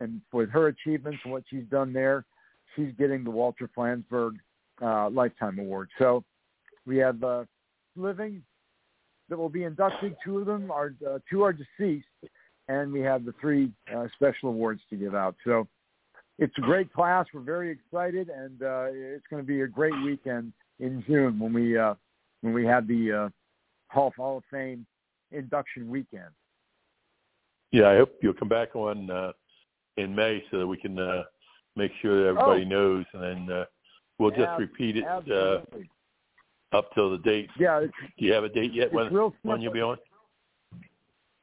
And 0.00 0.20
with 0.32 0.50
her 0.50 0.68
achievements 0.68 1.20
and 1.24 1.32
what 1.32 1.44
she's 1.48 1.64
done 1.70 1.92
there, 1.92 2.24
she's 2.74 2.92
getting 2.98 3.24
the 3.24 3.30
Walter 3.30 3.70
Flansburgh 3.76 4.36
uh, 4.82 5.08
Lifetime 5.10 5.58
Award. 5.58 5.88
So 5.98 6.22
we 6.86 6.98
have 6.98 7.22
uh, 7.22 7.44
living 7.96 8.42
that 9.28 9.38
will 9.38 9.48
be 9.48 9.64
inducted. 9.64 10.14
Two 10.24 10.38
of 10.38 10.46
them 10.46 10.70
are 10.70 10.94
uh, 11.08 11.18
two 11.30 11.42
are 11.42 11.52
deceased, 11.52 12.06
and 12.68 12.92
we 12.92 13.00
have 13.00 13.24
the 13.24 13.34
three 13.40 13.72
uh, 13.94 14.06
special 14.14 14.50
awards 14.50 14.80
to 14.90 14.96
give 14.96 15.14
out. 15.14 15.34
So 15.44 15.66
it's 16.38 16.56
a 16.58 16.60
great 16.60 16.92
class. 16.92 17.26
We're 17.32 17.40
very 17.40 17.70
excited, 17.70 18.28
and 18.28 18.62
uh, 18.62 18.86
it's 18.90 19.24
going 19.30 19.42
to 19.42 19.46
be 19.46 19.62
a 19.62 19.66
great 19.66 19.94
weekend 20.04 20.52
in 20.78 21.02
June 21.06 21.38
when 21.38 21.54
we 21.54 21.78
uh, 21.78 21.94
when 22.42 22.52
we 22.52 22.66
have 22.66 22.86
the 22.86 23.30
Hall 23.88 24.12
of 24.18 24.42
Fame 24.50 24.86
induction 25.32 25.88
weekend. 25.88 26.30
Yeah, 27.72 27.88
I 27.88 27.96
hope 27.96 28.12
you'll 28.22 28.34
come 28.34 28.48
back 28.48 28.76
on 28.76 29.10
uh, 29.10 29.32
in 29.96 30.14
May 30.14 30.44
so 30.50 30.58
that 30.58 30.66
we 30.66 30.76
can 30.76 30.98
uh, 30.98 31.24
make 31.74 31.90
sure 32.00 32.22
that 32.22 32.28
everybody 32.28 32.62
Oh. 32.64 32.68
knows, 32.68 33.04
and 33.12 33.22
then 33.22 33.50
uh, 33.50 33.64
we'll 34.18 34.30
just 34.30 34.42
Ab- 34.42 34.60
repeat 34.60 34.96
it 34.98 35.04
uh, 35.04 35.60
up 36.72 36.92
till 36.94 37.10
the 37.10 37.18
date. 37.18 37.50
yeah, 37.58 37.80
it's, 37.80 37.92
Do 38.18 38.24
you 38.24 38.32
have 38.32 38.44
a 38.44 38.48
date 38.48 38.72
yet 38.72 38.92
when 38.92 39.08
when 39.42 39.60
you'll 39.60 39.72
be 39.72 39.80
on? 39.82 39.98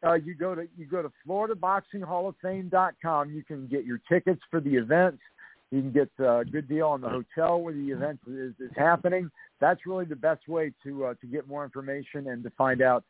uh, 0.05 0.13
you 0.13 0.33
go 0.35 0.53
to 0.55 0.67
you 0.77 0.85
go 0.85 1.01
to 1.01 1.11
FloridaBoxingHallOfFame.com. 1.27 3.31
You 3.31 3.43
can 3.43 3.67
get 3.67 3.85
your 3.85 3.99
tickets 4.09 4.41
for 4.49 4.59
the 4.59 4.75
events. 4.75 5.21
You 5.71 5.81
can 5.81 5.91
get 5.91 6.09
uh, 6.19 6.39
a 6.39 6.45
good 6.45 6.67
deal 6.67 6.87
on 6.87 7.01
the 7.01 7.09
hotel 7.09 7.61
where 7.61 7.73
the 7.73 7.89
event 7.91 8.19
is, 8.27 8.53
is 8.59 8.71
happening. 8.75 9.31
That's 9.59 9.85
really 9.87 10.05
the 10.05 10.15
best 10.15 10.47
way 10.47 10.71
to 10.83 11.05
uh, 11.05 11.13
to 11.21 11.27
get 11.27 11.47
more 11.47 11.63
information 11.63 12.27
and 12.27 12.43
to 12.43 12.49
find 12.51 12.81
out 12.81 13.03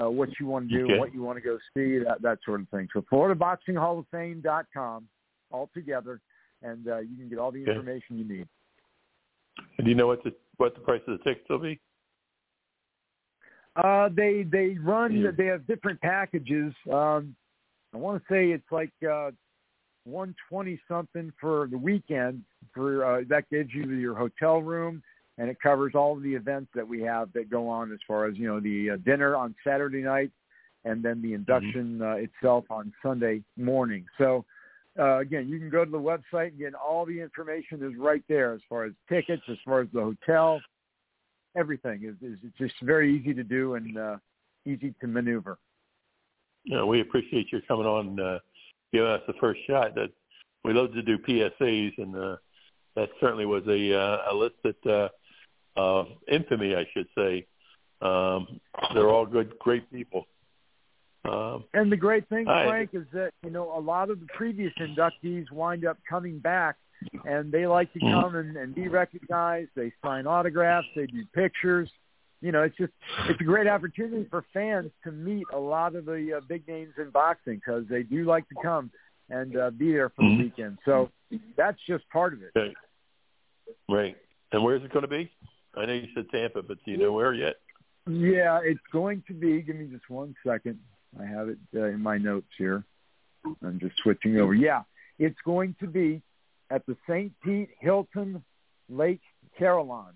uh, 0.00 0.10
what 0.10 0.28
you 0.38 0.46
want 0.46 0.68
to 0.68 0.78
do, 0.78 0.84
Okay. 0.84 0.98
what 0.98 1.14
you 1.14 1.22
want 1.22 1.36
to 1.38 1.42
go 1.42 1.58
see, 1.74 1.98
that 1.98 2.22
that 2.22 2.38
sort 2.44 2.60
of 2.60 2.68
thing. 2.68 2.88
So 2.92 3.02
FloridaBoxingHallOfFame.com 3.12 5.08
all 5.50 5.70
together, 5.74 6.20
and 6.62 6.86
uh, 6.88 6.98
you 6.98 7.16
can 7.16 7.28
get 7.28 7.38
all 7.38 7.50
the 7.50 7.62
Okay. 7.62 7.70
information 7.72 8.18
you 8.18 8.24
need. 8.24 8.48
And 9.78 9.84
do 9.84 9.90
you 9.90 9.96
know 9.96 10.06
what 10.06 10.22
the 10.24 10.34
what 10.56 10.74
the 10.74 10.80
price 10.80 11.02
of 11.06 11.18
the 11.18 11.24
tickets 11.24 11.48
will 11.48 11.58
be? 11.58 11.80
Uh, 13.76 14.08
they 14.14 14.44
they 14.50 14.76
run. 14.78 15.14
Yeah. 15.14 15.30
They 15.36 15.46
have 15.46 15.66
different 15.66 16.00
packages. 16.00 16.72
Um, 16.92 17.34
I 17.94 17.96
want 17.96 18.22
to 18.22 18.32
say 18.32 18.50
it's 18.50 18.70
like 18.70 18.92
uh, 19.08 19.30
one 20.04 20.34
twenty 20.48 20.80
something 20.88 21.32
for 21.40 21.68
the 21.70 21.78
weekend. 21.78 22.42
For 22.74 23.04
uh, 23.04 23.24
that 23.28 23.48
gives 23.50 23.70
you 23.72 23.90
your 23.92 24.14
hotel 24.16 24.60
room, 24.60 25.02
and 25.38 25.48
it 25.48 25.60
covers 25.60 25.94
all 25.94 26.16
of 26.16 26.22
the 26.22 26.34
events 26.34 26.70
that 26.74 26.86
we 26.86 27.00
have 27.02 27.32
that 27.32 27.48
go 27.48 27.68
on 27.68 27.92
as 27.92 27.98
far 28.06 28.26
as 28.26 28.36
you 28.36 28.46
know 28.46 28.60
the 28.60 28.90
uh, 28.90 28.96
dinner 29.04 29.34
on 29.36 29.54
Saturday 29.64 30.02
night, 30.02 30.30
and 30.84 31.02
then 31.02 31.22
the 31.22 31.32
induction 31.32 32.02
uh, 32.02 32.14
itself 32.14 32.64
on 32.70 32.92
Sunday 33.02 33.42
morning. 33.56 34.04
So. 34.18 34.44
Uh, 34.98 35.20
again, 35.20 35.48
you 35.48 35.60
can 35.60 35.70
go 35.70 35.84
to 35.84 35.90
the 35.92 35.96
website 35.96 36.48
and 36.48 36.58
get 36.58 36.74
all 36.74 37.06
the 37.06 37.20
information 37.20 37.84
is 37.84 37.96
right 37.96 38.24
there 38.28 38.52
as 38.52 38.60
far 38.68 38.82
as 38.84 38.92
tickets, 39.08 39.42
as 39.48 39.56
far 39.64 39.80
as 39.80 39.86
the 39.92 40.00
hotel, 40.00 40.60
everything 41.56 42.04
is, 42.04 42.14
is 42.28 42.38
it's 42.42 42.56
just 42.58 42.74
very 42.82 43.16
easy 43.16 43.34
to 43.34 43.42
do 43.42 43.74
and 43.74 43.98
uh, 43.98 44.16
easy 44.66 44.94
to 45.00 45.06
maneuver. 45.06 45.58
Yeah, 46.64 46.84
we 46.84 47.00
appreciate 47.00 47.50
you 47.52 47.60
coming 47.66 47.86
on, 47.86 48.20
uh, 48.20 48.38
giving 48.92 49.08
us 49.08 49.22
the 49.26 49.34
first 49.40 49.60
shot. 49.66 49.94
That 49.94 50.10
we 50.64 50.72
love 50.72 50.92
to 50.92 51.02
do 51.02 51.18
PSAs, 51.18 51.98
and 51.98 52.16
uh, 52.16 52.36
that 52.94 53.08
certainly 53.20 53.46
was 53.46 53.62
a 53.66 53.98
uh, 53.98 54.32
a 54.32 54.34
list 54.34 54.56
that 54.64 54.86
uh, 54.86 55.08
uh, 55.78 56.04
infamy, 56.30 56.74
I 56.74 56.84
should 56.92 57.06
say. 57.16 57.46
Um, 58.00 58.60
they're 58.94 59.08
all 59.08 59.26
good, 59.26 59.58
great 59.58 59.90
people. 59.92 60.26
Um, 61.24 61.64
And 61.74 61.90
the 61.90 61.96
great 61.96 62.28
thing, 62.28 62.46
right. 62.46 62.68
Frank, 62.68 62.90
is 62.92 63.06
that 63.12 63.32
you 63.44 63.50
know 63.50 63.76
a 63.76 63.80
lot 63.80 64.10
of 64.10 64.20
the 64.20 64.26
previous 64.34 64.72
inductees 64.80 65.50
wind 65.50 65.84
up 65.84 65.98
coming 66.08 66.38
back, 66.38 66.76
and 67.24 67.50
they 67.52 67.66
like 67.66 67.92
to 67.94 68.00
come 68.00 68.36
and, 68.36 68.56
and 68.56 68.74
be 68.74 68.88
recognized. 68.88 69.70
They 69.74 69.92
sign 70.02 70.26
autographs, 70.26 70.86
they 70.94 71.06
do 71.06 71.24
pictures. 71.34 71.90
You 72.40 72.52
know, 72.52 72.62
it's 72.62 72.76
just 72.76 72.92
it's 73.28 73.40
a 73.40 73.44
great 73.44 73.66
opportunity 73.66 74.24
for 74.30 74.44
fans 74.54 74.90
to 75.04 75.10
meet 75.10 75.46
a 75.52 75.58
lot 75.58 75.96
of 75.96 76.04
the 76.06 76.34
uh, 76.36 76.40
big 76.48 76.66
names 76.68 76.92
in 76.96 77.10
boxing 77.10 77.56
because 77.56 77.84
they 77.90 78.04
do 78.04 78.24
like 78.24 78.48
to 78.50 78.54
come 78.62 78.90
and 79.28 79.56
uh, 79.56 79.70
be 79.70 79.90
there 79.92 80.08
for 80.10 80.22
Mhm. 80.22 80.36
the 80.38 80.42
weekend. 80.44 80.78
So 80.84 81.10
that's 81.56 81.78
just 81.86 82.08
part 82.10 82.32
of 82.32 82.42
it. 82.42 82.52
okay. 82.56 82.74
Right. 83.88 84.16
And 84.52 84.62
where's 84.62 84.82
it 84.84 84.92
going 84.92 85.02
to 85.02 85.08
be? 85.08 85.30
I 85.76 85.86
know 85.86 85.92
you 85.92 86.08
said 86.14 86.26
Tampa, 86.30 86.62
but 86.62 86.78
do 86.84 86.90
you 86.90 86.96
know 86.96 87.12
where 87.12 87.32
yet? 87.34 87.56
Yeah, 88.08 88.60
it's 88.64 88.80
going 88.92 89.22
to 89.28 89.34
be. 89.34 89.60
Give 89.62 89.76
me 89.76 89.86
just 89.86 90.08
one 90.08 90.34
second. 90.46 90.78
I 91.20 91.24
have 91.26 91.48
it 91.48 91.58
uh, 91.74 91.84
in 91.84 92.02
my 92.02 92.18
notes 92.18 92.48
here. 92.56 92.84
I'm 93.62 93.78
just 93.78 93.96
switching 94.02 94.38
over. 94.38 94.54
Yeah, 94.54 94.82
it's 95.18 95.38
going 95.44 95.74
to 95.80 95.86
be 95.86 96.22
at 96.70 96.84
the 96.86 96.96
St. 97.08 97.32
Pete 97.44 97.70
Hilton 97.80 98.42
Lake 98.88 99.20
Caroline. 99.58 100.14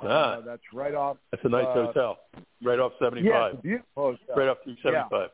Ah, 0.00 0.34
Uh, 0.34 0.40
that's 0.40 0.62
right 0.72 0.94
off. 0.94 1.16
that's 1.30 1.44
a 1.44 1.48
nice 1.48 1.66
uh, 1.66 1.86
hotel, 1.86 2.18
right 2.62 2.78
off 2.80 2.92
Yeah, 3.00 3.06
75, 3.06 3.50
it's 3.52 3.58
a 3.58 3.62
beautiful 3.62 3.86
hotel. 3.94 4.36
right 4.36 4.48
off 4.48 4.58
275. 4.64 5.30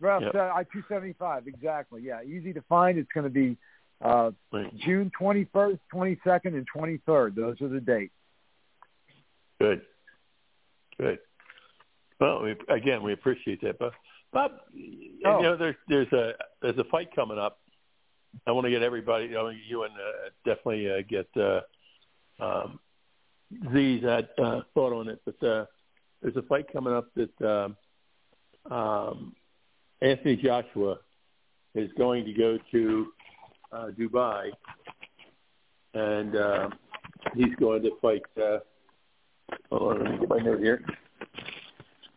Right 0.00 0.16
off 0.16 0.22
Yep. 0.22 0.34
uh, 0.34 0.38
I-275. 0.54 1.46
Exactly. 1.46 2.02
Yeah, 2.02 2.22
easy 2.22 2.54
to 2.54 2.62
find. 2.62 2.98
It's 2.98 3.10
going 3.12 3.24
to 3.24 3.30
be 3.30 3.58
uh, 4.02 4.30
June 4.84 5.10
21st, 5.20 5.78
22nd, 5.92 6.46
and 6.46 6.66
23rd. 6.74 7.34
Those 7.34 7.60
are 7.60 7.68
the 7.68 7.80
dates. 7.80 8.12
Good. 9.60 9.82
Good. 10.98 11.18
Well, 12.18 12.42
we, 12.42 12.54
again, 12.68 13.02
we 13.02 13.12
appreciate 13.12 13.60
that, 13.62 13.78
but 13.78 13.92
Bob, 14.32 14.52
you 14.72 15.20
Oh. 15.24 15.40
know, 15.40 15.56
there's 15.56 15.76
there's 15.88 16.12
a 16.12 16.32
there's 16.62 16.78
a 16.78 16.84
fight 16.84 17.14
coming 17.14 17.38
up. 17.38 17.58
I 18.46 18.52
want 18.52 18.64
to 18.66 18.70
get 18.70 18.82
everybody, 18.82 19.24
you, 19.24 19.32
know, 19.32 19.48
you 19.48 19.82
and 19.82 19.92
uh, 19.94 20.28
definitely 20.44 20.88
uh, 20.88 21.02
get 21.08 21.28
uh, 21.36 21.60
um, 22.38 22.78
Z's 23.72 24.04
uh, 24.04 24.22
uh, 24.38 24.60
thought 24.72 24.92
on 24.92 25.08
it, 25.08 25.20
but 25.24 25.42
uh, 25.46 25.64
there's 26.22 26.36
a 26.36 26.42
fight 26.42 26.66
coming 26.72 26.92
up 26.92 27.08
that 27.16 27.42
um, 28.70 28.72
um, 28.72 29.34
Anthony 30.00 30.36
Joshua 30.36 30.98
is 31.74 31.90
going 31.98 32.24
to 32.24 32.32
go 32.32 32.58
to 32.70 33.06
uh, 33.72 33.88
Dubai, 33.98 34.50
and 35.94 36.36
uh, 36.36 36.70
he's 37.34 37.54
going 37.58 37.82
to 37.82 37.90
fight. 38.00 38.22
Uh, 38.40 38.58
hold 39.70 39.92
on, 39.92 40.04
let 40.04 40.12
me 40.12 40.18
get 40.18 40.28
my 40.28 40.38
note 40.38 40.60
here. 40.60 40.84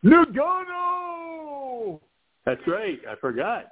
Ngannou! 0.04 2.00
That's 2.46 2.62
right. 2.68 3.00
I 3.10 3.16
forgot. 3.16 3.68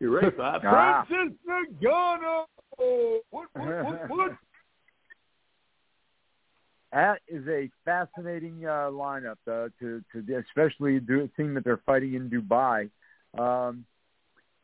You're 0.00 0.20
right, 0.20 0.36
Bob. 0.36 0.62
Ah. 0.66 1.04
Francis 1.08 1.38
Ngannou! 1.82 2.44
What, 3.30 3.48
what, 3.54 3.84
what, 3.84 4.08
what? 4.10 4.32
That 6.92 7.20
is 7.28 7.46
a 7.48 7.68
fascinating 7.84 8.64
uh, 8.64 8.88
lineup, 8.90 9.36
uh, 9.46 9.68
to 9.80 10.02
to 10.12 10.36
especially 10.36 11.00
do, 11.00 11.28
seeing 11.36 11.52
that 11.54 11.64
they're 11.64 11.82
fighting 11.84 12.14
in 12.14 12.30
Dubai. 12.30 12.88
Um, 13.38 13.84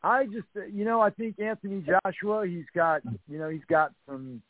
I 0.05 0.25
just, 0.25 0.45
uh, 0.55 0.65
you 0.65 0.85
know, 0.85 1.01
I 1.01 1.09
think 1.09 1.39
Anthony 1.39 1.83
Joshua, 1.83 2.45
he's 2.45 2.67
got, 2.75 3.01
you 3.27 3.39
know, 3.39 3.49
he's 3.49 3.65
got 3.67 3.91
some 4.07 4.43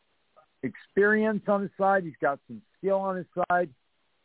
experience 0.63 1.43
on 1.47 1.61
his 1.61 1.71
side. 1.77 2.03
He's 2.03 2.11
got 2.21 2.39
some 2.47 2.61
skill 2.77 2.97
on 2.97 3.15
his 3.15 3.25
side. 3.49 3.69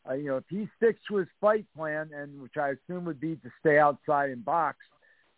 Uh, 0.09 0.14
you 0.14 0.26
know, 0.26 0.39
if 0.39 0.45
he 0.49 0.68
sticks 0.76 0.99
to 1.07 1.16
his 1.18 1.28
fight 1.41 1.66
plan, 1.76 2.11
and 2.12 2.43
which 2.43 2.57
I 2.57 2.70
assume 2.70 3.05
would 3.05 3.20
be 3.20 3.37
to 3.37 3.51
stay 3.61 3.78
outside 3.78 4.31
and 4.31 4.45
box, 4.45 4.78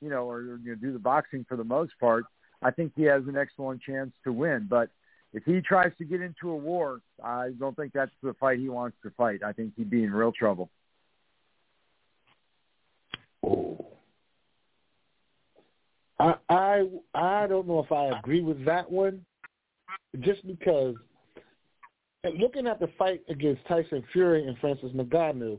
you 0.01 0.09
know, 0.09 0.31
or 0.31 0.59
you 0.65 0.71
know, 0.71 0.75
do 0.77 0.95
the 0.95 0.99
boxing 0.99 1.45
for 1.47 1.59
the 1.59 1.65
most 1.65 1.93
part, 2.01 2.25
I 2.63 2.71
think 2.71 2.93
he 2.97 3.03
has 3.03 3.25
an 3.29 3.37
excellent 3.37 3.83
chance 3.83 4.13
to 4.25 4.33
win. 4.33 4.69
But 4.71 4.89
if 5.35 5.45
he 5.45 5.61
tries 5.61 5.93
to 5.99 6.07
get 6.07 6.23
into 6.23 6.49
a 6.49 6.57
war, 6.57 7.03
I 7.23 7.51
don't 7.59 7.77
think 7.77 7.93
that's 7.93 8.13
the 8.23 8.33
fight 8.41 8.61
he 8.61 8.71
wants 8.71 8.97
to 9.03 9.11
fight. 9.11 9.43
I 9.45 9.53
think 9.53 9.75
he'd 9.77 9.91
be 9.91 10.05
in 10.05 10.13
real 10.15 10.33
trouble. 10.33 10.71
I 16.23 16.35
I 16.49 16.89
I 17.15 17.47
don't 17.47 17.67
know 17.67 17.81
if 17.81 17.91
I 17.91 18.17
agree 18.19 18.43
with 18.43 18.65
that 18.65 18.91
one, 18.91 19.25
just 20.21 20.47
because 20.47 20.95
looking 22.39 22.67
at 22.67 22.79
the 22.79 22.89
fight 22.99 23.23
against 23.29 23.67
Tyson 23.67 24.05
Fury 24.13 24.47
and 24.47 24.57
Francis 24.59 24.93
Ngannou, 24.93 25.59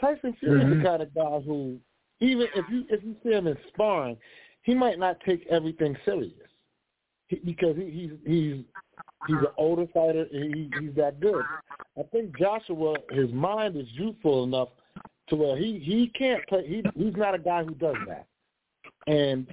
Tyson 0.00 0.34
Fury 0.40 0.60
is 0.60 0.66
Mhm. 0.66 0.78
the 0.78 0.84
kind 0.84 1.02
of 1.02 1.14
guy 1.14 1.40
who, 1.40 1.78
even 2.20 2.48
if 2.54 2.68
you 2.68 2.84
if 2.90 3.02
you 3.04 3.14
see 3.22 3.30
him 3.30 3.46
in 3.46 3.56
sparring, 3.68 4.18
he 4.62 4.74
might 4.74 4.98
not 4.98 5.20
take 5.20 5.46
everything 5.46 5.96
serious 6.04 6.50
he, 7.28 7.36
because 7.36 7.76
he, 7.76 7.90
he's 7.90 8.10
he's 8.26 8.64
he's 9.28 9.38
an 9.38 9.54
older 9.56 9.86
fighter 9.94 10.26
and 10.32 10.54
he, 10.54 10.70
he's 10.80 10.94
that 10.96 11.20
good. 11.20 11.44
I 11.96 12.02
think 12.04 12.36
Joshua, 12.36 12.96
his 13.10 13.30
mind 13.30 13.76
is 13.76 13.86
youthful 13.92 14.44
enough 14.44 14.70
to 15.28 15.36
where 15.36 15.56
he 15.56 15.78
he 15.78 16.08
can't 16.08 16.44
play. 16.48 16.66
He 16.66 16.82
he's 16.96 17.16
not 17.16 17.36
a 17.36 17.38
guy 17.38 17.62
who 17.62 17.74
does 17.74 17.96
that, 18.08 18.26
and 19.06 19.46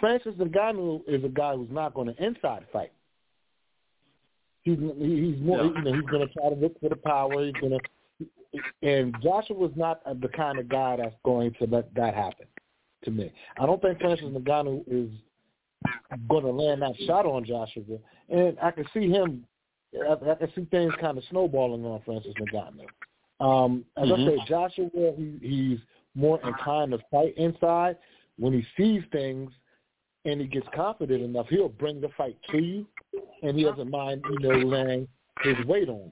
Francis 0.00 0.34
Ngannou 0.36 1.02
is 1.06 1.22
a 1.22 1.28
guy 1.28 1.54
who's 1.54 1.70
not 1.70 1.94
going 1.94 2.12
to 2.12 2.24
inside 2.24 2.64
fight. 2.72 2.92
He's 4.62 4.78
he's 4.78 5.38
more 5.40 5.58
Yeah. 5.58 5.72
you 5.76 5.82
know 5.82 5.92
he's 5.92 6.10
going 6.10 6.26
to 6.26 6.34
try 6.34 6.48
to 6.48 6.54
look 6.54 6.78
for 6.80 6.88
the 6.88 6.96
power. 6.96 7.44
He's 7.44 7.54
going 7.60 7.78
to, 7.78 8.28
and 8.82 9.14
Joshua's 9.22 9.72
not 9.76 10.02
the 10.20 10.28
kind 10.28 10.58
of 10.58 10.68
guy 10.68 10.96
that's 10.96 11.14
going 11.24 11.54
to 11.60 11.66
let 11.66 11.94
that 11.94 12.14
happen. 12.14 12.46
To 13.04 13.10
me, 13.10 13.32
I 13.58 13.64
don't 13.64 13.80
think 13.80 13.98
Francis 14.00 14.26
Ngannou 14.26 14.84
is 14.86 15.10
going 16.28 16.44
to 16.44 16.50
land 16.50 16.82
that 16.82 16.94
shot 17.06 17.24
on 17.24 17.44
Joshua, 17.44 17.98
and 18.28 18.58
I 18.60 18.70
can 18.70 18.84
see 18.92 19.08
him. 19.08 19.44
I, 19.94 20.12
I 20.12 20.34
can 20.34 20.52
see 20.54 20.66
things 20.70 20.92
kind 21.00 21.16
of 21.16 21.24
snowballing 21.30 21.84
on 21.84 22.02
Francis 22.04 22.34
Ngannou. 22.52 22.86
Um, 23.40 23.86
as 23.96 24.08
mm-hmm. 24.08 24.22
I 24.22 24.26
say, 24.26 24.44
Joshua, 24.46 24.90
he, 25.16 25.38
he's 25.40 25.78
more 26.14 26.38
inclined 26.46 26.92
to 26.92 26.98
fight 27.10 27.34
inside. 27.38 27.96
When 28.38 28.52
he 28.52 28.64
sees 28.76 29.02
things 29.12 29.50
and 30.24 30.40
he 30.40 30.46
gets 30.46 30.66
confident 30.74 31.22
enough, 31.22 31.46
he'll 31.48 31.68
bring 31.68 32.00
the 32.00 32.10
fight 32.16 32.36
to 32.50 32.58
you, 32.58 32.86
and 33.42 33.56
he 33.56 33.64
doesn't 33.64 33.90
mind, 33.90 34.22
you 34.30 34.38
know, 34.38 34.58
laying 34.58 35.08
his 35.42 35.56
weight 35.66 35.88
on. 35.88 36.10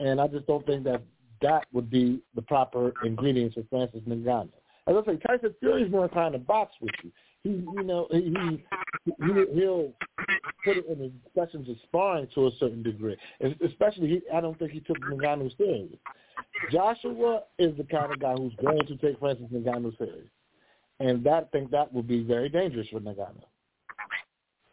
And 0.00 0.20
I 0.20 0.26
just 0.26 0.46
don't 0.46 0.64
think 0.66 0.84
that 0.84 1.02
that 1.42 1.66
would 1.72 1.90
be 1.90 2.20
the 2.34 2.42
proper 2.42 2.92
ingredients 3.04 3.54
for 3.54 3.64
Francis 3.70 4.00
Ngannou. 4.08 4.48
As 4.88 4.94
I 4.96 5.12
say, 5.12 5.18
Tyson 5.26 5.54
Fury's 5.60 5.90
more 5.90 6.04
inclined 6.04 6.34
to 6.34 6.38
box 6.38 6.74
with 6.80 6.92
you. 7.02 7.10
He, 7.42 7.50
you 7.50 7.82
know, 7.82 8.06
he, 8.10 8.34
he 9.04 9.14
he'll 9.54 9.92
put 10.64 10.76
it 10.76 10.86
in 10.86 10.98
the 10.98 11.12
sessions 11.34 11.68
of 11.68 11.76
sparring 11.84 12.28
to 12.34 12.46
a 12.46 12.50
certain 12.58 12.82
degree. 12.82 13.16
Especially, 13.64 14.08
he, 14.08 14.22
I 14.32 14.40
don't 14.40 14.58
think 14.58 14.72
he 14.72 14.80
took 14.80 14.98
Ngannou 14.98 15.56
serious. 15.56 15.92
Joshua 16.72 17.42
is 17.58 17.76
the 17.76 17.84
kind 17.84 18.12
of 18.12 18.20
guy 18.20 18.34
who's 18.34 18.54
going 18.62 18.86
to 18.86 18.96
take 18.96 19.18
Francis 19.18 19.46
Ngannou 19.52 19.96
serious, 19.98 20.26
and 21.00 21.24
that 21.24 21.44
I 21.44 21.56
think 21.56 21.70
that 21.70 21.92
would 21.92 22.08
be 22.08 22.22
very 22.22 22.48
dangerous 22.48 22.88
for 22.88 23.00
Ngannou. 23.00 23.44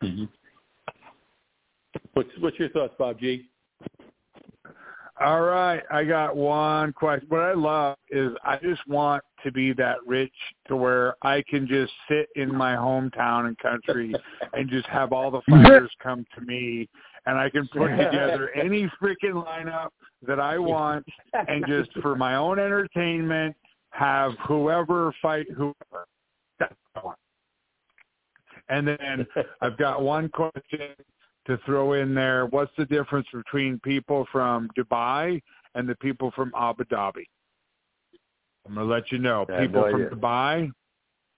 Mm-hmm. 0.03 0.25
What's 2.13 2.29
what's 2.39 2.59
your 2.59 2.69
thoughts, 2.69 2.93
Bob 2.97 3.19
G? 3.19 3.49
All 5.21 5.41
right, 5.41 5.81
I 5.91 6.03
got 6.03 6.35
one 6.35 6.91
question. 6.91 7.27
What 7.29 7.41
I 7.41 7.53
love 7.53 7.97
is 8.09 8.31
I 8.43 8.57
just 8.57 8.85
want 8.87 9.23
to 9.43 9.51
be 9.51 9.71
that 9.73 9.97
rich 10.07 10.33
to 10.67 10.75
where 10.75 11.15
I 11.21 11.43
can 11.47 11.67
just 11.67 11.93
sit 12.09 12.29
in 12.35 12.53
my 12.53 12.75
hometown 12.75 13.45
and 13.45 13.57
country 13.59 14.13
and 14.53 14.69
just 14.69 14.87
have 14.87 15.13
all 15.13 15.29
the 15.29 15.41
fighters 15.49 15.91
come 16.01 16.25
to 16.35 16.41
me 16.41 16.89
and 17.25 17.37
I 17.37 17.49
can 17.49 17.67
put 17.67 17.89
together 17.89 18.49
any 18.55 18.91
freaking 19.01 19.45
lineup 19.45 19.89
that 20.25 20.39
I 20.39 20.57
want 20.57 21.05
and 21.33 21.63
just 21.67 21.91
for 22.01 22.15
my 22.15 22.35
own 22.35 22.57
entertainment 22.57 23.55
have 23.91 24.31
whoever 24.47 25.13
fight 25.21 25.45
whoever. 25.55 26.05
That's 26.59 26.73
what 26.93 27.03
I 27.03 27.05
want. 27.05 27.17
And 28.73 28.87
then 28.87 29.27
I've 29.61 29.77
got 29.77 30.01
one 30.01 30.29
question 30.29 30.95
to 31.45 31.57
throw 31.65 31.93
in 31.93 32.15
there. 32.15 32.47
What's 32.47 32.71
the 32.77 32.85
difference 32.85 33.27
between 33.31 33.79
people 33.79 34.25
from 34.31 34.69
Dubai 34.77 35.41
and 35.75 35.87
the 35.87 35.95
people 35.95 36.31
from 36.35 36.51
Abu 36.57 36.83
Dhabi? 36.85 37.25
I'm 38.65 38.75
going 38.75 38.87
to 38.87 38.93
let 38.93 39.11
you 39.11 39.19
know. 39.19 39.45
People 39.45 39.81
no 39.81 39.91
from 39.91 40.19
Dubai, 40.19 40.71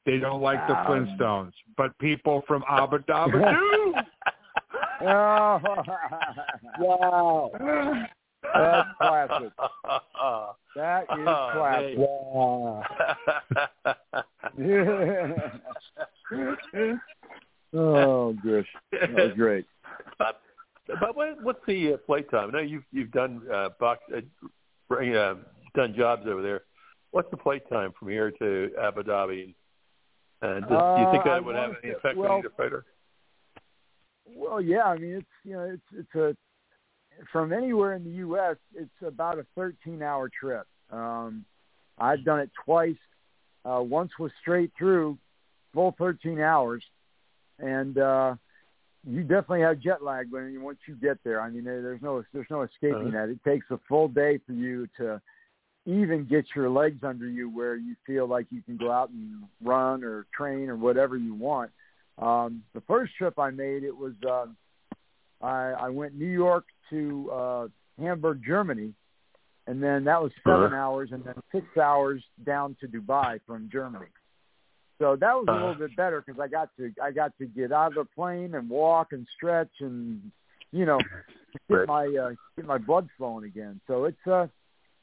they 0.06 0.18
don't 0.18 0.42
like 0.42 0.66
the 0.68 0.78
um, 0.78 0.86
Flintstones, 0.86 1.52
but 1.76 1.98
people 1.98 2.44
from 2.48 2.64
Abu 2.70 3.00
Dhabi 3.00 3.32
do. 5.02 5.08
oh, 5.08 5.60
wow. 6.80 7.52
That's 8.54 8.88
classic. 9.02 9.52
That 10.76 11.04
is 11.04 11.28
oh, 11.28 11.50
classic. 11.54 11.98
Wow. 11.98 12.84
Oh, 17.74 18.34
gosh. 18.46 18.68
That 18.92 19.14
was 19.14 19.34
great. 19.36 19.66
But, 20.18 20.42
but 20.88 21.16
what, 21.16 21.42
what's 21.44 21.66
the 21.68 21.94
uh, 21.94 21.98
flight 22.06 22.30
time? 22.30 22.50
I 22.50 22.52
know 22.54 22.60
you've 22.60 22.84
you've 22.92 23.12
done 23.12 23.42
uh, 23.52 23.70
box 23.80 24.02
uh, 24.16 24.96
uh, 24.96 25.36
done 25.76 25.94
jobs 25.96 26.24
over 26.28 26.42
there. 26.42 26.62
What's 27.12 27.30
the 27.32 27.38
flight 27.38 27.68
time 27.70 27.92
from 27.98 28.10
here 28.10 28.32
to 28.32 28.72
Abu 28.82 29.04
Dhabi? 29.04 29.56
And 30.42 30.62
does, 30.68 30.98
do 30.98 31.02
you 31.02 31.12
think 31.12 31.24
that 31.24 31.40
Uh, 31.40 31.44
would 31.44 31.56
have 31.56 31.72
any 31.84 31.94
effect 31.94 32.18
well- 32.18 32.34
on 32.34 32.40
either 32.40 32.50
fighter? 32.58 32.86
Well, 34.28 34.60
yeah. 34.60 34.84
I 34.84 34.98
mean, 34.98 35.14
it's 35.14 35.28
you 35.44 35.54
know, 35.54 35.64
it's 35.64 36.00
it's 36.00 36.16
a 36.16 36.36
from 37.32 37.54
anywhere 37.54 37.94
in 37.94 38.04
the 38.04 38.18
U.S. 38.28 38.58
It's 38.74 38.90
about 39.02 39.40
a 39.40 39.46
13-hour 39.58 40.30
trip. 40.38 40.68
Um, 40.92 41.46
I've 41.98 42.24
done 42.26 42.40
it 42.40 42.50
twice. 42.66 42.98
Uh, 43.64 43.82
once 43.82 44.12
was 44.20 44.32
straight 44.42 44.72
through, 44.78 45.18
full 45.74 45.96
13 45.98 46.40
hours, 46.40 46.84
and 47.60 47.98
uh, 47.98 48.36
you 49.08 49.22
definitely 49.22 49.62
have 49.62 49.80
jet 49.80 50.04
lag 50.04 50.32
when 50.32 50.52
you 50.52 50.62
once 50.62 50.80
you 50.88 50.96
get 50.96 51.18
there. 51.24 51.42
I 51.42 51.50
mean, 51.50 51.64
there's 51.64 52.02
no 52.02 52.24
there's 52.34 52.48
no 52.50 52.64
escaping 52.64 53.10
Uh-huh. 53.10 53.26
that. 53.26 53.30
It 53.30 53.44
takes 53.44 53.68
a 53.72 53.80
full 53.88 54.08
day 54.08 54.40
for 54.46 54.54
you 54.54 54.88
to 54.98 55.22
even 55.86 56.26
get 56.26 56.46
your 56.56 56.70
legs 56.70 57.04
under 57.04 57.28
you 57.30 57.50
where 57.50 57.76
you 57.76 57.96
feel 58.08 58.28
like 58.28 58.48
you 58.50 58.62
can 58.64 58.76
go 58.76 58.92
out 58.92 59.10
and 59.12 59.44
run 59.64 60.04
or 60.04 60.26
train 60.36 60.70
or 60.70 60.76
whatever 60.76 61.16
you 61.16 61.36
want. 61.36 61.70
Um, 62.18 62.64
the 62.74 62.82
first 62.82 63.14
trip 63.16 63.38
I 63.38 63.52
made, 63.52 63.84
it 63.84 63.96
was 63.96 64.14
uh, 64.28 64.48
I, 65.46 65.72
I 65.74 65.90
went 65.90 66.16
New 66.16 66.26
York 66.32 66.66
to 66.90 67.30
uh, 67.32 67.68
Hamburg, 68.00 68.42
Germany, 68.46 68.94
and 69.68 69.84
then 69.84 70.04
that 70.06 70.22
was 70.22 70.32
7 70.44 70.56
Uh-huh. 70.66 70.76
hours, 70.76 71.10
and 71.12 71.24
then 71.24 71.36
six 71.52 71.66
hours 71.78 72.24
down 72.46 72.76
to 72.80 72.88
Dubai 72.88 73.40
from 73.46 73.70
Germany. 73.72 74.08
So 75.00 75.16
that 75.18 75.34
was 75.34 75.48
a 75.48 75.52
Uh-huh. 75.52 75.60
little 75.60 75.76
bit 75.76 75.96
better 75.96 76.22
because 76.22 76.40
I 76.40 76.48
got 76.48 76.70
to 76.78 76.92
I 77.02 77.12
got 77.12 77.38
to 77.40 77.46
get 77.46 77.72
out 77.72 77.90
of 77.90 77.96
the 77.96 78.06
plane 78.06 78.56
and 78.56 78.70
walk 78.70 79.12
and 79.12 79.28
stretch 79.36 79.72
and 79.82 80.32
you 80.72 80.86
know 80.86 81.00
get 81.70 81.78
Right. 81.80 81.88
my 81.88 82.06
uh, 82.08 82.32
get 82.56 82.66
my 82.66 82.78
blood 82.78 83.10
flowing 83.18 83.46
again. 83.46 83.82
So 83.88 84.06
it's 84.06 84.26
a 84.28 84.50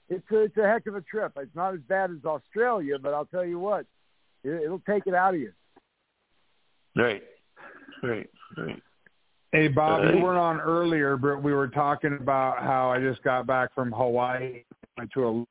it's 0.08 0.30
a, 0.30 0.38
it's 0.40 0.56
a 0.56 0.66
heck 0.66 0.86
of 0.86 0.94
a 0.96 1.02
trip. 1.02 1.32
It's 1.36 1.54
not 1.54 1.74
as 1.74 1.80
bad 1.80 2.10
as 2.10 2.24
Australia, 2.24 2.98
but 2.98 3.12
I'll 3.14 3.26
tell 3.26 3.44
you 3.44 3.58
what, 3.58 3.86
it, 4.44 4.62
it'll 4.64 4.80
take 4.80 5.06
it 5.06 5.14
out 5.14 5.34
of 5.34 5.40
you. 5.40 5.52
Right, 6.96 7.22
right, 8.02 8.28
right. 8.56 8.82
Hey 9.52 9.68
Bob, 9.68 10.04
Uh, 10.04 10.12
you 10.12 10.22
weren't 10.22 10.38
on 10.38 10.60
earlier, 10.60 11.16
but 11.18 11.42
we 11.42 11.52
were 11.52 11.68
talking 11.68 12.14
about 12.20 12.62
how 12.62 12.90
I 12.90 13.00
just 13.00 13.22
got 13.22 13.46
back 13.46 13.74
from 13.74 13.92
Hawaii, 13.92 14.64
went 14.96 15.10
to 15.12 15.24
a 15.26 15.44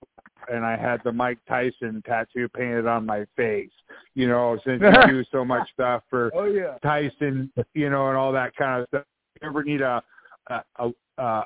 and 0.52 0.66
I 0.66 0.76
had 0.78 1.02
the 1.04 1.12
Mike 1.12 1.40
Tyson 1.48 2.02
tattoo 2.06 2.48
painted 2.50 2.88
on 2.88 3.06
my 3.06 3.26
face. 3.36 3.70
You 4.16 4.28
know, 4.28 4.58
since 4.66 4.82
you 4.82 5.08
do 5.08 5.24
so 5.32 5.44
much 5.46 5.70
stuff 5.74 6.04
for 6.10 6.32
Oh 6.36 6.46
yeah. 6.46 6.78
Tyson, 6.84 7.52
you 7.74 7.90
know, 7.90 8.08
and 8.10 8.18
all 8.18 8.32
that 8.32 8.56
kind 8.56 8.82
of 8.82 8.88
stuff. 8.90 9.04
If 9.36 9.42
you 9.44 9.50
ever 9.50 9.64
need 9.64 9.82
a, 9.82 10.02
a, 10.50 10.62
a, 10.80 10.90
a 11.18 11.46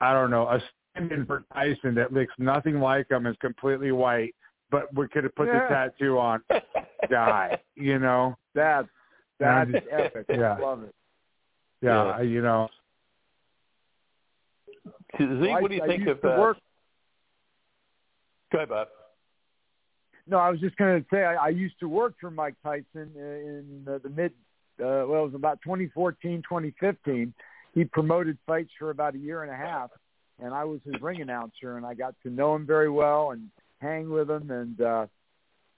I 0.00 0.12
don't 0.12 0.30
know, 0.30 0.42
a 0.48 0.62
stand-in 0.96 1.26
for 1.26 1.44
Tyson 1.52 1.94
that 1.94 2.12
looks 2.12 2.32
nothing 2.38 2.80
like 2.80 3.10
him, 3.10 3.26
is 3.26 3.36
completely 3.40 3.92
white, 3.92 4.34
but 4.70 4.92
we 4.94 5.08
could 5.08 5.24
have 5.24 5.34
put 5.34 5.48
Yeah. 5.48 5.60
the 5.68 5.74
tattoo 5.74 6.18
on, 6.18 6.42
guy. 7.10 7.58
You 7.76 7.98
know, 7.98 8.36
That's 8.54 8.88
that's 9.40 9.70
just- 9.70 9.86
epic. 9.90 10.26
yeah. 10.28 10.56
Love 10.58 10.82
it. 10.84 10.94
yeah, 11.82 12.20
you 12.20 12.40
know. 12.42 12.68
Zeke, 15.18 15.60
what 15.60 15.70
do 15.70 15.76
you 15.76 15.82
I 15.82 15.86
think 15.86 16.00
used 16.00 16.10
of? 16.10 16.20
to 16.22 16.34
uh, 16.34 16.40
work 16.40 16.56
go 18.54 18.58
ahead, 18.58 18.68
Bob. 18.68 18.88
No, 20.26 20.38
I 20.38 20.48
was 20.48 20.60
just 20.60 20.76
going 20.76 21.02
to 21.02 21.06
say 21.12 21.22
I, 21.24 21.34
I 21.34 21.48
used 21.48 21.78
to 21.80 21.88
work 21.88 22.14
for 22.20 22.30
Mike 22.30 22.54
Tyson 22.62 23.10
in 23.16 23.82
the, 23.84 24.00
the 24.02 24.08
mid, 24.08 24.32
uh, 24.80 25.04
well, 25.06 25.22
it 25.22 25.26
was 25.26 25.34
about 25.34 25.58
2014, 25.62 26.42
2015. 26.48 27.34
He 27.74 27.84
promoted 27.84 28.38
fights 28.46 28.70
for 28.78 28.90
about 28.90 29.16
a 29.16 29.18
year 29.18 29.42
and 29.42 29.52
a 29.52 29.56
half, 29.56 29.90
and 30.40 30.54
I 30.54 30.64
was 30.64 30.80
his 30.84 30.94
ring 31.02 31.20
announcer, 31.20 31.76
and 31.76 31.84
I 31.84 31.94
got 31.94 32.14
to 32.22 32.30
know 32.30 32.54
him 32.54 32.64
very 32.64 32.88
well 32.88 33.32
and 33.32 33.50
hang 33.80 34.08
with 34.08 34.30
him, 34.30 34.50
and 34.50 34.80
uh, 34.80 35.06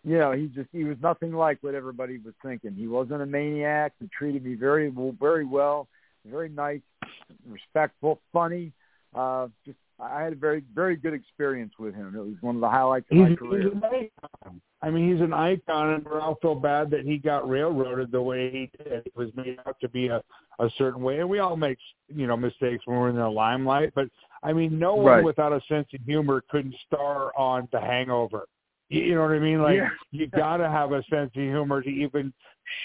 you 0.05 0.19
know, 0.19 0.33
he 0.33 0.47
just 0.47 0.69
he 0.71 0.85
was 0.85 0.99
nothing 1.03 1.33
like 1.33 1.59
what 1.63 1.75
everybody 1.75 2.19
was 2.19 2.35
thinking. 2.45 2.75
He 2.77 2.87
wasn't 2.87 3.23
a 3.23 3.27
maniac. 3.27 3.95
He 3.99 4.09
treated 4.17 4.45
me 4.45 4.55
very, 4.55 4.93
very 5.19 5.45
well, 5.45 5.89
very 6.25 6.51
nice, 6.51 6.83
respectful, 7.49 8.21
funny. 8.33 8.73
Uh, 9.15 9.49
just 9.65 9.79
I 9.99 10.23
had 10.23 10.33
a 10.35 10.37
very, 10.37 10.63
very 10.75 10.97
good 10.97 11.15
experience 11.15 11.73
with 11.79 11.95
him. 11.95 12.15
It 12.15 12.19
was 12.19 12.35
one 12.41 12.57
of 12.57 12.61
the 12.61 12.69
highlights 12.69 13.07
of 13.11 13.17
He's, 13.17 13.23
my 13.23 13.29
he's 13.31 13.39
career. 13.39 13.73
an 13.73 13.83
icon. 13.85 14.61
I 14.83 14.91
mean, 14.91 15.11
he's 15.11 15.23
an 15.23 15.33
icon, 15.33 15.95
and 15.95 16.05
we're 16.05 16.21
all 16.21 16.37
feel 16.43 16.55
bad 16.55 16.91
that 16.91 17.01
he 17.07 17.17
got 17.17 17.49
railroaded 17.49 18.13
the 18.13 18.21
way 18.21 18.51
he 18.51 18.71
did. 18.85 19.07
It 19.07 19.17
was 19.17 19.31
made 19.35 19.59
out 19.67 19.77
to 19.81 19.89
be 19.89 20.09
a 20.09 20.23
a 20.59 20.71
certain 20.79 21.03
way, 21.03 21.19
and 21.21 21.29
we 21.29 21.39
all 21.39 21.57
make 21.57 21.77
you 22.15 22.27
know 22.27 22.37
mistakes 22.37 22.87
when 22.87 22.99
we're 22.99 23.11
in 23.11 23.17
the 23.17 23.29
limelight. 23.29 23.93
But 23.95 24.09
I 24.43 24.53
mean, 24.53 24.79
no 24.79 24.95
one 24.95 25.07
Right. 25.07 25.25
without 25.25 25.53
a 25.53 25.61
sense 25.69 25.89
of 25.95 26.01
humor 26.03 26.43
couldn't 26.51 26.75
star 26.87 27.33
on 27.37 27.69
The 27.73 27.81
Hangover. 27.81 28.45
You, 28.89 29.03
you 29.03 29.15
know 29.15 29.23
what 29.23 29.33
I 29.33 29.39
mean? 29.39 29.61
Like 29.63 29.77
Yeah. 29.77 29.89
you 30.13 30.27
got 30.29 30.59
to 30.59 30.71
have 30.71 30.93
a 30.93 31.03
sense 31.11 31.31
of 31.37 31.43
humor 31.43 31.83
to 31.83 31.89
even 31.91 32.33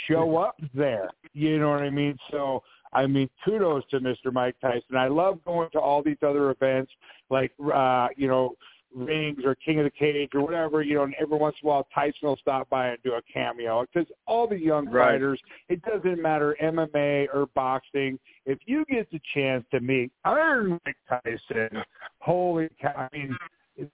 show 0.07 0.37
up 0.37 0.55
there. 0.73 1.09
You 1.33 1.59
know 1.59 1.69
what 1.69 1.81
I 1.81 1.89
mean? 1.89 2.17
So 2.29 2.61
I 2.93 3.07
mean, 3.07 3.29
kudos 3.43 3.83
to 3.91 3.99
Mr. 3.99 4.31
Mike 4.31 4.55
Tyson. 4.61 4.97
I 4.97 5.07
love 5.07 5.43
going 5.45 5.69
to 5.71 5.79
all 5.79 6.03
these 6.03 6.17
other 6.21 6.51
events, 6.51 6.91
like 7.29 7.51
uh, 7.73 8.07
you 8.17 8.27
know, 8.27 8.55
Rings 8.93 9.39
or 9.45 9.55
King 9.55 9.79
of 9.79 9.85
the 9.85 9.91
Cage 9.91 10.31
or 10.33 10.41
whatever. 10.41 10.81
You 10.81 10.95
know, 10.95 11.03
and 11.03 11.15
every 11.19 11.37
once 11.37 11.55
in 11.61 11.67
a 11.67 11.69
while 11.69 11.87
Tyson 11.93 12.19
will 12.23 12.37
stop 12.37 12.69
by 12.69 12.89
and 12.89 12.97
do 13.03 13.13
a 13.13 13.21
cameo 13.33 13.85
because 13.85 14.11
all 14.27 14.47
the 14.47 14.59
young 14.59 14.89
Right. 14.89 15.13
fighters, 15.13 15.39
it 15.69 15.81
doesn't 15.83 16.21
matter 16.21 16.55
MMA 16.61 17.27
or 17.33 17.47
boxing. 17.55 18.19
If 18.45 18.59
you 18.65 18.85
get 18.85 19.09
the 19.11 19.21
chance 19.33 19.65
to 19.71 19.79
meet 19.79 20.11
Iron 20.25 20.79
Mike 20.85 20.97
Tyson, 21.07 21.83
holy 22.19 22.69
cow! 22.81 23.07
I 23.11 23.17
mean, 23.17 23.37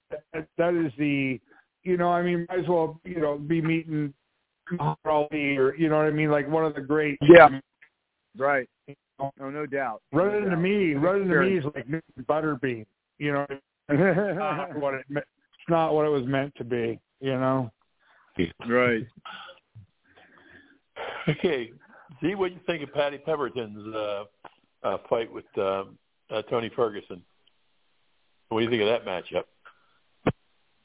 that, 0.09 0.47
that 0.57 0.73
is 0.73 0.91
the 0.97 1.39
you 1.83 1.95
know, 1.95 2.09
I 2.09 2.21
mean, 2.21 2.45
might 2.49 2.59
as 2.59 2.67
well, 2.67 2.99
you 3.05 3.21
know, 3.21 3.37
be 3.37 3.61
meeting 3.61 4.13
Ali 5.05 5.57
or 5.57 5.75
you 5.75 5.89
know 5.89 5.97
what 5.97 6.07
I 6.07 6.11
mean, 6.11 6.29
like 6.29 6.49
one 6.49 6.65
of 6.65 6.75
the 6.75 6.81
great. 6.81 7.17
Yeah. 7.21 7.59
Right. 8.37 8.67
Oh, 9.19 9.31
no 9.39 9.65
doubt. 9.65 10.01
Running 10.11 10.43
no 10.43 10.49
to 10.49 10.49
doubt. 10.51 10.61
me, 10.61 10.93
running 10.93 11.27
to 11.27 11.41
me 11.41 11.57
is 11.57 11.65
like 11.65 11.87
butterbean. 12.27 12.85
You 13.17 13.33
know, 13.33 13.45
it's 13.89 14.37
not 14.37 14.75
what 14.79 14.93
it 14.93 15.05
me- 15.09 15.21
it's 15.21 15.69
not 15.69 15.93
what 15.93 16.05
it 16.05 16.09
was 16.09 16.25
meant 16.25 16.53
to 16.57 16.63
be. 16.63 16.99
You 17.19 17.33
know. 17.33 17.71
right. 18.67 19.05
Okay, 21.27 21.71
see 22.21 22.35
what 22.35 22.51
you 22.51 22.59
think 22.65 22.83
of 22.83 22.93
Paddy 22.93 23.17
Pimblett's 23.17 23.57
uh, 23.57 24.23
uh, 24.83 24.97
fight 25.09 25.31
with 25.31 25.45
uh, 25.57 25.83
uh, 26.29 26.41
Tony 26.43 26.71
Ferguson? 26.75 27.21
What 28.49 28.59
do 28.59 28.65
you 28.65 28.69
think 28.69 28.83
of 28.83 28.87
that 28.87 29.05
matchup? 29.05 29.43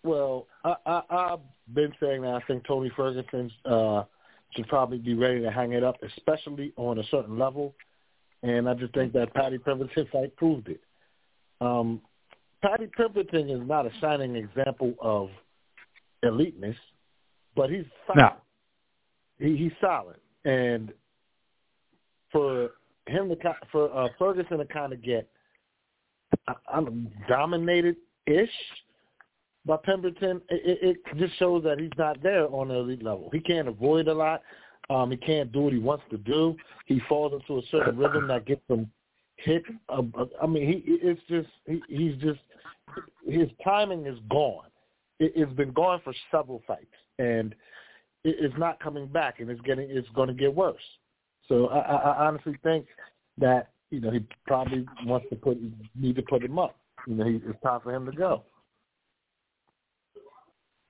Well, 0.05 0.47
I, 0.65 0.75
I, 0.85 1.03
I've 1.11 1.75
been 1.75 1.93
saying 2.01 2.23
that 2.23 2.35
I 2.35 2.41
think 2.47 2.67
Tony 2.67 2.91
Ferguson 2.97 3.51
uh, 3.65 4.03
should 4.55 4.67
probably 4.69 4.99
be 4.99 5.15
ready 5.15 5.41
to 5.43 5.51
hang 5.51 5.73
it 5.73 5.85
up, 5.85 5.97
especially 6.03 6.73
on 6.77 6.99
a 6.99 7.05
certain 7.05 7.39
level. 7.39 7.75
And 8.43 8.69
I 8.69 8.75
just 8.75 8.93
think 8.95 9.13
that 9.13 9.33
Paddy 9.35 9.59
Pimblett 9.59 10.11
fight 10.11 10.37
proved 10.37 10.69
it. 10.69 10.81
Um, 11.61 12.01
Paddy 12.63 12.89
Pimblett 12.99 13.33
is 13.33 13.69
not 13.69 13.87
a 13.87 13.91
shining 14.01 14.37
example 14.37 14.95
of 15.01 15.29
eliteness, 16.25 16.77
but 17.55 17.71
he's 17.71 17.85
solid. 18.07 18.19
No. 18.19 18.31
He, 19.39 19.57
he's 19.57 19.73
solid, 19.81 20.17
and 20.45 20.93
for 22.31 22.71
him 23.07 23.29
to 23.29 23.37
for 23.71 23.97
uh, 23.97 24.09
Ferguson 24.19 24.59
to 24.59 24.65
kind 24.65 24.93
of 24.93 25.03
get 25.03 25.29
uh, 26.49 26.55
I'm 26.73 27.09
dominated 27.29 27.97
ish 28.27 28.49
by 29.65 29.77
Pimblett, 29.77 30.21
it, 30.21 30.43
it, 30.49 30.79
it 30.83 31.19
just 31.19 31.39
shows 31.39 31.63
that 31.65 31.79
he's 31.79 31.91
not 31.97 32.23
there 32.23 32.47
on 32.49 32.69
the 32.69 32.75
elite 32.75 33.03
level. 33.03 33.31
He 33.33 33.41
can't 33.41 33.69
avoid 33.69 34.09
a 34.09 34.15
lot. 34.15 34.43
Um, 34.91 35.11
he 35.11 35.17
can't 35.17 35.53
do 35.53 35.61
what 35.61 35.73
he 35.73 35.79
wants 35.79 36.05
to 36.11 36.19
do. 36.19 36.57
He 36.87 37.01
falls 37.09 37.33
into 37.33 37.59
a 37.61 37.63
certain 37.71 37.97
rhythm 37.97 38.27
that 38.29 38.47
gets 38.47 38.63
him 38.69 38.91
hit. 39.37 39.63
Uh, 39.89 40.03
uh, 40.19 40.27
I 40.43 40.47
mean, 40.47 40.67
he 40.67 40.83
it's 40.87 41.21
just 41.29 41.49
he, 41.67 41.81
he's 41.89 42.17
just 42.21 42.41
his 43.27 43.49
timing 43.65 44.07
is 44.07 44.19
gone. 44.31 44.67
It, 45.19 45.33
it's 45.37 45.53
been 45.53 45.73
gone 45.73 46.01
for 46.03 46.13
several 46.31 46.63
fights, 46.67 46.87
and 47.19 47.55
it, 48.25 48.37
it's 48.41 48.55
not 48.59 48.81
coming 48.81 49.07
back, 49.07 49.41
and 49.41 49.49
it's 49.51 49.61
getting 49.63 49.89
it's 49.89 50.09
going 50.11 50.29
to 50.29 50.35
get 50.35 50.55
worse. 50.55 50.83
So 51.49 51.69
I, 51.69 51.79
I, 51.79 51.95
I 51.95 52.27
honestly 52.27 52.57
think 52.63 52.87
that 53.39 53.71
you 53.91 54.01
know 54.01 54.11
he 54.11 54.27
probably 54.47 54.87
wants 55.05 55.27
to 55.31 55.37
put 55.37 55.59
need 55.95 56.17
to 56.17 56.23
put 56.23 56.43
him 56.43 56.59
up. 56.59 56.77
You 57.07 57.15
know, 57.15 57.25
he, 57.25 57.41
it's 57.47 57.63
time 57.63 57.81
for 57.83 57.95
him 57.95 58.07
to 58.07 58.13
go. 58.13 58.43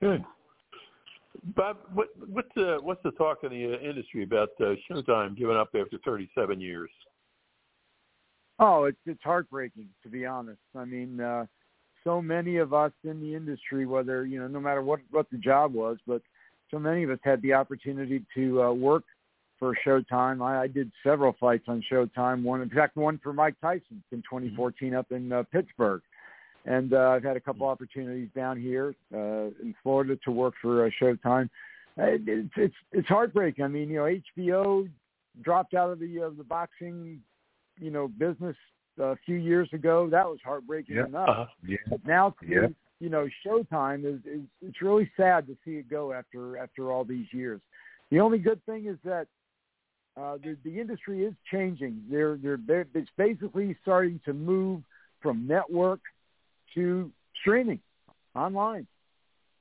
Good. 0.01 0.25
Bob, 1.57 1.79
what, 1.95 2.09
what's 2.29 2.49
the 2.55 2.79
what's 2.83 3.03
the 3.03 3.11
talk 3.13 3.39
in 3.43 3.51
the 3.51 3.75
uh, 3.75 3.79
industry 3.79 4.23
about 4.23 4.51
uh, 4.61 4.75
Showtime 4.91 5.37
giving 5.37 5.57
up 5.57 5.69
after 5.75 5.99
37 6.05 6.61
years? 6.61 6.91
Oh, 8.59 8.85
it's 8.85 8.99
it's 9.07 9.23
heartbreaking 9.23 9.89
to 10.03 10.09
be 10.09 10.27
honest. 10.27 10.61
I 10.77 10.85
mean, 10.85 11.21
uh 11.21 11.47
so 12.05 12.21
many 12.21 12.57
of 12.57 12.75
us 12.75 12.93
in 13.05 13.21
the 13.21 13.35
industry, 13.35 13.87
whether 13.87 14.27
you 14.27 14.39
know, 14.39 14.49
no 14.49 14.61
matter 14.61 14.83
what 14.83 15.01
what 15.11 15.27
the 15.31 15.39
job 15.39 15.73
was, 15.73 15.99
but 16.07 16.23
so 16.71 16.79
many 16.79 17.03
of 17.03 17.11
us 17.11 17.19
had 17.23 17.41
the 17.43 17.53
opportunity 17.53 18.25
to 18.35 18.63
uh, 18.63 18.73
work 18.73 19.05
for 19.59 19.77
Showtime. 19.87 20.43
I, 20.43 20.63
I 20.63 20.67
did 20.67 20.91
several 21.05 21.37
fights 21.39 21.65
on 21.69 21.83
Showtime. 21.91 22.43
One, 22.43 22.63
in 22.63 22.71
fact, 22.71 22.97
one 22.97 23.21
for 23.23 23.33
Mike 23.33 23.55
Tyson 23.61 24.03
in 24.11 24.19
2014 24.19 24.95
up 24.95 25.13
in 25.13 25.33
uh, 25.33 25.45
Pittsburgh, 25.53 26.03
and 26.65 26.93
uh, 26.93 27.11
I've 27.11 27.25
had 27.25 27.37
a 27.37 27.41
couple 27.41 27.67
opportunities 27.67 28.29
down 28.35 28.61
here 28.61 28.95
uh, 29.15 29.51
in 29.63 29.75
Florida 29.83 30.17
to 30.25 30.31
work 30.31 30.55
for 30.63 30.87
uh, 30.87 30.91
Showtime. 31.01 31.49
Uh, 31.99 32.17
It's 32.27 32.53
it's 32.57 32.75
it's 32.93 33.09
heartbreaking. 33.09 33.65
I 33.65 33.69
mean, 33.69 33.89
you 33.91 33.97
know, 33.97 34.19
HBO 34.45 34.89
dropped 35.43 35.75
out 35.75 35.91
of 35.91 35.99
the 35.99 36.23
uh, 36.23 36.31
the 36.37 36.45
boxing, 36.45 37.21
you 37.79 37.91
know, 37.91 38.09
business 38.09 38.57
a 38.99 39.17
few 39.27 39.37
years 39.37 39.69
ago. 39.73 40.09
That 40.11 40.27
was 40.27 40.39
heartbreaking 40.45 40.97
Yeah. 40.97 41.07
enough. 41.07 41.29
Uh-huh. 41.29 41.47
Yeah. 41.67 41.77
But 41.89 42.07
now, 42.07 42.35
Yeah. 42.47 42.69
you 43.01 43.09
know, 43.11 43.29
Showtime 43.45 44.05
is, 44.05 44.21
is 44.25 44.43
it's 44.63 44.81
really 44.81 45.11
sad 45.17 45.47
to 45.49 45.57
see 45.65 45.73
it 45.77 45.89
go 45.91 46.13
after 46.13 46.57
after 46.59 46.93
all 46.93 47.05
these 47.05 47.27
years. 47.33 47.61
The 48.11 48.21
only 48.21 48.39
good 48.39 48.65
thing 48.65 48.87
is 48.87 48.99
that 49.05 49.27
uh, 50.17 50.37
the 50.43 50.57
the 50.65 50.81
industry 50.81 51.25
is 51.25 51.35
changing. 51.51 52.05
They're 52.11 52.37
they're, 52.37 52.59
they're 52.67 52.87
it's 52.95 53.11
basically 53.17 53.77
starting 53.83 54.21
to 54.25 54.33
move 54.33 54.83
from 55.21 55.47
network 55.47 56.01
to 56.75 57.11
streaming 57.41 57.81
online. 58.35 58.87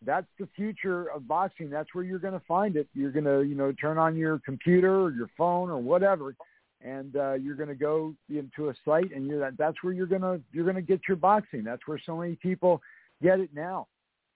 That's 0.03 0.27
the 0.39 0.47
future 0.55 1.11
of 1.11 1.27
boxing. 1.27 1.69
That's 1.69 1.93
where 1.93 2.03
you're 2.03 2.19
going 2.19 2.33
to 2.33 2.45
find 2.47 2.75
it. 2.75 2.87
You're 2.95 3.11
going 3.11 3.25
to, 3.25 3.41
you 3.43 3.53
know, 3.55 3.71
turn 3.73 3.97
on 3.99 4.15
your 4.15 4.39
computer 4.39 5.01
or 5.01 5.11
your 5.11 5.29
phone 5.37 5.69
or 5.69 5.77
whatever, 5.77 6.35
and 6.83 7.15
uh, 7.15 7.33
you're 7.33 7.55
going 7.55 7.69
to 7.69 7.75
go 7.75 8.15
into 8.29 8.69
a 8.69 8.73
site, 8.83 9.13
and 9.13 9.27
you're 9.27 9.39
that. 9.39 9.57
That's 9.57 9.77
where 9.83 9.93
you're 9.93 10.07
going 10.07 10.23
to 10.23 10.41
you're 10.51 10.63
going 10.63 10.75
to 10.75 10.81
get 10.81 11.01
your 11.07 11.17
boxing. 11.17 11.63
That's 11.63 11.87
where 11.87 12.01
so 12.03 12.17
many 12.17 12.35
people 12.35 12.81
get 13.21 13.39
it 13.39 13.49
now. 13.53 13.87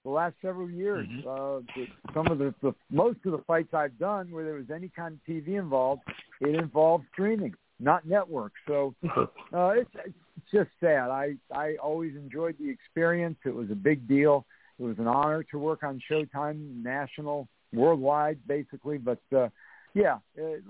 The 0.03 0.11
last 0.11 0.35
several 0.39 0.69
years, 0.69 1.07
Mhm. 1.07 1.25
uh, 1.25 1.63
the, 1.75 1.87
some 2.13 2.27
of 2.27 2.37
the, 2.37 2.53
the 2.61 2.75
most 2.91 3.25
of 3.25 3.31
the 3.31 3.39
fights 3.47 3.73
I've 3.73 3.97
done 3.97 4.29
where 4.29 4.45
there 4.45 4.53
was 4.53 4.69
any 4.69 4.87
kind 4.89 5.15
of 5.15 5.19
TV 5.25 5.57
involved, 5.57 6.03
it 6.41 6.55
involved 6.55 7.05
streaming, 7.11 7.55
not 7.79 8.07
network. 8.07 8.53
So 8.67 8.95
uh, 9.17 9.69
it's, 9.69 9.91
it's 10.05 10.51
just 10.51 10.69
sad. 10.79 11.09
I 11.09 11.35
I 11.51 11.75
always 11.75 12.15
enjoyed 12.15 12.55
the 12.59 12.69
experience. 12.69 13.37
It 13.45 13.53
was 13.53 13.71
a 13.71 13.75
big 13.75 14.07
deal. 14.07 14.45
It 14.79 14.83
was 14.83 14.97
an 14.99 15.07
honor 15.07 15.43
to 15.51 15.57
work 15.57 15.83
on 15.83 16.01
Showtime, 16.09 16.83
national, 16.83 17.47
worldwide, 17.73 18.39
basically. 18.47 18.97
But 18.97 19.19
uh, 19.35 19.49
yeah, 19.93 20.17
it, 20.35 20.63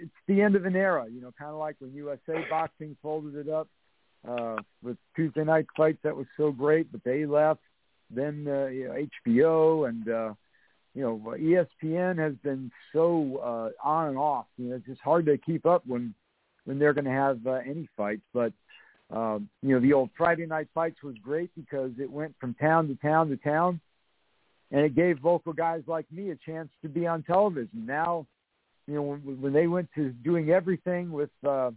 it's 0.00 0.10
the 0.26 0.42
end 0.42 0.56
of 0.56 0.64
an 0.64 0.76
era. 0.76 1.06
You 1.10 1.20
know, 1.20 1.32
kind 1.38 1.50
of 1.50 1.58
like 1.58 1.76
when 1.78 1.92
USA 1.94 2.44
Boxing 2.50 2.96
folded 3.02 3.36
it 3.36 3.52
up 3.52 3.68
uh, 4.26 4.56
with 4.82 4.96
Tuesday 5.16 5.44
night 5.44 5.66
fights. 5.76 5.98
That 6.02 6.16
was 6.16 6.26
so 6.36 6.50
great, 6.50 6.90
but 6.90 7.02
they 7.04 7.26
left. 7.26 7.60
Then 8.10 8.46
uh, 8.48 8.66
you 8.66 8.88
know, 8.88 9.06
HBO 9.26 9.88
and 9.88 10.08
uh, 10.08 10.34
you 10.94 11.02
know 11.02 11.34
ESPN 11.38 12.18
has 12.18 12.34
been 12.42 12.70
so 12.92 13.40
uh, 13.42 13.88
on 13.88 14.08
and 14.08 14.18
off. 14.18 14.46
You 14.58 14.70
know, 14.70 14.76
it's 14.76 14.86
just 14.86 15.00
hard 15.00 15.26
to 15.26 15.38
keep 15.38 15.64
up 15.64 15.86
when 15.86 16.14
when 16.64 16.78
they're 16.78 16.92
going 16.92 17.04
to 17.04 17.10
have 17.10 17.46
uh, 17.46 17.60
any 17.68 17.88
fights. 17.96 18.22
But 18.32 18.52
um, 19.10 19.48
you 19.62 19.74
know, 19.74 19.80
the 19.80 19.92
old 19.92 20.10
Friday 20.16 20.46
night 20.46 20.68
fights 20.74 21.02
was 21.02 21.16
great 21.22 21.50
because 21.54 21.90
it 21.98 22.10
went 22.10 22.34
from 22.40 22.54
town 22.54 22.88
to 22.88 22.94
town 22.96 23.28
to 23.28 23.36
town, 23.36 23.80
and 24.70 24.80
it 24.80 24.94
gave 24.94 25.18
vocal 25.18 25.52
guys 25.52 25.82
like 25.86 26.10
me 26.10 26.30
a 26.30 26.36
chance 26.36 26.70
to 26.82 26.88
be 26.88 27.06
on 27.06 27.22
television. 27.22 27.84
Now, 27.86 28.26
you 28.86 28.94
know, 28.94 29.02
when, 29.02 29.20
when 29.40 29.52
they 29.52 29.66
went 29.66 29.88
to 29.96 30.10
doing 30.10 30.50
everything 30.50 31.12
with 31.12 31.30
uh, 31.46 31.72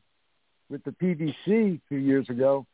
with 0.70 0.84
the 0.84 0.96
a 1.02 1.36
few 1.90 1.98
years 1.98 2.30
ago, 2.30 2.66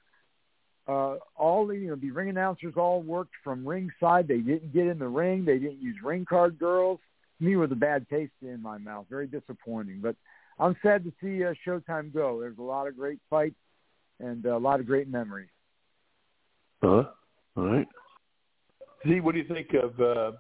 uh, 0.88 1.16
all 1.36 1.66
the 1.66 1.76
you 1.76 1.90
know 1.90 1.96
the 1.96 2.12
ring 2.12 2.30
announcers 2.30 2.74
all 2.78 3.02
worked 3.02 3.34
from 3.44 3.68
ringside. 3.68 4.28
They 4.28 4.40
didn't 4.40 4.74
get 4.74 4.88
in 4.88 5.00
the 5.00 5.08
ring. 5.08 5.44
They 5.46 5.58
didn't 5.58 5.82
use 5.82 5.98
ring 6.04 6.26
card 6.26 6.60
girls. 6.60 7.00
Me, 7.40 7.56
with 7.56 7.72
a 7.72 7.76
bad 7.76 8.08
taste 8.08 8.32
in 8.44 8.62
my 8.62 8.78
mouth. 8.78 9.08
Very 9.10 9.26
disappointing. 9.26 10.00
But 10.00 10.16
I'm 10.62 10.76
sad 10.84 11.04
to 11.04 11.12
see 11.22 11.44
uh, 11.44 11.54
Showtime 11.66 12.14
go. 12.14 12.40
There's 12.40 12.58
a 12.60 12.62
lot 12.62 12.88
of 12.88 12.96
great 12.96 13.20
fights 13.30 13.56
and 14.20 14.46
a 14.46 14.58
lot 14.58 14.80
of 14.80 14.86
great 14.86 15.10
memories. 15.10 15.50
Huh? 16.84 17.06
All 17.58 17.64
right. 17.66 17.88
Z, 19.08 19.20
what 19.22 19.34
do 19.34 19.42
you 19.42 19.48
think 19.48 19.74
of 19.74 20.00
uh, 20.00 20.32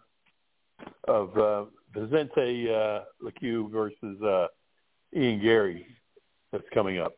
of 1.07 1.38
uh, 1.38 1.65
Vicente 1.93 2.69
uh, 2.69 3.01
Luque 3.24 3.72
versus 3.72 4.22
uh, 4.22 4.47
Ian 5.15 5.41
Garry 5.41 5.88
that's 6.51 6.63
coming 6.74 6.99
up? 6.99 7.13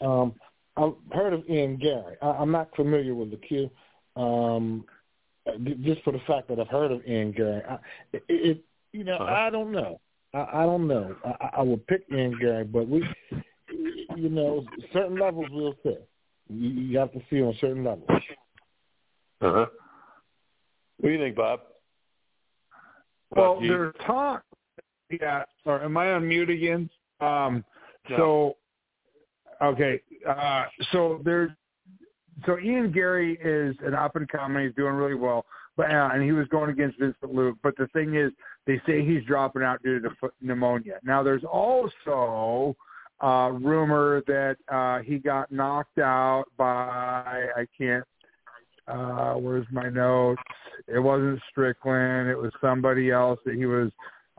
Um, 0.00 0.34
I've 0.76 0.94
heard 1.12 1.32
of 1.32 1.48
Ian 1.48 1.76
Garry. 1.76 2.16
I, 2.22 2.28
I'm 2.30 2.50
not 2.50 2.74
familiar 2.74 3.14
with 3.14 3.30
the 3.30 3.36
Q. 3.36 3.70
Um, 4.16 4.84
just 5.82 6.02
for 6.02 6.12
the 6.12 6.20
fact 6.26 6.48
that 6.48 6.58
I've 6.60 6.68
heard 6.68 6.92
of 6.92 7.04
Ian 7.06 7.32
Garry, 7.32 7.62
I, 7.68 7.78
it, 8.12 8.22
it 8.28 8.64
you 8.92 9.04
know, 9.04 9.16
Uh-huh. 9.16 9.32
I 9.32 9.50
don't 9.50 9.72
know. 9.72 10.00
I, 10.34 10.46
I 10.52 10.62
don't 10.64 10.86
know. 10.86 11.14
I, 11.24 11.50
I 11.58 11.62
would 11.62 11.86
pick 11.86 12.02
Ian 12.12 12.38
Garry, 12.40 12.64
but 12.64 12.88
we, 12.88 13.02
you 14.16 14.28
know, 14.28 14.64
certain 14.92 15.18
levels 15.18 15.46
we'll 15.50 15.74
see. 15.82 15.96
You, 16.48 16.68
you 16.70 16.98
have 16.98 17.12
to 17.12 17.20
see 17.30 17.42
on 17.42 17.54
certain 17.60 17.84
levels. 17.84 18.08
Uh 19.40 19.52
huh. 19.52 19.66
What 20.98 21.08
do 21.08 21.10
you 21.10 21.18
think, 21.18 21.36
Bob? 21.36 21.60
Well, 23.30 23.54
Bob 23.54 23.62
G? 23.62 23.68
there's 23.68 23.94
talk. 24.06 24.42
Yeah. 25.10 25.44
Or 25.64 25.82
am 25.82 25.96
I 25.96 26.12
on 26.12 26.26
mute 26.28 26.50
again? 26.50 26.90
Um, 27.20 27.64
No. 28.10 28.16
So, 29.60 29.66
okay. 29.66 30.00
Uh, 30.28 30.64
so 30.92 31.20
there's 31.24 31.50
so 32.46 32.58
Ian 32.58 32.92
Gary 32.92 33.38
is 33.42 33.76
an 33.84 33.94
up 33.94 34.16
and 34.16 34.28
coming. 34.28 34.64
He's 34.64 34.74
doing 34.74 34.94
really 34.94 35.14
well, 35.14 35.44
but 35.76 35.90
uh, 35.90 36.10
and 36.12 36.22
he 36.22 36.32
was 36.32 36.46
going 36.48 36.70
against 36.70 36.98
Vincent 36.98 37.34
Luke. 37.34 37.56
But 37.62 37.76
the 37.76 37.88
thing 37.88 38.14
is, 38.14 38.32
they 38.68 38.80
say 38.86 39.04
he's 39.04 39.24
dropping 39.24 39.62
out 39.62 39.82
due 39.82 39.98
to 39.98 40.10
pneumonia. 40.40 40.98
Now, 41.02 41.22
there's 41.24 41.42
also 41.42 42.76
uh, 43.20 43.50
rumor 43.60 44.22
that 44.28 44.56
uh, 44.68 45.02
he 45.02 45.18
got 45.18 45.50
knocked 45.50 45.98
out 45.98 46.44
by 46.56 47.46
I 47.56 47.66
can't. 47.76 48.04
Uh, 48.86 49.34
where's 49.34 49.66
my 49.72 49.88
notes? 49.88 50.40
it 50.86 50.98
wasn't 50.98 51.40
Strickland. 51.50 52.28
It 52.28 52.36
was 52.36 52.52
somebody 52.60 53.10
else 53.10 53.40
that 53.44 53.54
he 53.54 53.66
was 53.66 53.90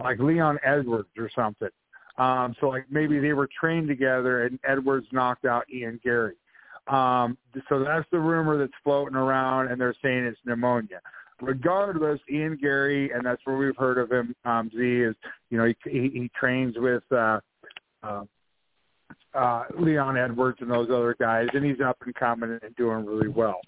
like 0.02 0.20
Leon 0.20 0.60
Edwards 0.64 1.10
or 1.18 1.30
something. 1.36 1.70
Um, 2.18 2.56
so 2.60 2.70
like 2.70 2.86
maybe 2.90 3.20
they 3.20 3.34
were 3.34 3.50
trained 3.60 3.88
together 3.88 4.46
and 4.46 4.60
Edwards 4.68 5.08
knocked 5.12 5.46
out 5.46 5.66
Ian 5.74 6.00
Garry. 6.04 6.36
Um, 6.88 7.38
so 7.68 7.84
that's 7.84 8.08
the 8.12 8.20
rumor 8.20 8.58
that's 8.58 8.74
floating 8.84 9.16
around, 9.16 9.72
and 9.72 9.80
they're 9.80 9.96
saying 10.02 10.24
it's 10.24 10.40
pneumonia. 10.44 11.02
Regardless, 11.42 12.20
Ian 12.30 12.58
Garry, 12.62 13.12
and 13.12 13.26
that's 13.26 13.42
where 13.46 13.58
we've 13.58 13.78
heard 13.78 13.98
of 13.98 14.12
him. 14.12 14.36
Um, 14.46 14.70
Z 14.76 14.78
is, 14.78 15.16
you 15.50 15.58
know, 15.58 15.66
he, 15.66 15.76
he, 15.90 16.10
he 16.14 16.32
trains 16.38 16.76
with 16.78 17.04
uh, 17.12 17.40
uh, 18.04 18.24
uh, 19.34 19.64
Leon 19.78 20.18
Edwards 20.18 20.58
and 20.62 20.72
those 20.72 20.90
other 20.90 21.16
guys, 21.20 21.48
and 21.54 21.64
he's 21.64 21.82
up 21.86 21.98
and 22.06 22.14
coming 22.16 22.60
and 22.62 22.76
doing 22.76 23.06
really 23.06 23.28
well. 23.28 23.62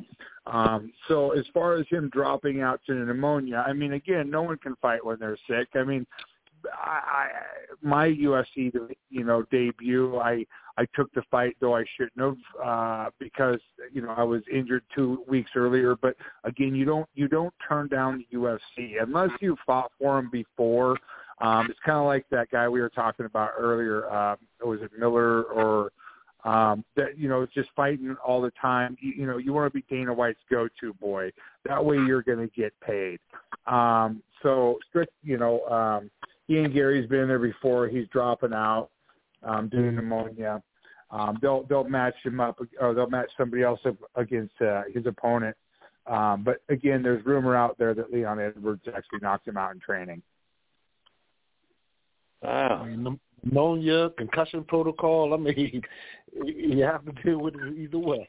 Um, 0.48 0.92
so 1.08 1.32
as 1.32 1.46
far 1.54 1.76
as 1.76 1.86
him 1.90 2.10
dropping 2.12 2.62
out 2.62 2.82
to 2.88 2.94
pneumonia, 2.94 3.64
I 3.66 3.74
mean, 3.74 3.94
again, 3.94 4.30
no 4.30 4.42
one 4.42 4.58
can 4.58 4.76
fight 4.82 5.06
when 5.06 5.18
they're 5.20 5.38
sick. 5.48 5.70
I 5.76 5.84
mean, 5.84 6.06
I, 6.66 7.00
I 7.14 7.28
my 7.82 8.08
UFC 8.08 8.72
you 9.10 9.24
know 9.24 9.44
debut 9.52 10.18
I 10.20 10.46
I 10.78 10.86
took 10.96 11.12
the 11.14 11.24
fight 11.32 11.56
though 11.60 11.76
I 11.76 11.84
shouldn't 11.98 12.20
have 12.20 12.64
uh 12.64 13.10
because 13.20 13.60
you 13.92 14.02
know 14.02 14.14
I 14.16 14.24
was 14.24 14.42
injured 14.52 14.84
2 14.96 15.26
weeks 15.28 15.52
earlier. 15.56 15.96
But 15.96 16.16
again 16.44 16.76
you 16.76 16.86
don't 16.86 17.08
you 17.16 17.28
don't 17.28 17.54
turn 17.68 17.88
down 17.88 18.24
the 18.32 18.38
UFC 18.38 19.02
unless 19.02 19.32
you 19.40 19.58
fought 19.66 19.92
for 20.00 20.18
them 20.18 20.30
before. 20.32 20.98
Um 21.40 21.68
it's 21.70 21.80
kind 21.86 21.98
of 21.98 22.06
like 22.06 22.26
that 22.32 22.52
guy 22.52 22.68
we 22.70 22.82
were 22.82 22.90
talking 22.90 23.26
about 23.26 23.52
earlier 23.58 24.10
uh 24.10 24.36
was 24.64 24.82
it 24.82 24.92
Miller 24.98 25.44
or 25.44 25.92
um 26.44 26.84
that 26.96 27.18
you 27.18 27.30
know 27.30 27.46
just 27.54 27.70
fighting 27.76 28.16
all 28.26 28.42
the 28.42 28.52
time. 28.62 28.98
You, 29.00 29.14
you 29.14 29.28
know 29.28 29.38
you 29.38 29.54
want 29.54 29.72
to 29.72 29.78
be 29.78 29.86
Dana 29.90 30.14
White's 30.14 30.40
go-to 30.50 30.94
boy. 30.96 31.32
That 31.66 31.84
way 31.84 31.98
you're 31.98 32.24
going 32.24 32.40
to 32.40 32.54
get 32.56 32.74
paid. 32.82 33.20
Um 33.68 34.22
so 34.44 34.80
strict 34.90 35.14
you 35.24 35.38
know 35.38 35.62
um 35.66 36.10
Ian 36.52 36.74
Garry's 36.74 37.08
been 37.10 37.28
there 37.28 37.40
before. 37.40 37.88
He's 37.88 38.08
dropping 38.10 38.54
out 38.54 38.90
um, 39.44 39.70
due 39.70 39.82
to 39.82 39.92
pneumonia. 39.92 40.62
Um, 41.10 41.38
they'll 41.42 41.64
they'll 41.64 41.84
match 41.84 42.16
him 42.24 42.40
up, 42.40 42.60
or 42.80 42.94
they'll 42.94 43.10
match 43.10 43.30
somebody 43.38 43.64
else 43.64 43.80
up 43.86 43.96
against 44.16 44.60
uh, 44.62 44.84
his 44.94 45.06
opponent. 45.06 45.56
Um, 46.08 46.44
but 46.44 46.62
again, 46.70 47.04
there's 47.04 47.26
rumor 47.26 47.56
out 47.56 47.78
there 47.78 47.94
that 47.94 48.12
Leon 48.12 48.40
Edwards 48.40 48.82
actually 48.88 49.20
knocked 49.22 49.48
him 49.48 49.58
out 49.58 49.74
in 49.74 49.80
training. 49.80 50.22
Wow. 52.42 52.86
Pneumonia, 53.44 54.10
concussion 54.18 54.64
protocol. 54.64 55.34
I 55.34 55.38
mean, 55.38 55.82
you 56.46 56.84
have 56.84 57.06
to 57.06 57.12
deal 57.24 57.40
with 57.40 57.56
it 57.56 57.78
either 57.78 58.00
way. 58.00 58.28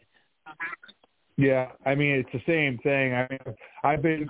Yeah, 1.36 1.68
I 1.86 1.94
mean 1.94 2.16
it's 2.16 2.28
the 2.32 2.42
same 2.46 2.78
thing. 2.78 3.14
I 3.14 3.26
mean, 3.30 3.56
I've 3.82 4.02
been 4.02 4.28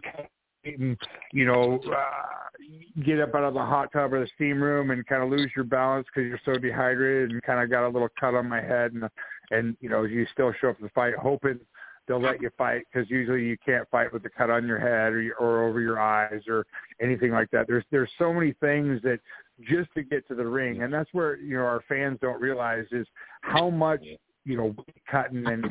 and 0.65 0.97
you 1.33 1.45
know 1.45 1.81
uh, 1.93 3.03
get 3.05 3.21
up 3.21 3.35
out 3.35 3.45
of 3.45 3.55
the 3.55 3.61
hot 3.61 3.93
tub 3.93 4.13
or 4.13 4.21
the 4.21 4.31
steam 4.35 4.63
room 4.63 4.91
and 4.91 5.07
kind 5.07 5.23
of 5.23 5.31
lose 5.31 5.51
your 5.55 5.65
balance 5.65 6.07
because 6.13 6.29
you're 6.29 6.41
so 6.45 6.59
dehydrated 6.61 7.31
and 7.31 7.43
kind 7.43 7.63
of 7.63 7.71
got 7.71 7.87
a 7.87 7.89
little 7.89 8.09
cut 8.19 8.35
on 8.35 8.49
my 8.49 8.61
head 8.61 8.93
and 8.93 9.05
and 9.51 9.77
you 9.81 9.89
know 9.89 10.05
you 10.05 10.27
still 10.33 10.53
show 10.61 10.71
up 10.71 10.77
to 10.79 10.85
the 10.85 10.91
fight 10.91 11.15
hoping 11.21 11.59
they'll 12.07 12.21
let 12.21 12.43
you 12.43 12.51
fight 12.59 12.83
because 12.93 13.09
usually 13.11 13.45
you 13.45 13.57
can't 13.65 13.89
fight 13.91 14.13
with 14.13 14.23
the 14.23 14.31
cut 14.31 14.51
on 14.51 14.67
your 14.67 14.79
head 14.79 15.13
or 15.13 15.33
or 15.39 15.69
over 15.69 15.81
your 15.81 16.01
eyes 16.01 16.43
or 16.49 16.67
anything 17.01 17.31
like 17.31 17.51
that. 17.51 17.67
There's 17.67 17.85
there's 17.91 18.11
so 18.19 18.33
many 18.33 18.55
things 18.61 19.01
that 19.03 19.21
just 19.69 19.93
to 19.95 20.03
get 20.03 20.27
to 20.29 20.35
the 20.35 20.47
ring 20.47 20.83
and 20.83 20.93
that's 20.93 21.11
where 21.13 21.37
you 21.37 21.57
know 21.57 21.65
our 21.65 21.83
fans 21.89 22.19
don't 22.21 22.41
realize 22.41 22.87
is 22.91 23.07
how 23.43 23.71
much 23.71 24.03
you 24.45 24.57
know 24.57 24.75
cutting 25.11 25.47
and 25.47 25.67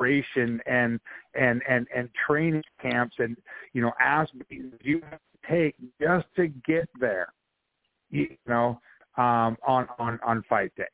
preparation 0.00 0.60
and 0.66 1.00
and 1.34 1.62
and 1.68 1.86
and 1.94 2.08
training 2.26 2.62
camps 2.80 3.14
and 3.18 3.36
you 3.72 3.82
know 3.82 3.92
ask 4.00 4.30
you 4.48 5.00
have 5.10 5.20
to 5.20 5.52
take 5.52 5.74
just 6.00 6.26
to 6.36 6.48
get 6.66 6.88
there 6.98 7.28
you 8.10 8.28
know 8.46 8.80
um 9.16 9.56
on 9.66 9.86
on 9.98 10.18
on 10.24 10.42
fight 10.48 10.72
day. 10.76 10.84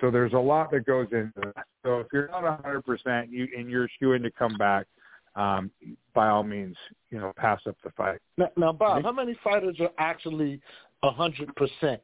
So 0.00 0.10
there's 0.10 0.34
a 0.34 0.38
lot 0.38 0.70
that 0.72 0.84
goes 0.84 1.06
into 1.12 1.52
that. 1.54 1.64
So 1.82 2.00
if 2.00 2.08
you're 2.12 2.28
not 2.28 2.44
a 2.44 2.62
hundred 2.62 2.84
percent 2.84 3.30
you 3.30 3.46
and 3.56 3.70
you're 3.70 3.88
shooing 4.00 4.22
to 4.22 4.30
come 4.30 4.56
back 4.58 4.86
um 5.34 5.70
by 6.14 6.28
all 6.28 6.42
means 6.42 6.76
you 7.10 7.18
know 7.18 7.32
pass 7.36 7.60
up 7.66 7.76
the 7.84 7.90
fight. 7.90 8.20
Now, 8.36 8.48
now 8.56 8.72
bob 8.72 9.02
how 9.02 9.12
many 9.12 9.36
fighters 9.44 9.76
are 9.80 9.90
actually 9.98 10.60
a 11.02 11.10
hundred 11.10 11.54
percent 11.56 12.00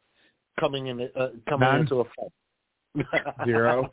coming 0.60 0.88
in 0.88 1.00
uh, 1.16 1.28
coming 1.48 1.68
None. 1.68 1.80
into 1.80 2.00
a 2.00 2.04
fight? 2.04 3.04
Zero 3.46 3.88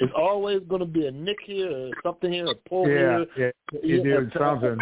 It's 0.00 0.12
always 0.16 0.60
going 0.66 0.80
to 0.80 0.86
be 0.86 1.06
a 1.06 1.10
nick 1.10 1.36
here 1.44 1.70
or 1.70 1.90
something 2.02 2.32
here, 2.32 2.46
a 2.46 2.54
pull 2.54 2.88
yeah, 2.88 3.24
here. 3.36 3.52
yeah, 3.72 3.78
you 3.82 3.96
Yeah, 3.98 4.20
do 4.20 4.30
something. 4.36 4.78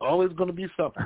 Always 0.00 0.32
going 0.32 0.48
to 0.48 0.52
be 0.52 0.66
something. 0.76 1.04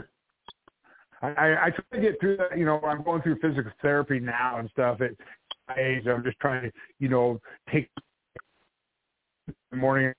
I, 1.20 1.56
I 1.66 1.70
try 1.70 1.98
to 1.98 2.00
get 2.00 2.20
through 2.20 2.38
that. 2.38 2.56
You 2.56 2.64
know, 2.64 2.80
I'm 2.80 3.02
going 3.02 3.22
through 3.22 3.38
physical 3.40 3.70
therapy 3.82 4.18
now 4.18 4.58
and 4.58 4.70
stuff. 4.70 5.00
At 5.00 5.12
my 5.68 5.76
age, 5.76 6.06
I'm 6.06 6.22
just 6.22 6.38
trying 6.40 6.62
to, 6.62 6.72
you 6.98 7.08
know, 7.08 7.40
take 7.70 7.90
the 9.70 9.76
morning 9.76 10.12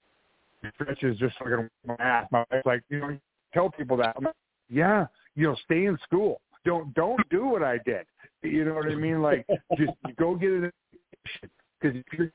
stretches 0.76 1.17
just 1.17 1.36
so 1.38 1.45
I 1.45 1.49
can 1.49 1.69
my 1.86 1.95
ass. 1.99 2.28
My 2.32 2.43
wife's 2.51 2.65
like, 2.65 2.84
you 2.89 2.99
know, 2.99 3.17
tell 3.53 3.69
people 3.69 3.97
that. 3.97 4.15
I'm 4.17 4.26
like, 4.26 4.36
yeah, 4.69 5.05
you 5.36 5.47
know, 5.47 5.55
stay 5.65 5.86
in 5.86 5.97
school. 6.03 6.41
Don't 6.63 6.93
don't 6.95 7.19
do 7.30 7.45
what 7.45 7.63
I 7.63 7.80
did. 7.86 8.05
You 8.41 8.65
know 8.65 8.76
what 8.76 8.91
I 8.91 8.95
mean? 8.95 9.21
Like, 9.21 9.45
just 9.78 9.93
go 10.17 10.36
get 10.36 10.51
it 10.51 10.73
because 11.80 11.97
if 11.97 12.03
you're 12.17 12.32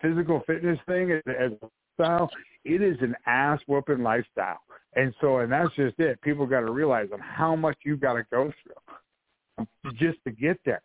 physical 0.00 0.42
fitness 0.46 0.78
thing 0.86 1.12
as, 1.12 1.22
as 1.26 1.52
a 1.62 1.66
style, 1.94 2.30
it 2.64 2.82
is 2.82 2.96
an 3.00 3.14
ass 3.26 3.60
whooping 3.66 4.02
lifestyle. 4.02 4.60
And 4.96 5.14
so, 5.20 5.38
and 5.38 5.50
that's 5.50 5.74
just 5.74 5.98
it. 5.98 6.20
People 6.22 6.46
got 6.46 6.60
to 6.60 6.70
realize 6.70 7.08
on 7.12 7.20
how 7.20 7.56
much 7.56 7.76
you 7.84 7.96
got 7.96 8.14
to 8.14 8.24
go 8.30 8.52
through 8.62 9.66
just 9.96 10.18
to 10.24 10.30
get 10.30 10.58
there. 10.64 10.82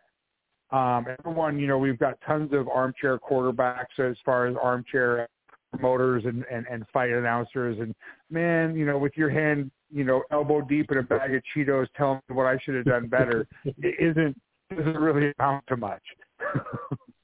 Um, 0.72 1.06
everyone, 1.20 1.58
you 1.58 1.68
know, 1.68 1.78
we've 1.78 1.98
got 1.98 2.20
tons 2.26 2.54
of 2.54 2.68
armchair 2.68 3.18
quarterbacks 3.18 3.98
as 3.98 4.16
far 4.24 4.46
as 4.48 4.56
armchair 4.62 5.28
promoters 5.72 6.24
and, 6.26 6.46
and, 6.52 6.66
and 6.70 6.86
fight 6.94 7.10
announcers. 7.10 7.78
And 7.80 7.96
man, 8.30 8.76
you 8.76 8.86
know, 8.86 8.98
with 8.98 9.14
your 9.16 9.30
hand, 9.30 9.72
you 9.92 10.04
know, 10.04 10.24
elbow 10.32 10.62
deep 10.62 10.92
in 10.92 11.00
a 11.00 11.04
bag 11.04 11.34
of 11.34 11.42
Cheetos 11.56 11.88
telling 11.98 12.22
me 12.30 12.36
what 12.36 12.46
I 12.46 12.58
should 12.64 12.76
have 12.76 12.86
done 12.86 13.08
better, 13.08 13.48
it 13.66 13.96
isn't, 14.00 14.40
doesn't 14.76 14.98
really 14.98 15.34
amount 15.40 15.66
to 15.68 15.78
much. 15.78 16.04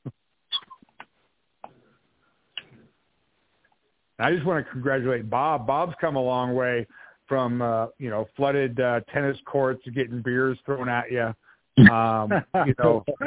I 4.20 4.32
just 4.32 4.46
want 4.46 4.66
to 4.66 4.72
congratulate 4.72 5.30
Bob. 5.30 5.68
Bob's 5.68 5.94
come 6.00 6.16
a 6.16 6.22
long 6.22 6.56
way 6.56 6.88
from 7.28 7.62
uh, 7.62 7.88
you 7.98 8.10
know 8.10 8.28
flooded 8.36 8.80
uh, 8.80 9.02
tennis 9.14 9.38
courts, 9.46 9.82
getting 9.94 10.22
beers 10.22 10.58
thrown 10.66 10.90
at 10.90 11.12
you. 11.12 11.34
Um, 11.92 12.32
you 12.66 12.74
know, 12.80 13.04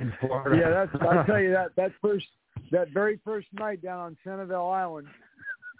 in 0.00 0.12
Florida. 0.20 0.56
Yeah, 0.60 0.70
that's 0.70 0.90
I 1.02 1.24
tell 1.26 1.40
you 1.40 1.52
that 1.52 1.74
that 1.76 1.92
first 2.02 2.26
that 2.70 2.90
very 2.90 3.18
first 3.24 3.46
night 3.52 3.82
down 3.82 4.00
on 4.00 4.16
Sanibel 4.26 4.72
Island 4.72 5.08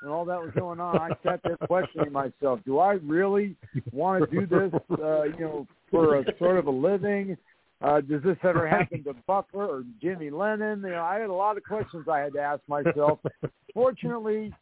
and 0.03 0.11
all 0.11 0.25
that 0.25 0.41
was 0.41 0.51
going 0.59 0.81
on, 0.81 0.97
I 0.99 1.11
sat 1.23 1.41
there 1.45 1.59
questioning 1.59 2.13
myself: 2.13 2.61
Do 2.65 2.79
I 2.79 2.93
really 2.93 3.57
want 3.93 4.31
to 4.31 4.41
do 4.41 4.47
this? 4.47 4.73
Uh, 4.91 5.25
you 5.25 5.41
know, 5.41 5.67
for 5.91 6.21
a 6.21 6.25
sort 6.39 6.57
of 6.57 6.67
a 6.67 6.71
living? 6.71 7.37
Uh, 7.83 8.01
does 8.01 8.23
this 8.23 8.37
ever 8.43 8.69
happen 8.77 9.03
to 9.05 9.15
Buffer 9.27 9.65
or 9.65 9.85
Jimmy 10.01 10.31
Lennon? 10.31 10.83
You 10.83 10.91
know, 10.91 11.03
I 11.03 11.19
had 11.19 11.31
a 11.31 11.35
lot 11.35 11.57
of 11.57 11.65
questions 11.65 12.07
I 12.09 12.21
had 12.21 12.33
to 12.35 12.41
ask 12.41 12.61
myself. 12.69 13.21
Fortunately, 13.75 14.53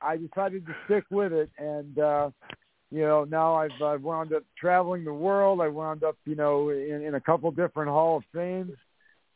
I 0.00 0.16
decided 0.16 0.66
to 0.66 0.74
stick 0.84 1.04
with 1.10 1.32
it, 1.32 1.50
and 1.58 1.98
uh, 1.98 2.30
you 2.90 3.02
know, 3.02 3.24
now 3.24 3.54
I've 3.54 3.82
I've 3.82 4.02
wound 4.02 4.32
up 4.32 4.42
traveling 4.58 5.04
the 5.04 5.12
world. 5.12 5.60
I 5.60 5.68
wound 5.68 6.04
up, 6.04 6.16
you 6.24 6.34
know, 6.34 6.70
in, 6.70 7.02
in 7.02 7.14
a 7.14 7.20
couple 7.20 7.50
different 7.50 7.90
Hall 7.90 8.18
of 8.18 8.24
Fames. 8.34 8.76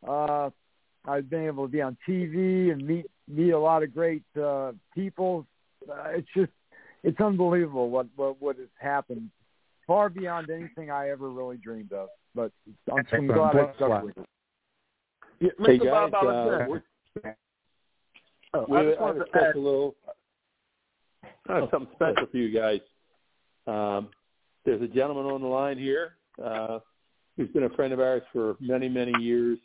Uh, 0.06 0.50
I've 1.06 1.30
been 1.30 1.46
able 1.46 1.66
to 1.66 1.72
be 1.72 1.80
on 1.80 1.96
TV 2.08 2.70
and 2.72 2.86
meet 2.86 3.06
meet 3.26 3.50
a 3.50 3.58
lot 3.58 3.82
of 3.82 3.94
great 3.94 4.22
uh, 4.40 4.72
people. 4.94 5.46
Uh, 5.88 6.10
it's 6.10 6.28
just 6.36 6.52
it's 7.02 7.20
unbelievable 7.20 7.90
what 7.90 8.06
what 8.16 8.40
what 8.40 8.56
has 8.56 8.68
happened, 8.78 9.30
far 9.90 10.08
beyond 10.08 10.48
anything 10.50 10.88
I 10.88 11.10
ever 11.10 11.30
really 11.30 11.56
dreamed 11.56 11.92
of. 11.92 12.10
But 12.32 12.52
I'm, 12.92 13.04
I'm 13.12 13.26
glad 13.26 13.56
I 13.56 13.74
stuck 13.74 14.04
with 14.04 14.16
it. 14.18 14.26
Yeah, 15.40 15.48
Hey, 15.66 15.78
Mr. 15.80 15.90
Bob 15.90 16.12
guys, 16.12 16.22
uh, 16.22 17.28
oh, 18.54 18.66
We 18.68 18.76
I 18.76 18.82
have 18.82 18.90
just 18.90 19.00
wanted 19.00 19.18
to 19.18 19.24
a 19.24 19.24
add, 19.24 19.30
special 19.30 19.64
little, 19.64 19.96
I 21.48 21.54
have 21.56 21.68
something 21.72 21.92
special 21.96 22.28
for 22.30 22.36
you 22.36 22.56
guys. 22.56 22.80
Um, 23.66 24.10
there's 24.64 24.80
a 24.80 24.86
gentleman 24.86 25.26
on 25.26 25.42
the 25.42 25.48
line 25.48 25.76
here 25.76 26.12
uh, 26.40 26.78
who's 27.36 27.48
been 27.48 27.64
a 27.64 27.70
friend 27.70 27.92
of 27.92 27.98
ours 27.98 28.22
for 28.32 28.54
many, 28.60 28.88
many 28.88 29.20
years. 29.20 29.58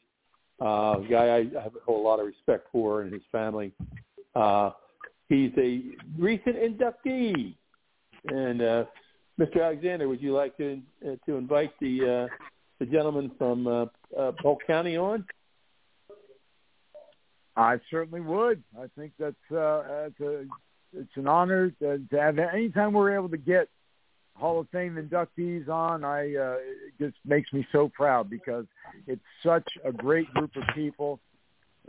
Uh, 0.60 1.02
a 1.02 1.08
guy 1.08 1.26
I, 1.26 1.38
I 1.60 1.62
have 1.62 1.76
a 1.76 1.86
whole 1.86 2.04
lot 2.04 2.20
of 2.20 2.26
respect 2.26 2.66
for 2.72 3.04
and 3.04 3.14
his 3.14 3.22
family. 3.32 3.74
Uh, 4.34 4.72
he's 5.30 5.52
a 5.60 5.84
recent 6.18 6.56
inductee. 6.56 7.54
And 8.28 8.64
uh, 8.64 8.86
Mr. 9.40 9.64
Alexander, 9.64 10.08
would 10.08 10.22
you 10.22 10.34
like 10.34 10.56
to 10.58 10.82
uh, 11.06 11.16
to 11.26 11.36
invite 11.36 11.72
the 11.82 12.28
uh, 12.30 12.36
the 12.80 12.86
gentleman 12.86 13.32
from 13.38 13.68
uh, 13.68 13.86
uh, 14.18 14.32
Polk 14.42 14.60
County 14.66 14.98
on? 14.98 15.26
I 17.58 17.80
certainly 17.90 18.22
would. 18.22 18.64
I 18.78 18.86
think 18.98 19.14
that's 19.20 19.36
uh, 19.52 20.10
a 20.20 20.46
it's 20.94 21.16
an 21.16 21.28
honor 21.28 21.72
to, 21.82 22.00
to 22.10 22.22
have. 22.22 22.40
Anytime 22.40 22.94
we're 22.94 23.14
able 23.14 23.30
to 23.30 23.38
get 23.38 23.68
Hall 24.36 24.60
of 24.60 24.70
Fame 24.70 24.96
inductees 24.96 25.68
on, 25.70 26.04
I 26.04 26.36
uh, 26.36 26.58
it 26.60 26.94
just 27.00 27.18
makes 27.26 27.52
me 27.54 27.68
so 27.72 27.90
proud 27.90 28.30
because 28.30 28.66
it's 29.08 29.22
such 29.44 29.68
a 29.84 29.92
great 29.92 30.34
group 30.34 30.56
of 30.56 30.64
people. 30.74 31.20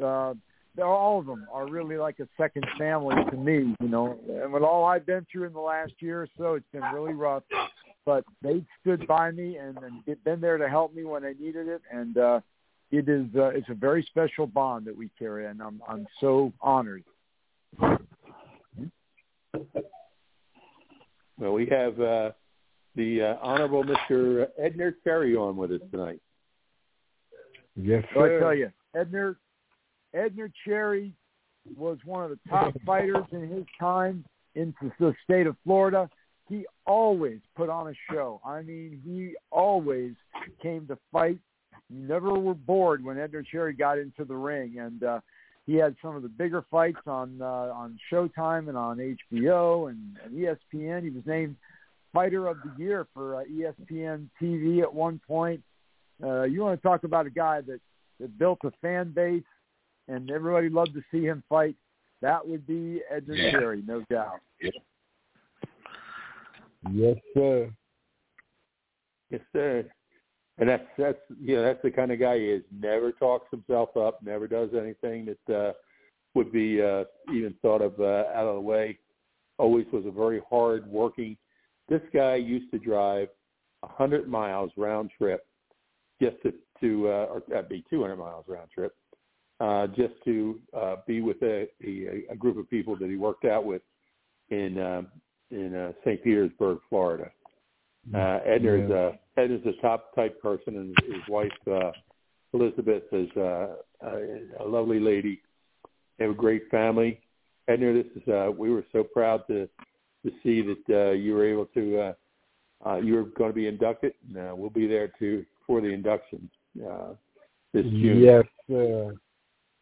Uh, 0.03 0.35
all 0.81 1.19
of 1.19 1.27
them 1.27 1.47
are 1.53 1.69
really 1.69 1.97
like 1.97 2.19
a 2.21 2.29
second 2.37 2.65
family 2.79 3.15
to 3.31 3.37
me, 3.37 3.75
you 3.81 3.89
know. 3.89 4.19
And 4.29 4.53
with 4.53 4.63
all 4.63 4.85
I've 4.85 5.07
been 5.07 5.27
through 5.31 5.45
in 5.45 5.53
the 5.53 5.61
last 5.61 5.93
year 6.01 6.23
or 6.23 6.29
so, 6.37 6.55
it's 6.55 6.67
been 6.73 6.83
really 6.95 7.15
rough. 7.15 7.43
But 8.05 8.25
they 8.43 8.65
stood 8.81 9.07
by 9.07 9.31
me 9.31 9.57
and, 9.57 9.79
and 9.79 10.25
been 10.25 10.41
there 10.41 10.59
to 10.59 10.69
help 10.69 10.95
me 10.95 11.05
when 11.05 11.25
I 11.25 11.35
needed 11.39 11.67
it, 11.69 11.83
and 11.91 12.17
uh, 12.19 12.41
it 12.91 13.09
is 13.09 13.27
uh, 13.35 13.47
it's 13.47 13.69
a 13.69 13.75
very 13.75 14.03
special 14.05 14.47
bond 14.47 14.87
that 14.87 14.97
we 14.97 15.11
carry, 15.19 15.47
and 15.47 15.61
I'm 15.61 15.83
I'm 15.89 16.07
so 16.21 16.53
honored. 16.61 17.03
Well, 21.39 21.53
we 21.53 21.67
have 21.67 22.01
uh, 22.01 22.31
the 22.95 23.23
uh, 23.23 23.37
Honorable 23.43 23.85
Mr. 23.85 24.47
Edner 24.61 24.95
Cherry 25.05 25.37
on 25.37 25.57
with 25.57 25.73
us 25.73 25.81
tonight. 25.91 26.21
Yes, 27.75 28.05
So 28.15 28.21
sir. 28.21 28.37
I 28.37 28.41
tell 28.41 28.55
you, 28.55 28.73
Edner 28.95 29.37
Edner 30.15 30.51
Cherry 30.65 31.13
was 31.77 31.99
one 32.05 32.25
of 32.25 32.31
the 32.31 32.39
top 32.49 32.75
fighters 32.85 33.25
in 33.33 33.49
his 33.49 33.65
time 33.79 34.25
in 34.55 34.75
the 34.99 35.15
state 35.25 35.47
of 35.47 35.57
Florida. 35.65 36.09
He 36.49 36.65
always 36.87 37.41
put 37.57 37.69
on 37.69 37.89
a 37.89 37.95
show. 38.13 38.41
I 38.45 38.63
mean, 38.63 39.01
he 39.05 39.35
always 39.51 40.13
came 40.63 40.87
to 40.87 40.99
fight. 41.13 41.39
You 41.91 42.07
never 42.07 42.33
were 42.35 42.55
bored 42.55 43.05
when 43.05 43.17
Edner 43.17 43.45
Cherry 43.45 43.73
got 43.73 43.99
into 43.99 44.25
the 44.25 44.35
ring, 44.35 44.79
and 44.79 45.03
uh, 45.03 45.21
he 45.67 45.75
had 45.75 45.97
some 46.01 46.15
of 46.15 46.23
the 46.23 46.29
bigger 46.29 46.65
fights 46.71 47.01
on 47.07 47.41
uh, 47.41 47.45
on 47.45 47.99
Showtime 48.13 48.69
and 48.69 48.77
on 48.77 48.99
HBO 48.99 49.91
and, 49.91 50.17
and 50.25 50.35
ESPN. 50.35 51.03
He 51.03 51.11
was 51.11 51.25
named 51.27 51.57
Fighter 52.13 52.47
of 52.47 52.59
the 52.65 52.83
Year 52.83 53.07
for 53.13 53.37
uh, 53.37 53.45
ESPN 53.45 54.29
TV 54.41 54.83
at 54.83 54.93
one 54.93 55.21
point. 55.27 55.63
Uh, 56.23 56.45
you 56.45 56.63
want 56.63 56.81
to 56.81 56.89
talk 56.89 57.05
about 57.05 57.27
a 57.27 57.31
guy 57.31 57.61
that 57.63 57.81
that 58.21 58.39
built 58.39 58.59
a 58.65 58.71
fan 58.81 59.13
base 59.13 59.43
and 60.09 60.31
everybody 60.31 60.69
loved 60.69 60.95
to 60.95 61.03
see 61.11 61.25
him 61.25 61.43
fight. 61.49 61.77
That 62.23 62.47
would 62.47 62.67
be 62.67 63.03
Edner 63.13 63.37
Yeah. 63.37 63.51
Cherry, 63.53 63.83
no 63.87 64.03
doubt. 64.11 64.41
Yes, 66.91 67.17
sir. 67.35 67.71
Yes, 69.31 69.41
sir. 69.53 69.85
And 70.59 70.69
that's 70.69 70.87
that's 70.97 71.19
you 71.41 71.57
know 71.57 71.63
that's 71.63 71.83
the 71.83 71.91
kind 71.91 72.11
of 72.13 72.19
guy 72.19 72.39
he 72.39 72.45
is. 72.47 72.63
Never 72.73 73.13
talks 73.13 73.51
himself 73.51 73.97
up. 73.97 74.23
Never 74.23 74.49
does 74.49 74.71
anything 74.75 75.27
that 75.27 75.55
uh, 75.55 75.73
would 76.35 76.51
be 76.51 76.81
uh, 76.81 77.05
even 77.33 77.55
thought 77.61 77.83
of 77.83 77.99
uh, 78.01 78.25
out 78.35 78.47
of 78.47 78.55
the 78.55 78.61
way. 78.61 78.99
Always 79.59 79.87
was 79.93 80.05
a 80.07 80.11
very 80.11 80.41
hard 80.49 80.87
working. 80.87 81.37
This 81.89 82.01
guy 82.15 82.37
used 82.37 82.71
to 82.73 82.79
drive 82.79 83.29
a 83.83 83.89
hundred 83.89 84.29
miles 84.29 84.71
round 84.77 85.11
trip 85.19 85.47
just 86.23 86.37
to 86.43 86.55
to 86.81 87.09
uh, 87.09 87.27
or 87.27 87.43
that'd 87.49 87.69
be 87.69 87.85
two 87.91 88.01
hundred 88.01 88.17
miles 88.17 88.47
round 88.49 88.71
trip 88.71 88.95
uh, 89.61 89.87
just 89.89 90.15
to 90.25 90.61
uh, 90.77 90.97
be 91.07 91.21
with 91.21 91.41
a, 91.43 91.67
a 91.85 92.25
a 92.31 92.37
group 92.37 92.59
of 92.59 92.69
people 92.69 92.97
that 92.97 93.09
he 93.09 93.17
worked 93.17 93.45
out 93.45 93.65
with 93.65 93.83
in 94.51 94.79
uh, 94.79 95.03
in 95.51 95.75
uh, 95.75 95.93
St. 96.05 96.23
Petersburg, 96.23 96.79
Florida. 96.89 97.31
Uh, 98.15 98.41
Edner's 98.47 98.89
Yeah. 98.91 98.97
uh, 98.97 99.17
Edner's 99.37 99.67
a 99.67 99.81
top 99.81 100.15
type 100.15 100.41
person, 100.41 100.77
and 100.77 100.97
his 101.13 101.23
wife 101.29 101.53
uh, 101.71 101.93
Elizabeth 102.53 103.03
is 103.13 103.29
uh, 103.37 103.77
a, 104.03 104.41
a 104.61 104.65
lovely 104.67 105.01
lady. 105.01 105.41
They 106.19 106.25
have 106.25 106.35
a 106.35 106.37
great 106.37 106.69
family. 106.71 107.21
Edner, 107.69 107.93
this 108.03 108.23
is 108.23 108.29
uh, 108.29 108.51
we 108.57 108.71
were 108.71 108.85
so 108.93 109.03
proud 109.03 109.47
to 109.49 109.69
to 110.25 110.33
see 110.43 110.63
that 110.63 111.09
uh, 111.09 111.13
you 111.13 111.35
were 111.35 111.47
able 111.47 111.67
to 111.67 112.01
uh, 112.01 112.13
uh, 112.89 112.97
you 112.97 113.15
were 113.15 113.25
going 113.25 113.51
to 113.51 113.55
be 113.55 113.67
inducted. 113.67 114.15
And, 114.29 114.37
uh, 114.39 114.55
we'll 114.55 114.71
be 114.71 114.87
there 114.87 115.09
to 115.19 115.45
for 115.67 115.81
the 115.81 115.89
induction 115.89 116.49
uh, 116.89 117.15
this 117.73 117.85
June. 117.85 118.21
Yes, 118.23 118.45
sir. 118.69 119.15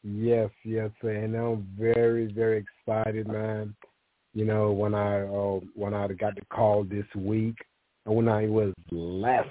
Yes, 0.05 0.51
yes, 0.65 0.91
sir. 1.01 1.13
And 1.13 1.35
I'm 1.35 1.67
very, 1.79 2.31
very 2.31 2.63
excited, 2.87 3.27
man. 3.27 3.75
You 4.35 4.45
know, 4.45 4.71
when 4.71 4.95
I 4.95 5.23
uh, 5.23 5.61
when 5.75 5.95
I 5.95 6.07
got 6.09 6.35
the 6.35 6.45
call 6.53 6.85
this 6.85 7.07
week, 7.17 7.57
and 8.05 8.15
when 8.15 8.29
I 8.29 8.47
was 8.47 8.75
last, 8.91 9.49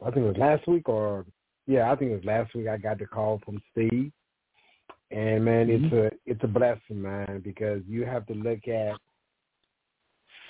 I 0.00 0.10
think 0.10 0.24
it 0.24 0.28
was 0.28 0.36
last 0.38 0.66
week, 0.66 0.88
or 0.88 1.26
yeah, 1.66 1.92
I 1.92 1.96
think 1.96 2.12
it 2.12 2.14
was 2.14 2.24
last 2.24 2.54
week. 2.54 2.68
I 2.68 2.78
got 2.78 2.98
the 2.98 3.06
call 3.06 3.40
from 3.44 3.60
Steve, 3.72 4.10
and 5.10 5.44
man, 5.44 5.68
it's 5.68 5.92
a 5.92 6.10
it's 6.24 6.42
a 6.42 6.48
blessing, 6.48 7.02
man, 7.02 7.42
because 7.44 7.82
you 7.86 8.06
have 8.06 8.24
to 8.28 8.34
look 8.34 8.66
at 8.68 8.94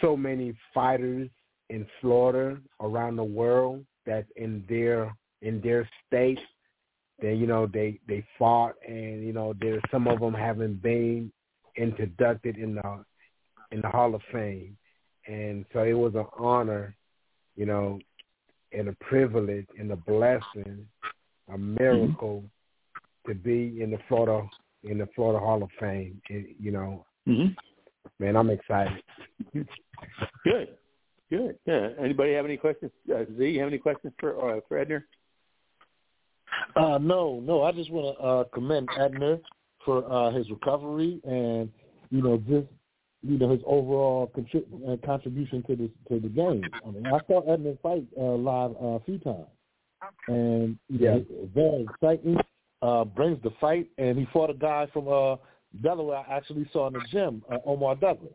so 0.01 0.16
many 0.16 0.55
fighters 0.72 1.28
in 1.70 1.87
Florida 2.01 2.61
around 2.80 3.16
the 3.16 3.24
world 3.24 3.84
that's 4.05 4.28
in 4.37 4.64
their 4.68 5.16
in 5.43 5.61
their 5.61 5.89
state 6.07 6.39
they 7.21 7.35
you 7.35 7.47
know 7.47 7.67
they 7.67 7.99
they 8.09 8.25
fought 8.39 8.75
and 8.87 9.25
you 9.25 9.33
know 9.33 9.55
there's 9.61 9.83
some 9.91 10.07
of 10.07 10.21
them 10.21 10.35
haven't 10.35 10.83
been 10.83 11.33
inducted 11.77 12.57
in 12.57 12.75
the 12.75 13.05
in 13.73 13.81
the 13.81 13.89
Hall 13.89 14.14
of 14.14 14.23
Fame 14.33 14.77
and 15.27 15.64
so 15.73 15.83
it 15.83 15.95
was 15.95 16.14
an 16.14 16.27
honor 16.39 16.95
you 17.57 17.67
know 17.67 17.99
and 18.73 18.89
a 18.89 18.97
privilege 19.01 19.67
and 19.79 19.91
a 19.91 19.97
blessing 19.97 20.87
a 21.53 21.59
miracle 21.59 22.45
to 23.27 23.35
be 23.35 23.81
in 23.81 23.91
the 23.91 23.99
Florida 24.09 24.47
in 24.85 24.99
the 24.99 25.09
Florida 25.14 25.39
Hall 25.45 25.62
of 25.62 25.71
Fame 25.81 26.21
and, 26.31 26.47
you 26.61 26.71
know 26.71 27.05
Mm-hmm. 27.29 27.55
man 28.21 28.37
I'm 28.37 28.51
excited 28.51 29.03
Good. 30.45 30.69
Good. 31.29 31.59
Yeah. 31.67 31.89
Anybody 31.99 32.35
have 32.35 32.45
any 32.45 32.57
questions? 32.57 32.93
Uh, 33.12 33.25
Z, 33.37 33.49
you 33.49 33.59
have 33.59 33.69
any 33.69 33.79
questions 33.79 34.12
for 34.21 34.57
uh, 34.57 34.61
for 34.69 34.85
Edner? 34.85 35.03
Uh, 36.74 36.99
no, 36.99 37.40
no. 37.40 37.62
I 37.62 37.72
just 37.72 37.90
want 37.90 38.16
to 38.16 38.22
uh, 38.22 38.44
commend 38.55 38.88
Edner 38.99 39.40
for 39.84 40.11
uh, 40.11 40.30
his 40.32 40.49
recovery 40.51 41.20
and 41.24 41.70
you 42.11 42.22
know 42.22 42.36
just 42.38 42.66
you 43.22 43.38
know 43.38 43.51
his 43.51 43.61
overall 43.66 44.30
contri- 44.36 44.64
uh, 44.88 44.97
contribution 45.07 45.62
to 45.64 45.76
the 45.76 45.90
to 46.09 46.20
the 46.20 46.28
game. 46.28 46.72
I 46.86 46.90
mean, 46.90 47.07
I 47.07 47.18
saw 47.26 47.42
Edner 47.42 47.80
fight 47.80 48.05
uh, 48.18 48.22
live 48.22 48.72
uh, 48.80 48.86
a 48.86 49.01
few 49.01 49.18
times, 49.18 49.47
and 50.28 50.78
know, 50.99 51.24
very 51.55 51.82
exciting. 51.84 52.36
Uh, 52.82 53.05
brings 53.05 53.42
the 53.42 53.51
fight, 53.59 53.88
and 53.97 54.18
he 54.18 54.26
fought 54.32 54.51
a 54.51 54.55
guy 54.55 54.86
from 54.92 55.09
uh, 55.09 55.36
Delaware. 55.82 56.24
I 56.28 56.36
actually 56.36 56.68
saw 56.72 56.88
in 56.88 56.92
the 56.92 57.01
gym, 57.01 57.42
uh, 57.51 57.59
Omar 57.64 57.97
Douglas, 57.97 58.34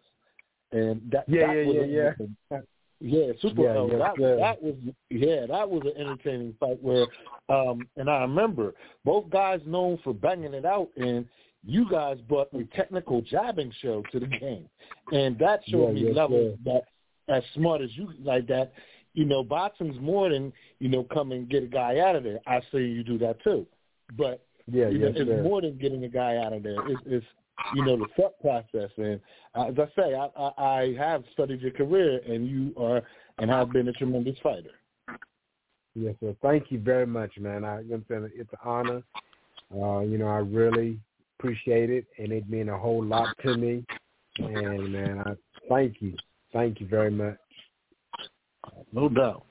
and 0.71 0.99
that 1.11 1.25
Yeah, 1.27 1.47
that 1.47 1.55
yeah, 1.57 1.63
was 1.63 1.75
yeah, 1.75 1.81
a, 1.83 2.27
yeah, 2.51 2.59
super. 3.41 3.61
Yeah, 3.63 3.85
yes, 3.85 3.99
that, 3.99 4.13
sir. 4.17 4.37
that 4.37 4.61
was 4.63 4.75
yeah, 5.09 5.45
that 5.47 5.69
was 5.69 5.81
an 5.83 5.93
entertaining 5.99 6.55
fight 6.59 6.81
where, 6.81 7.07
um, 7.49 7.87
and 7.97 8.09
I 8.09 8.21
remember 8.21 8.73
both 9.03 9.29
guys 9.29 9.59
known 9.65 9.99
for 10.03 10.13
banging 10.13 10.53
it 10.53 10.65
out, 10.65 10.89
and 10.97 11.25
you 11.65 11.89
guys 11.89 12.17
brought 12.27 12.49
a 12.53 12.63
technical 12.75 13.21
jabbing 13.21 13.71
show 13.81 14.03
to 14.11 14.19
the 14.19 14.27
game, 14.27 14.67
and 15.11 15.37
that 15.39 15.61
showed 15.67 15.89
Yeah, 15.89 15.93
me 15.93 16.07
yes, 16.07 16.15
levels 16.15 16.57
that 16.65 16.83
as 17.27 17.43
smart 17.55 17.81
as 17.81 17.89
you 17.95 18.11
like 18.23 18.47
that. 18.47 18.73
You 19.13 19.25
know, 19.25 19.43
boxing's 19.43 19.99
more 19.99 20.29
than 20.29 20.53
you 20.79 20.87
know 20.89 21.03
come 21.03 21.31
and 21.31 21.49
get 21.49 21.63
a 21.63 21.67
guy 21.67 21.99
out 21.99 22.15
of 22.15 22.23
there. 22.23 22.39
I 22.47 22.61
see 22.71 22.79
you 22.79 23.03
do 23.03 23.17
that 23.19 23.43
too, 23.43 23.65
but 24.17 24.45
yeah 24.67 24.89
you 24.89 24.99
know, 24.99 25.07
yes 25.07 25.15
it's 25.17 25.29
sir. 25.29 25.43
more 25.43 25.61
than 25.61 25.77
getting 25.77 26.03
a 26.03 26.09
guy 26.09 26.37
out 26.37 26.53
of 26.53 26.63
there. 26.63 26.87
It's, 26.87 27.01
it's 27.05 27.25
you 27.75 27.85
know 27.85 27.97
the 27.97 28.07
thought 28.15 28.39
process. 28.41 28.91
And 28.97 29.19
uh, 29.55 29.67
as 29.67 29.75
I 29.77 30.01
say, 30.01 30.15
I, 30.15 30.27
I, 30.37 30.79
I 30.79 30.95
have 30.97 31.23
studied 31.33 31.61
your 31.61 31.71
career, 31.71 32.19
and 32.27 32.47
you 32.47 32.73
are 32.77 33.01
and 33.37 33.49
have 33.49 33.71
been 33.71 33.87
a 33.87 33.93
tremendous 33.93 34.37
fighter. 34.43 34.71
Yes, 35.95 36.15
sir. 36.19 36.35
Thank 36.41 36.71
you 36.71 36.79
very 36.79 37.05
much, 37.05 37.37
man. 37.37 37.65
I, 37.65 37.79
I'm 37.79 38.05
saying 38.07 38.29
it's 38.33 38.51
an 38.53 38.59
honor. 38.63 39.03
Uh, 39.73 39.99
you 40.01 40.17
know, 40.17 40.27
I 40.27 40.37
really 40.37 40.99
appreciate 41.39 41.89
it, 41.89 42.05
and 42.17 42.31
it 42.31 42.49
mean 42.49 42.69
a 42.69 42.77
whole 42.77 43.03
lot 43.03 43.35
to 43.43 43.55
me. 43.55 43.85
And 44.37 44.91
man, 44.91 45.23
I 45.25 45.31
thank 45.69 46.01
you, 46.01 46.15
thank 46.53 46.79
you 46.79 46.87
very 46.87 47.11
much. 47.11 47.37
No 48.93 49.09
doubt. 49.09 49.45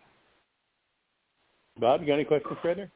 Bob, 1.79 2.01
you 2.01 2.07
got 2.07 2.15
any 2.15 2.25
questions 2.25 2.57
for 2.63 2.75
Edner? 2.75 2.91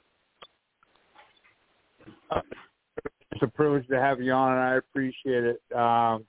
It's 3.35 3.43
a 3.43 3.49
privilege 3.49 3.87
to 3.89 4.01
have 4.01 4.21
you 4.21 4.33
on, 4.33 4.53
and 4.53 4.61
I 4.61 4.75
appreciate 4.77 5.45
it. 5.45 5.77
Um, 5.77 6.25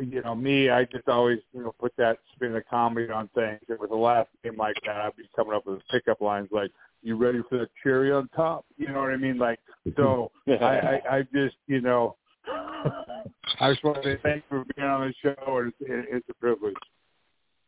you 0.00 0.20
know, 0.22 0.34
me, 0.34 0.70
I 0.70 0.84
just 0.84 1.08
always, 1.08 1.38
you 1.52 1.62
know, 1.62 1.74
put 1.78 1.92
that 1.96 2.18
spin 2.34 2.54
of 2.56 2.64
comedy 2.68 3.10
on 3.10 3.28
things. 3.34 3.60
And 3.68 3.78
with 3.78 3.90
the 3.90 3.96
last 3.96 4.28
game 4.42 4.56
like 4.56 4.76
that, 4.84 4.96
I'd 4.96 5.16
be 5.16 5.28
coming 5.36 5.54
up 5.54 5.66
with 5.66 5.80
pickup 5.90 6.20
lines 6.20 6.48
like, 6.50 6.70
"You 7.02 7.16
ready 7.16 7.40
for 7.48 7.58
the 7.58 7.68
cherry 7.82 8.12
on 8.12 8.28
top?" 8.34 8.64
You 8.76 8.88
know 8.88 9.00
what 9.00 9.12
I 9.12 9.16
mean? 9.16 9.38
Like, 9.38 9.60
so 9.96 10.30
I, 10.48 10.52
I, 10.52 11.00
I 11.10 11.22
just, 11.32 11.56
you 11.66 11.80
know, 11.80 12.16
I 12.46 13.70
just 13.70 13.84
want 13.84 14.02
to 14.02 14.14
say 14.14 14.20
thank 14.22 14.36
you 14.50 14.64
for 14.64 14.64
being 14.74 14.86
on 14.86 15.08
the 15.08 15.14
show, 15.22 15.58
and 15.58 15.72
it's, 15.80 16.08
it's 16.10 16.28
a 16.28 16.34
privilege. 16.34 16.74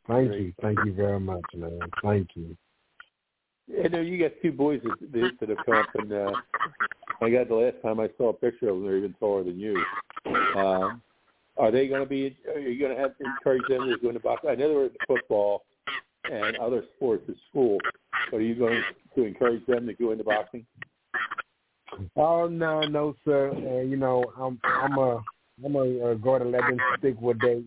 Thank 0.09 0.33
you, 0.35 0.53
thank 0.61 0.79
you 0.85 0.93
very 0.93 1.21
much, 1.21 1.45
man. 1.55 1.81
Thank 2.03 2.31
you. 2.35 2.57
Edner, 3.73 4.07
you 4.07 4.19
got 4.19 4.33
two 4.41 4.53
boys 4.53 4.81
that, 4.85 5.13
that, 5.13 5.31
that 5.41 5.49
have 5.49 5.59
come 5.67 5.75
up, 5.75 5.87
and 5.97 6.13
uh, 6.13 6.33
I 7.23 7.31
got 7.31 7.49
the 7.49 7.55
last 7.55 7.77
time 7.83 8.01
I 8.01 8.09
saw 8.19 8.31
a 8.31 8.33
picture 8.33 8.69
of 8.69 8.77
them, 8.77 8.87
they're 8.87 8.99
even 8.99 9.15
taller 9.15 9.45
than 9.45 9.59
you. 9.59 9.83
Uh, 10.57 10.91
are 11.57 11.71
they 11.71 11.89
going 11.89 12.03
to 12.03 12.09
be? 12.09 12.37
Are 12.55 12.61
you 12.61 12.79
going 12.79 12.95
to 12.95 13.01
have 13.01 13.17
to 13.19 13.25
encourage 13.25 13.63
them 13.69 13.89
to 13.89 13.97
go 14.01 14.09
into 14.09 14.21
boxing? 14.21 14.51
I 14.51 14.55
know 14.55 14.69
they're 14.69 14.85
in 14.85 14.91
football 15.07 15.65
and 16.31 16.57
other 16.59 16.85
sports 16.97 17.25
at 17.29 17.35
school, 17.49 17.79
but 18.31 18.39
are 18.39 18.43
you 18.43 18.55
going 18.55 18.83
to 19.15 19.25
encourage 19.25 19.65
them 19.67 19.87
to 19.87 19.95
go 19.95 20.13
into 20.13 20.25
boxing? 20.25 20.67
Oh 22.17 22.47
no, 22.49 22.83
no, 22.83 23.17
sir. 23.25 23.53
Uh, 23.53 23.83
you 23.83 23.97
know, 23.97 24.25
I'm 24.39 24.61
I'm 24.65 24.99
a 24.99 25.23
I'm 25.65 25.77
a 25.77 26.11
uh, 26.11 26.15
going 26.15 26.43
to 26.43 26.49
let 26.49 26.63
them 26.63 26.79
stick 26.99 27.21
what 27.21 27.37
they 27.41 27.63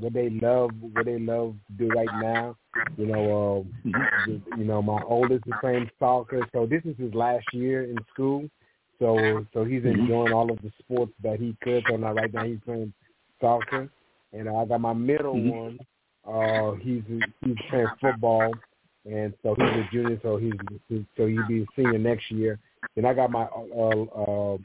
what 0.00 0.12
they 0.12 0.30
love 0.30 0.70
what 0.80 1.04
they 1.04 1.18
love 1.18 1.54
to 1.68 1.72
do 1.86 1.88
right 1.88 2.08
now. 2.20 2.56
You 2.96 3.06
know, 3.06 3.66
uh, 3.84 3.88
mm-hmm. 3.88 4.60
you 4.60 4.64
know, 4.64 4.82
my 4.82 5.00
oldest 5.06 5.44
is 5.46 5.52
playing 5.60 5.90
soccer, 5.98 6.40
so 6.52 6.66
this 6.66 6.82
is 6.84 6.96
his 6.98 7.14
last 7.14 7.44
year 7.52 7.84
in 7.84 7.96
school. 8.12 8.48
So 9.02 9.44
so 9.52 9.64
he's 9.64 9.84
enjoying 9.84 10.32
all 10.32 10.48
of 10.48 10.62
the 10.62 10.70
sports 10.78 11.12
that 11.24 11.40
he 11.40 11.56
could. 11.60 11.82
So 11.90 11.96
now 11.96 12.12
right 12.12 12.32
now 12.32 12.44
he's 12.44 12.60
playing 12.64 12.92
soccer, 13.40 13.90
and 14.32 14.48
I 14.48 14.64
got 14.64 14.80
my 14.80 14.92
middle 14.92 15.34
mm-hmm. 15.34 15.48
one. 15.48 15.78
Uh, 16.24 16.76
he's 16.76 17.02
he's 17.44 17.56
playing 17.68 17.88
football, 18.00 18.52
and 19.04 19.34
so 19.42 19.56
he's 19.56 19.66
a 19.66 19.88
junior. 19.92 20.20
So 20.22 20.36
he's, 20.36 20.52
he's 20.88 21.02
so 21.16 21.26
he'll 21.26 21.48
be 21.48 21.62
a 21.62 21.66
senior 21.74 21.98
next 21.98 22.30
year. 22.30 22.60
Then 22.94 23.04
I 23.04 23.12
got 23.12 23.32
my 23.32 23.42
uh, 23.42 24.04
uh, 24.14 24.56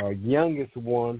uh, 0.00 0.08
youngest 0.10 0.76
one, 0.76 1.18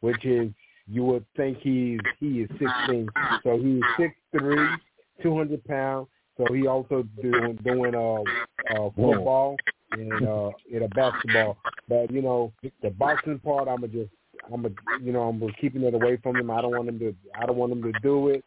which 0.00 0.24
is 0.24 0.48
you 0.86 1.02
would 1.02 1.26
think 1.36 1.58
he's 1.58 1.98
he 2.20 2.42
is 2.42 2.50
sixteen. 2.50 3.08
So 3.42 3.58
he's 3.58 3.82
six 3.98 4.14
three, 4.30 4.68
two 5.24 5.36
hundred 5.36 5.64
pounds. 5.64 6.06
So 6.36 6.54
he 6.54 6.68
also 6.68 7.02
doing 7.20 7.58
doing 7.64 7.96
uh, 7.96 8.22
uh 8.76 8.90
football 8.94 9.56
and 9.92 10.26
uh 10.26 10.50
in 10.70 10.82
a 10.82 10.88
basketball. 10.88 11.58
But 11.88 12.10
you 12.10 12.22
know, 12.22 12.52
the 12.82 12.90
boxing 12.90 13.38
part 13.38 13.68
I'ma 13.68 13.86
just 13.86 14.10
I'm 14.52 14.66
a 14.66 14.70
you 15.00 15.12
know, 15.12 15.22
I'm 15.22 15.42
keeping 15.60 15.82
it 15.82 15.94
away 15.94 16.16
from 16.16 16.36
him. 16.36 16.50
I 16.50 16.60
don't 16.60 16.72
want 16.76 16.88
him 16.88 16.98
to 17.00 17.14
I 17.38 17.46
don't 17.46 17.56
want 17.56 17.72
him 17.72 17.82
to 17.82 17.92
do 18.00 18.28
it 18.28 18.44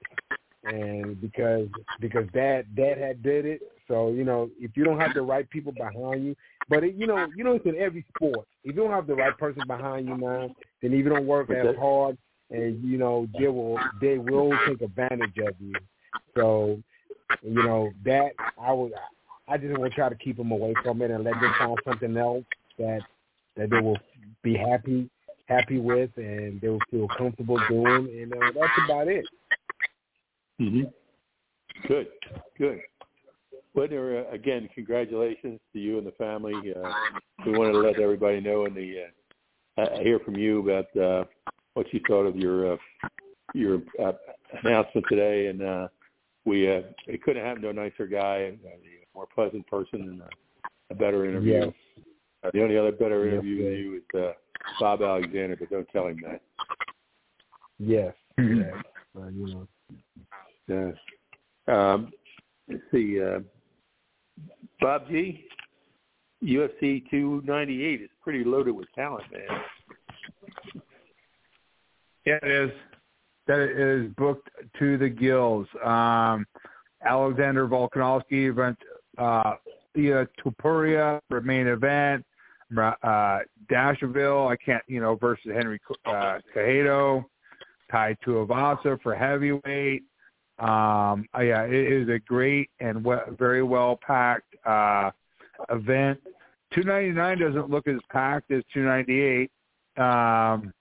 and 0.65 1.19
because 1.21 1.67
because 1.99 2.25
dad 2.33 2.65
dad 2.75 2.97
had 2.97 3.21
did 3.21 3.45
it 3.45 3.61
so 3.87 4.09
you 4.09 4.23
know 4.23 4.49
if 4.59 4.71
you 4.75 4.83
don't 4.83 4.99
have 4.99 5.13
the 5.13 5.21
right 5.21 5.49
people 5.49 5.71
behind 5.71 6.25
you 6.25 6.35
but 6.69 6.83
it, 6.83 6.95
you 6.95 7.05
know 7.05 7.27
you 7.35 7.43
know 7.43 7.53
it's 7.53 7.65
in 7.65 7.75
every 7.77 8.03
sport 8.15 8.47
if 8.63 8.75
you 8.75 8.81
don't 8.81 8.91
have 8.91 9.07
the 9.07 9.13
right 9.13 9.37
person 9.37 9.61
behind 9.67 10.07
you 10.07 10.15
man 10.15 10.53
then 10.81 10.91
if 10.91 11.03
you 11.03 11.09
don't 11.09 11.27
work 11.27 11.49
as 11.51 11.75
hard 11.77 12.17
and 12.49 12.83
you 12.83 12.97
know 12.97 13.27
they 13.39 13.47
will 13.47 13.77
they 14.01 14.17
will 14.17 14.51
take 14.67 14.81
advantage 14.81 15.37
of 15.37 15.53
you 15.59 15.73
so 16.35 16.79
you 17.43 17.63
know 17.63 17.91
that 18.03 18.31
i 18.59 18.71
would 18.71 18.91
i 19.47 19.57
just 19.57 19.77
want 19.77 19.91
to 19.91 19.95
try 19.95 20.09
to 20.09 20.15
keep 20.15 20.37
them 20.37 20.51
away 20.51 20.73
from 20.83 21.01
it 21.01 21.11
and 21.11 21.23
let 21.23 21.33
them 21.41 21.53
find 21.57 21.77
something 21.85 22.17
else 22.17 22.43
that 22.77 23.01
that 23.55 23.69
they 23.69 23.79
will 23.79 23.97
be 24.43 24.55
happy 24.55 25.09
happy 25.47 25.77
with 25.77 26.09
and 26.17 26.59
they 26.61 26.67
will 26.67 26.79
feel 26.89 27.07
comfortable 27.17 27.59
doing 27.69 28.09
and 28.21 28.33
uh, 28.33 28.51
that's 28.53 28.71
about 28.85 29.07
it 29.07 29.25
Mm-hmm. 30.61 30.83
Good, 31.87 32.07
good. 32.57 32.79
Whitner, 33.75 34.25
uh, 34.25 34.31
again, 34.31 34.69
congratulations 34.73 35.59
to 35.73 35.79
you 35.79 35.97
and 35.97 36.07
the 36.07 36.11
family. 36.11 36.53
Uh, 36.73 36.91
we 37.45 37.57
wanted 37.57 37.73
to 37.73 37.79
let 37.79 37.99
everybody 37.99 38.39
know 38.39 38.65
and 38.65 38.75
the 38.75 39.03
uh, 39.77 39.81
uh, 39.81 39.99
hear 39.99 40.19
from 40.19 40.37
you 40.37 40.61
about 40.61 40.97
uh, 40.97 41.25
what 41.73 41.93
you 41.93 41.99
thought 42.07 42.25
of 42.25 42.37
your 42.37 42.73
uh, 42.73 42.77
your 43.53 43.81
uh, 44.01 44.13
announcement 44.63 45.05
today. 45.09 45.47
And 45.47 45.61
uh, 45.61 45.87
we 46.45 46.71
uh, 46.71 46.83
it 47.05 47.21
couldn't 47.23 47.43
happen 47.43 47.63
to 47.63 47.69
a 47.69 47.73
nicer 47.73 48.07
guy, 48.07 48.37
a 48.37 48.51
more 49.15 49.27
pleasant 49.33 49.65
person, 49.67 50.01
and 50.01 50.21
a, 50.21 50.29
a 50.91 50.95
better 50.95 51.25
interview. 51.25 51.53
Yes. 51.65 51.73
Uh, 52.43 52.51
the 52.53 52.61
only 52.61 52.77
other 52.77 52.91
better 52.91 53.27
interview 53.27 53.55
yes, 53.55 53.63
with 53.63 53.79
you 53.79 53.95
is 53.95 54.21
uh, 54.21 54.33
Bob 54.79 55.01
Alexander, 55.01 55.55
but 55.59 55.69
don't 55.69 55.89
tell 55.89 56.07
him 56.07 56.21
that. 56.23 56.41
Yes. 57.79 58.13
yes. 58.37 58.73
Uh, 59.17 59.27
you 59.29 59.47
know, 59.47 59.67
Yes. 60.67 60.95
Um, 61.67 62.11
let's 62.67 62.81
see. 62.91 63.21
Uh, 63.21 63.39
Bob 64.81 65.07
G, 65.07 65.45
UFC 66.43 67.09
298 67.09 68.01
is 68.01 68.09
pretty 68.21 68.43
loaded 68.43 68.71
with 68.71 68.87
talent, 68.93 69.23
man. 69.31 69.61
Yeah, 72.25 72.39
it 72.41 72.51
is. 72.51 72.71
That 73.47 73.59
is 73.59 74.11
booked 74.17 74.49
to 74.79 74.97
the 74.97 75.09
gills. 75.09 75.67
Um, 75.83 76.45
Alexander 77.05 77.67
Volkanovski 77.67 78.49
event, 78.49 78.77
uh, 79.17 79.55
Ilia 79.95 80.27
Topuria 80.43 81.19
for 81.29 81.41
main 81.41 81.67
event. 81.67 82.25
Uh, 82.75 83.39
Dashville, 83.71 84.51
I 84.51 84.55
can't, 84.57 84.83
you 84.87 84.99
know, 84.99 85.15
versus 85.15 85.51
Henry 85.53 85.79
uh, 86.05 86.39
Cejudo. 86.55 87.25
Tai 87.91 88.15
Tuivasa 88.25 88.99
for 89.01 89.15
heavyweight. 89.15 90.03
Um, 90.57 91.25
uh, 91.37 91.41
yeah, 91.41 91.63
it 91.63 91.73
is 91.73 92.09
a 92.09 92.19
great 92.19 92.69
and 92.79 93.03
we- 93.03 93.15
very 93.37 93.63
well 93.63 93.99
packed 94.05 94.55
uh, 94.65 95.11
event. 95.69 96.19
299 96.73 97.39
doesn't 97.39 97.69
look 97.69 97.87
as 97.87 97.99
packed 98.09 98.51
as 98.51 98.63
298, 98.73 99.51
um, 99.97 100.73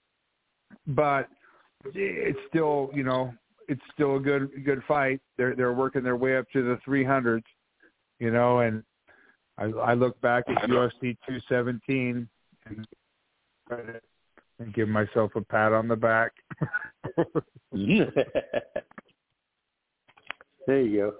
but 0.87 1.27
it's 1.93 2.39
still, 2.49 2.89
you 2.93 3.03
know, 3.03 3.33
it's 3.67 3.81
still 3.93 4.15
a 4.15 4.19
good 4.19 4.49
good 4.65 4.81
fight. 4.87 5.19
They're 5.37 5.55
they're 5.55 5.73
working 5.73 6.03
their 6.03 6.17
way 6.17 6.37
up 6.37 6.45
to 6.53 6.63
the 6.63 6.79
300s, 6.87 7.43
you 8.19 8.31
know, 8.31 8.59
and 8.59 8.83
I, 9.57 9.65
I 9.65 9.93
look 9.93 10.19
back 10.21 10.43
at 10.47 10.69
UFC 10.69 11.17
217 11.27 12.27
and 12.65 12.87
and 14.59 14.73
give 14.73 14.87
myself 14.87 15.31
a 15.35 15.41
pat 15.41 15.73
on 15.73 15.87
the 15.87 15.95
back. 15.95 16.31
There 20.67 20.81
you 20.81 21.13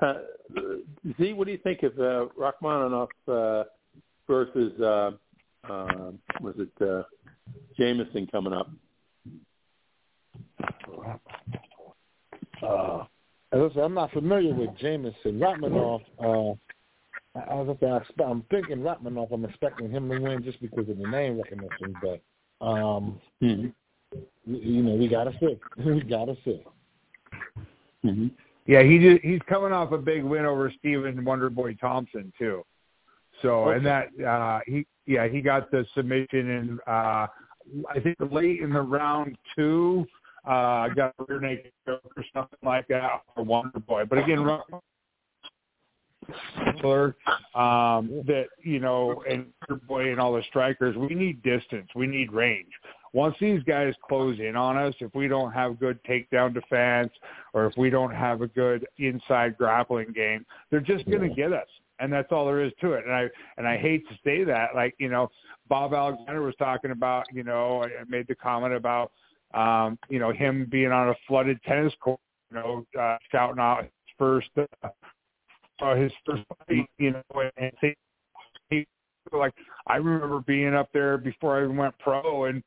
go. 0.00 0.06
Uh, 0.06 0.14
Z, 1.18 1.32
what 1.32 1.46
do 1.46 1.52
you 1.52 1.58
think 1.58 1.82
of 1.82 1.92
uh, 1.98 2.26
Rakhmonov 2.38 3.08
uh, 3.26 3.64
versus 4.28 4.80
uh, 4.80 5.10
uh, 5.68 6.12
was 6.40 6.54
it 6.58 6.70
uh, 6.80 7.02
Jameson 7.76 8.28
coming 8.30 8.52
up? 8.52 8.70
Uh, 12.62 13.04
as 13.52 13.60
I 13.60 13.74
said, 13.74 13.82
I'm 13.82 13.94
not 13.94 14.12
familiar 14.12 14.54
with 14.54 14.76
Jameson. 14.78 15.40
Rakhmonov, 15.40 16.02
uh, 16.18 16.52
as 17.36 17.68
I 17.68 17.76
said, 17.80 18.02
I'm 18.24 18.42
thinking 18.50 18.78
Rakhmonov. 18.78 19.32
I'm 19.32 19.44
expecting 19.44 19.90
him 19.90 20.08
to 20.10 20.18
win 20.18 20.42
just 20.42 20.60
because 20.60 20.88
of 20.88 20.98
the 20.98 21.08
name 21.08 21.38
recognition, 21.38 21.94
but 22.02 22.20
um, 22.64 23.20
mm-hmm. 23.42 23.68
you 24.46 24.82
know, 24.82 24.94
we 24.94 25.08
gotta 25.08 25.32
see. 25.40 25.58
we 25.84 26.02
gotta 26.02 26.36
see. 26.44 26.62
Mm-hmm. 28.04 28.28
Yeah, 28.66 28.82
he 28.82 28.98
just, 28.98 29.24
he's 29.24 29.40
coming 29.48 29.72
off 29.72 29.92
a 29.92 29.98
big 29.98 30.22
win 30.22 30.44
over 30.44 30.70
Stephen 30.78 31.24
Wonderboy 31.24 31.80
Thompson 31.80 32.32
too. 32.38 32.64
So 33.42 33.64
okay. 33.64 33.76
and 33.76 33.86
that 33.86 34.26
uh 34.26 34.60
he 34.66 34.86
yeah, 35.06 35.26
he 35.28 35.40
got 35.40 35.70
the 35.70 35.86
submission 35.94 36.50
in 36.50 36.78
uh 36.86 37.26
I 37.88 38.00
think 38.02 38.16
late 38.30 38.60
in 38.60 38.72
the 38.72 38.80
round 38.80 39.36
two. 39.56 40.06
Uh 40.46 40.88
got 40.88 41.14
a 41.18 41.24
rear 41.26 41.40
naked 41.40 41.72
or 41.86 42.00
something 42.32 42.58
like 42.62 42.88
that 42.88 43.22
for 43.34 43.44
Wonderboy. 43.44 44.08
But 44.08 44.18
again 44.18 44.40
um 47.54 48.22
that 48.26 48.48
you 48.62 48.80
know 48.80 49.22
and 49.28 49.46
Wonder 49.68 49.82
boy 49.86 50.10
and 50.10 50.20
all 50.20 50.34
the 50.34 50.42
strikers 50.48 50.94
we 50.94 51.14
need 51.14 51.42
distance 51.42 51.88
we 51.94 52.06
need 52.06 52.30
range 52.32 52.68
once 53.12 53.34
these 53.40 53.62
guys 53.62 53.94
close 54.06 54.38
in 54.38 54.56
on 54.56 54.76
us, 54.76 54.94
if 55.00 55.14
we 55.14 55.28
don't 55.28 55.52
have 55.52 55.80
good 55.80 55.98
takedown 56.04 56.52
defense 56.52 57.12
or 57.54 57.66
if 57.66 57.76
we 57.76 57.90
don't 57.90 58.14
have 58.14 58.42
a 58.42 58.48
good 58.48 58.86
inside 58.98 59.56
grappling 59.56 60.12
game, 60.12 60.44
they're 60.70 60.80
just 60.80 61.06
going 61.06 61.28
to 61.28 61.34
get 61.34 61.52
us. 61.52 61.66
And 62.00 62.12
that's 62.12 62.30
all 62.30 62.46
there 62.46 62.62
is 62.62 62.72
to 62.80 62.92
it. 62.92 63.04
And 63.04 63.12
I 63.12 63.28
and 63.56 63.66
I 63.66 63.76
hate 63.76 64.08
to 64.08 64.14
say 64.24 64.44
that. 64.44 64.68
Like 64.74 64.94
you 64.98 65.08
know, 65.08 65.30
Bob 65.68 65.94
Alexander 65.94 66.42
was 66.42 66.54
talking 66.56 66.92
about. 66.92 67.24
You 67.32 67.42
know, 67.42 67.82
I 67.82 68.04
made 68.08 68.28
the 68.28 68.36
comment 68.36 68.72
about 68.72 69.10
um, 69.54 69.98
you 70.08 70.18
know 70.18 70.32
him 70.32 70.66
being 70.70 70.92
on 70.92 71.10
a 71.10 71.14
flooded 71.26 71.60
tennis 71.62 71.92
court. 72.00 72.20
You 72.50 72.56
know, 72.56 72.86
uh, 72.98 73.18
shouting 73.30 73.60
out 73.60 73.82
his 73.82 73.90
first 74.18 74.48
uh, 74.56 74.88
uh, 75.80 75.94
his 75.94 76.12
first. 76.24 76.42
You 76.98 77.12
know, 77.12 77.50
and 77.56 77.72
saying 77.80 77.94
like 79.32 79.54
I 79.86 79.96
remember 79.96 80.40
being 80.40 80.74
up 80.74 80.88
there 80.92 81.18
before 81.18 81.58
I 81.58 81.64
even 81.64 81.76
went 81.76 81.98
pro 81.98 82.46
and 82.46 82.62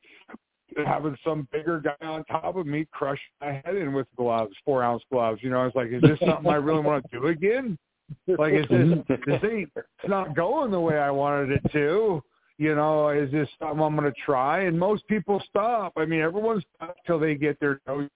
having 0.86 1.16
some 1.24 1.48
bigger 1.52 1.80
guy 1.80 2.06
on 2.06 2.24
top 2.24 2.56
of 2.56 2.66
me 2.66 2.86
crush 2.92 3.18
my 3.40 3.60
head 3.64 3.76
in 3.76 3.92
with 3.92 4.06
gloves, 4.16 4.54
four 4.64 4.82
ounce 4.82 5.02
gloves. 5.10 5.40
You 5.42 5.50
know, 5.50 5.60
I 5.60 5.64
was 5.64 5.74
like, 5.74 5.88
is 5.88 6.02
this 6.02 6.18
something 6.26 6.50
I 6.50 6.56
really 6.56 6.80
want 6.80 7.04
to 7.10 7.20
do 7.20 7.26
again? 7.26 7.78
Like, 8.26 8.54
is 8.54 8.66
this 8.68 9.18
this 9.26 9.40
ain't 9.44 9.70
it's 9.76 10.08
not 10.08 10.36
going 10.36 10.70
the 10.70 10.80
way 10.80 10.98
I 10.98 11.10
wanted 11.10 11.52
it 11.52 11.72
to. 11.72 12.22
You 12.62 12.76
know, 12.76 13.08
is 13.08 13.28
this 13.32 13.48
something 13.58 13.80
I'm 13.80 13.96
going 13.96 14.08
to 14.08 14.20
try? 14.24 14.60
And 14.66 14.78
most 14.78 15.04
people 15.08 15.42
stop. 15.50 15.94
I 15.96 16.04
mean, 16.04 16.20
everyone's 16.20 16.62
tough 16.78 16.94
till 17.04 17.18
they 17.18 17.34
get 17.34 17.58
their 17.58 17.80
nose. 17.88 18.08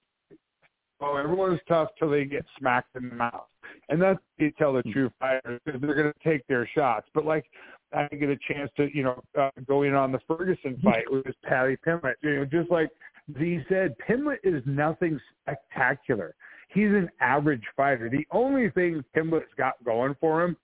Oh, 1.01 1.17
everyone's 1.17 1.59
tough 1.67 1.89
till 1.99 2.11
they 2.11 2.27
get 2.27 2.45
smacked 2.57 2.95
in 2.95 3.09
the 3.09 3.15
mouth. 3.17 3.49
And 3.89 4.01
that's 4.01 4.21
you 4.39 4.53
tell 4.57 4.73
the 4.73 4.85
true 4.85 5.11
fighters 5.19 5.61
because 5.65 5.81
they're 5.81 5.97
going 5.97 6.13
to 6.13 6.31
take 6.31 6.47
their 6.47 6.65
shots. 6.77 7.09
But 7.13 7.27
like 7.27 7.45
I 7.93 8.07
get 8.07 8.29
a 8.29 8.37
chance 8.47 8.71
to, 8.77 8.89
you 8.97 9.03
know, 9.03 9.21
uh, 9.37 9.51
go 9.67 9.83
in 9.83 9.95
on 9.95 10.13
the 10.13 10.21
Ferguson 10.29 10.79
fight 10.81 11.11
with 11.11 11.27
Paddy 11.43 11.77
Pimblett. 11.85 12.15
You 12.23 12.37
know, 12.37 12.45
just 12.45 12.71
like 12.71 12.91
Z 13.37 13.63
said, 13.69 13.97
Pimblett 14.09 14.39
is 14.45 14.63
nothing 14.65 15.19
spectacular. 15.43 16.37
He's 16.69 16.91
an 16.91 17.11
average 17.21 17.65
fighter. 17.77 18.09
The 18.09 18.25
only 18.31 18.71
thing 18.71 19.03
Pimblett's 19.17 19.53
got 19.59 19.75
going 19.85 20.15
for 20.21 20.45
him, 20.45 20.57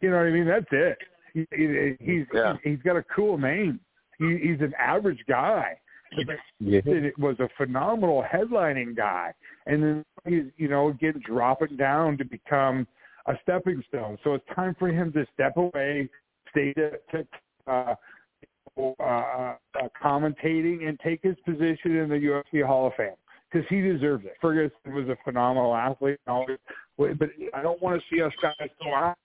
you 0.00 0.10
know 0.10 0.16
what 0.16 0.26
I 0.26 0.30
mean? 0.30 0.46
That's 0.46 0.64
it. 0.70 0.96
He, 1.34 1.46
he, 1.52 1.96
he's 2.00 2.26
Yeah. 2.32 2.56
he's 2.62 2.80
got 2.84 2.96
a 2.96 3.04
cool 3.14 3.36
name. 3.36 3.80
He, 4.18 4.38
he's 4.42 4.60
an 4.60 4.72
average 4.78 5.20
guy. 5.28 5.76
Yeah. 6.60 6.80
It 6.86 7.18
was 7.18 7.36
a 7.40 7.48
phenomenal 7.56 8.22
headlining 8.22 8.96
guy, 8.96 9.34
and 9.66 9.82
then 9.82 10.04
he's 10.24 10.44
you 10.56 10.68
know 10.68 10.88
again 10.88 11.20
dropping 11.24 11.76
down 11.76 12.16
to 12.18 12.24
become 12.24 12.86
a 13.26 13.34
stepping 13.42 13.82
stone. 13.88 14.16
So 14.22 14.34
it's 14.34 14.44
time 14.54 14.76
for 14.78 14.88
him 14.88 15.12
to 15.12 15.26
step 15.34 15.56
away, 15.56 16.08
stay 16.50 16.72
to, 16.74 16.92
to 17.12 17.26
uh, 17.66 17.94
uh, 18.78 18.84
uh, 19.02 19.54
commentating, 20.02 20.88
and 20.88 21.00
take 21.00 21.20
his 21.22 21.36
position 21.44 21.96
in 21.96 22.08
the 22.08 22.16
UFC 22.16 22.64
Hall 22.64 22.86
of 22.86 22.94
Fame 22.96 23.16
because 23.50 23.66
he 23.68 23.80
deserves 23.80 24.24
it. 24.24 24.34
Ferguson 24.40 24.94
was 24.94 25.08
a 25.08 25.16
phenomenal 25.24 25.74
athlete, 25.74 26.18
and 26.26 26.34
always, 26.34 26.58
but 26.96 27.30
I 27.54 27.62
don't 27.62 27.80
want 27.82 28.00
to 28.00 28.14
see 28.14 28.22
us 28.22 28.32
guys 28.40 28.68
go 28.82 28.94
out 28.94 29.16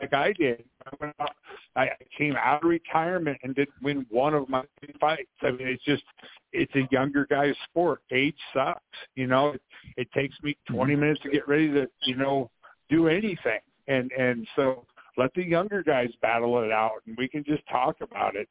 like 0.00 0.12
I 0.12 0.32
did. 0.32 0.64
I, 0.86 0.96
went 1.00 1.14
out, 1.20 1.30
I 1.76 1.88
came 2.16 2.36
out 2.36 2.62
of 2.62 2.68
retirement 2.68 3.38
and 3.42 3.54
didn't 3.54 3.82
win 3.82 4.06
one 4.08 4.34
of 4.34 4.48
my 4.48 4.62
fights. 5.00 5.28
I 5.42 5.50
mean, 5.50 5.66
it's 5.68 5.84
just 5.84 6.04
it's 6.52 6.74
a 6.76 6.88
younger 6.92 7.26
guy's 7.28 7.56
sport. 7.68 8.00
Age 8.12 8.36
sucks. 8.52 8.80
You 9.16 9.26
know, 9.26 9.50
it, 9.50 9.62
it 9.96 10.12
takes 10.12 10.36
me 10.42 10.56
20 10.70 10.94
minutes 10.94 11.20
to 11.22 11.30
get 11.30 11.48
ready 11.48 11.68
to 11.72 11.88
you 12.02 12.16
know 12.16 12.50
do 12.88 13.08
anything, 13.08 13.60
and 13.88 14.10
and 14.12 14.46
so 14.54 14.86
let 15.16 15.32
the 15.34 15.42
younger 15.42 15.82
guys 15.82 16.10
battle 16.22 16.62
it 16.62 16.70
out, 16.70 17.02
and 17.06 17.16
we 17.16 17.28
can 17.28 17.44
just 17.44 17.62
talk 17.68 17.96
about 18.00 18.36
it. 18.36 18.48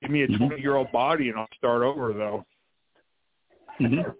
Give 0.00 0.10
me 0.10 0.22
a 0.22 0.28
20 0.28 0.60
year 0.60 0.76
old 0.76 0.92
body, 0.92 1.28
and 1.28 1.38
I'll 1.38 1.48
start 1.56 1.82
over 1.82 2.12
though. 2.12 2.44
Mm-hmm. 3.80 4.10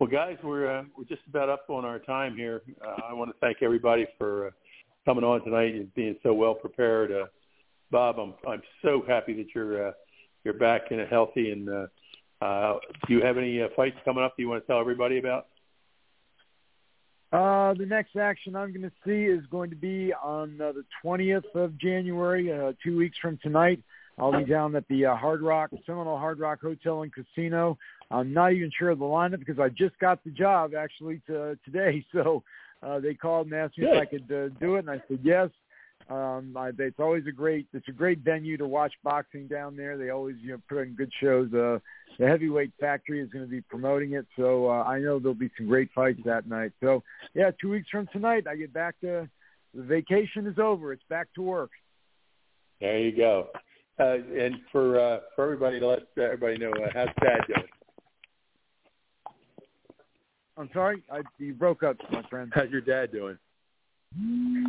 Well, 0.00 0.10
guys, 0.10 0.36
we're 0.42 0.80
uh, 0.80 0.84
we're 0.96 1.04
just 1.04 1.22
about 1.28 1.48
up 1.48 1.64
on 1.68 1.84
our 1.84 1.98
time 1.98 2.36
here. 2.36 2.62
Uh, 2.84 3.00
I 3.08 3.12
want 3.12 3.30
to 3.30 3.36
thank 3.40 3.58
everybody 3.62 4.06
for 4.18 4.48
uh, 4.48 4.50
coming 5.04 5.24
on 5.24 5.42
tonight 5.44 5.74
and 5.74 5.92
being 5.94 6.16
so 6.22 6.32
well 6.32 6.54
prepared. 6.54 7.12
Uh, 7.12 7.26
Bob, 7.90 8.18
I'm 8.18 8.34
I'm 8.46 8.62
so 8.82 9.02
happy 9.06 9.34
that 9.34 9.54
you're 9.54 9.88
uh, 9.88 9.92
you're 10.44 10.54
back 10.54 10.90
and 10.90 11.00
healthy. 11.08 11.50
And 11.50 11.68
uh, 11.68 11.86
uh, 12.44 12.78
do 13.06 13.14
you 13.14 13.22
have 13.22 13.38
any 13.38 13.62
uh, 13.62 13.68
fights 13.76 13.96
coming 14.04 14.24
up? 14.24 14.36
that 14.36 14.42
you 14.42 14.48
want 14.48 14.62
to 14.62 14.66
tell 14.66 14.80
everybody 14.80 15.18
about? 15.18 15.46
Uh, 17.32 17.74
the 17.74 17.86
next 17.86 18.14
action 18.16 18.54
I'm 18.54 18.72
going 18.72 18.82
to 18.82 18.92
see 19.04 19.24
is 19.24 19.44
going 19.50 19.70
to 19.70 19.76
be 19.76 20.12
on 20.12 20.60
uh, 20.60 20.70
the 20.70 20.84
20th 21.04 21.52
of 21.56 21.76
January, 21.78 22.52
uh, 22.52 22.74
two 22.82 22.96
weeks 22.96 23.18
from 23.20 23.38
tonight. 23.42 23.82
I'll 24.16 24.30
be 24.30 24.44
down 24.44 24.76
at 24.76 24.86
the 24.86 25.06
uh, 25.06 25.16
Hard 25.16 25.42
Rock, 25.42 25.70
Seminole 25.84 26.18
Hard 26.18 26.38
Rock 26.38 26.60
Hotel 26.60 27.02
and 27.02 27.12
Casino. 27.12 27.76
I'm 28.12 28.32
not 28.32 28.52
even 28.52 28.70
sure 28.78 28.90
of 28.90 29.00
the 29.00 29.04
lineup 29.04 29.40
because 29.40 29.58
I 29.58 29.68
just 29.70 29.98
got 29.98 30.22
the 30.22 30.30
job 30.30 30.74
actually 30.78 31.20
to, 31.26 31.58
today. 31.64 32.04
So 32.12 32.44
uh, 32.84 33.00
they 33.00 33.14
called 33.14 33.46
and 33.46 33.54
asked 33.54 33.78
me 33.78 33.86
if 33.86 34.00
I 34.00 34.04
could 34.04 34.30
uh, 34.30 34.48
do 34.60 34.76
it, 34.76 34.80
and 34.80 34.90
I 34.90 35.02
said 35.08 35.20
yes. 35.22 35.50
Um, 36.10 36.54
I, 36.54 36.70
it's 36.78 37.00
always 37.00 37.24
a 37.26 37.32
great, 37.32 37.66
it's 37.72 37.88
a 37.88 37.92
great 37.92 38.18
venue 38.18 38.58
to 38.58 38.66
watch 38.66 38.92
boxing 39.02 39.46
down 39.46 39.74
there. 39.74 39.96
They 39.96 40.10
always, 40.10 40.36
you 40.40 40.52
know, 40.52 40.58
put 40.68 40.78
on 40.78 40.94
good 40.94 41.10
shows. 41.18 41.46
Uh, 41.54 41.78
the 42.18 42.26
Heavyweight 42.26 42.72
Factory 42.78 43.20
is 43.20 43.30
going 43.30 43.44
to 43.44 43.50
be 43.50 43.62
promoting 43.62 44.12
it, 44.12 44.26
so 44.36 44.68
uh, 44.68 44.82
I 44.82 44.98
know 44.98 45.18
there'll 45.18 45.34
be 45.34 45.50
some 45.56 45.66
great 45.66 45.88
fights 45.94 46.20
that 46.26 46.46
night. 46.46 46.72
So 46.82 47.02
yeah, 47.32 47.50
two 47.58 47.70
weeks 47.70 47.88
from 47.90 48.06
tonight, 48.12 48.46
I 48.46 48.56
get 48.56 48.72
back 48.72 49.00
to 49.00 49.28
the 49.72 49.82
vacation 49.82 50.46
is 50.46 50.58
over. 50.58 50.92
It's 50.92 51.02
back 51.08 51.28
to 51.34 51.42
work. 51.42 51.70
There 52.80 52.98
you 52.98 53.16
go. 53.16 53.48
Uh, 53.98 54.18
and 54.36 54.56
for 54.72 54.98
uh, 54.98 55.20
for 55.34 55.44
everybody 55.44 55.80
to 55.80 55.86
let 55.86 56.00
everybody 56.18 56.58
know, 56.58 56.72
uh, 56.72 56.88
how's 56.92 57.08
Dad 57.22 57.40
doing? 57.46 57.68
I'm 60.56 60.70
sorry, 60.72 61.02
I, 61.10 61.20
you 61.38 61.54
broke 61.54 61.82
up, 61.82 61.96
my 62.12 62.22
friend. 62.28 62.52
How's 62.54 62.70
your 62.70 62.80
dad 62.80 63.10
doing? 63.12 63.38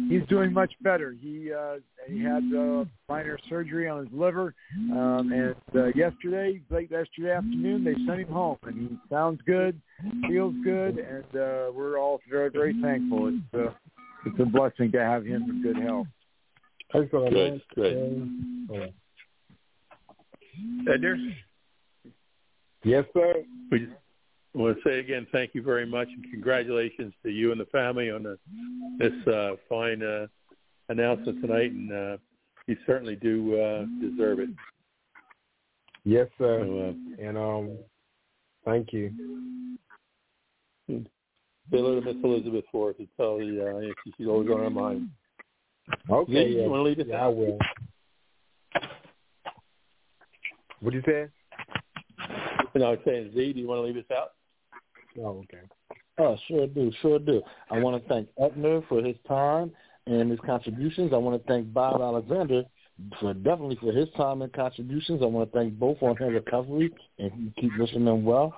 He's 0.10 0.28
doing 0.28 0.52
much 0.52 0.74
better. 0.82 1.16
He 1.20 1.54
uh, 1.54 1.76
he 2.08 2.24
had 2.24 2.44
uh, 2.58 2.86
minor 3.08 3.38
surgery 3.48 3.88
on 3.88 4.04
his 4.06 4.14
liver, 4.14 4.56
um, 4.92 5.32
and 5.32 5.56
uh, 5.76 5.88
yesterday, 5.96 6.62
late 6.72 6.90
yesterday 6.90 7.32
afternoon, 7.32 7.84
they 7.84 7.94
sent 8.08 8.22
him 8.22 8.30
home, 8.30 8.58
and 8.64 8.90
he 8.90 8.98
sounds 9.08 9.40
good, 9.46 9.80
feels 10.28 10.56
good, 10.64 10.98
and 10.98 11.26
uh, 11.40 11.72
we're 11.72 12.00
all 12.00 12.20
very 12.28 12.50
very 12.50 12.76
thankful. 12.82 13.28
It's 13.28 13.54
uh, 13.54 13.72
it's 14.26 14.40
a 14.40 14.46
blessing 14.46 14.92
to 14.94 15.00
have 15.00 15.24
him 15.26 15.44
in 15.44 15.62
good 15.62 15.78
health. 15.78 16.08
Excellent. 16.96 17.34
Good, 17.34 17.62
man. 17.78 18.68
good. 18.68 18.94
Edgar, 20.92 21.18
yes, 22.84 23.06
sir. 23.14 23.44
we 23.72 23.88
just 24.56 24.64
want 24.64 24.78
to 24.78 24.90
say 24.90 25.00
again, 25.00 25.28
thank 25.32 25.54
you 25.54 25.62
very 25.62 25.86
much, 25.86 26.08
and 26.08 26.24
congratulations 26.32 27.14
to 27.24 27.30
you 27.30 27.52
and 27.52 27.60
the 27.60 27.66
family 27.66 28.10
on 28.10 28.24
the, 28.24 28.38
this 28.98 29.28
uh, 29.34 29.56
fine 29.68 30.02
uh, 30.02 30.28
announcement 30.88 31.42
tonight, 31.42 31.72
and 31.72 31.92
uh, 31.92 32.18
you 32.68 32.78
certainly 32.86 33.18
do 33.18 33.60
uh, 33.60 33.86
deserve 34.02 34.40
it. 34.40 34.50
Yes, 36.06 36.28
sir. 36.38 36.64
So, 36.66 36.80
uh, 36.80 37.28
And 37.28 37.38
um, 37.38 37.78
thank 38.64 38.94
you. 38.94 39.12
say 40.88 41.04
hello 41.72 42.00
to 42.00 42.06
Miss 42.06 42.24
Elizabeth 42.24 42.66
for 42.72 42.92
us 42.92 42.96
and 43.00 43.08
tell 43.18 43.38
the 43.38 43.90
uh, 43.90 44.12
she's 44.18 44.28
always 44.28 44.50
on 44.50 44.62
our 44.62 44.70
mind. 44.70 45.10
Okay. 46.10 46.46
Lee, 46.46 46.62
you 46.62 46.70
want 46.70 46.80
to 46.80 46.84
lead 46.84 47.00
us 47.02 47.08
Yeah, 47.10 47.26
I 47.26 47.28
will. 47.28 47.58
What 50.80 50.92
do 50.92 50.98
you 50.98 51.04
say? 51.06 51.28
No, 52.76 52.88
I 52.88 52.90
was 52.92 53.00
saying, 53.06 53.32
Z, 53.34 53.54
do 53.54 53.60
you 53.60 53.68
want 53.68 53.80
to 53.80 53.82
leave 53.84 53.98
us 53.98 54.12
out? 54.16 54.35
Oh, 55.20 55.44
okay. 55.44 55.62
Oh, 56.18 56.38
sure 56.48 56.68
do, 56.68 56.92
sure 57.02 57.20
do. 57.20 57.42
I 57.70 57.78
want 57.78 58.02
to 58.02 58.10
thank 58.10 58.30
Edner 58.40 58.88
for 58.88 59.04
his 59.04 59.16
time 59.28 59.72
and 60.08 60.32
his 60.32 60.40
contributions. 60.46 61.12
I 61.14 61.18
want 61.18 61.42
to 61.42 61.48
thank 61.48 61.74
Bob 61.74 62.02
Alexander 62.02 62.64
for 63.20 63.34
definitely 63.34 63.78
for 63.82 63.92
his 63.92 64.08
time 64.16 64.42
and 64.42 64.52
contributions. 64.54 65.22
I 65.22 65.26
want 65.26 65.52
to 65.52 65.58
thank 65.58 65.78
both 65.78 65.98
on 66.02 66.16
his 66.16 66.32
recovery 66.32 66.94
and 67.20 67.54
keep 67.60 67.72
wishing 67.78 68.06
them 68.06 68.24
well. 68.24 68.56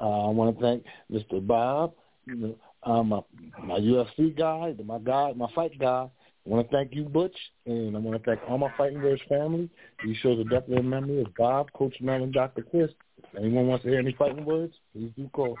Uh, 0.00 0.28
I 0.28 0.30
want 0.30 0.56
to 0.56 0.62
thank 0.62 0.84
Mr. 1.10 1.44
Bob, 1.44 1.94
you 2.26 2.36
know, 2.36 2.56
um, 2.84 3.08
my, 3.08 3.20
my 3.64 3.78
UFC 3.80 4.36
guy, 4.36 4.74
my 4.84 4.98
guy, 4.98 5.32
my 5.34 5.48
fight 5.54 5.78
guy. 5.78 6.08
I 6.48 6.50
want 6.50 6.70
to 6.70 6.76
thank 6.76 6.94
you, 6.94 7.04
Butch, 7.04 7.36
and 7.66 7.94
I 7.94 7.98
want 7.98 8.22
to 8.22 8.24
thank 8.24 8.40
all 8.48 8.56
my 8.56 8.72
Fighting 8.78 9.02
Words 9.02 9.20
family. 9.28 9.68
These 10.02 10.16
shows 10.18 10.38
are 10.38 10.44
definitely 10.44 10.78
a 10.78 10.82
memory 10.82 11.20
of 11.20 11.26
Bob, 11.36 11.70
Coach 11.74 11.94
Mel, 12.00 12.22
and 12.22 12.32
Dr. 12.32 12.62
Chris. 12.62 12.90
If 13.18 13.38
anyone 13.38 13.66
wants 13.66 13.84
to 13.84 13.90
hear 13.90 13.98
any 13.98 14.14
fighting 14.18 14.46
words, 14.46 14.72
please 14.94 15.12
do 15.14 15.28
call. 15.34 15.58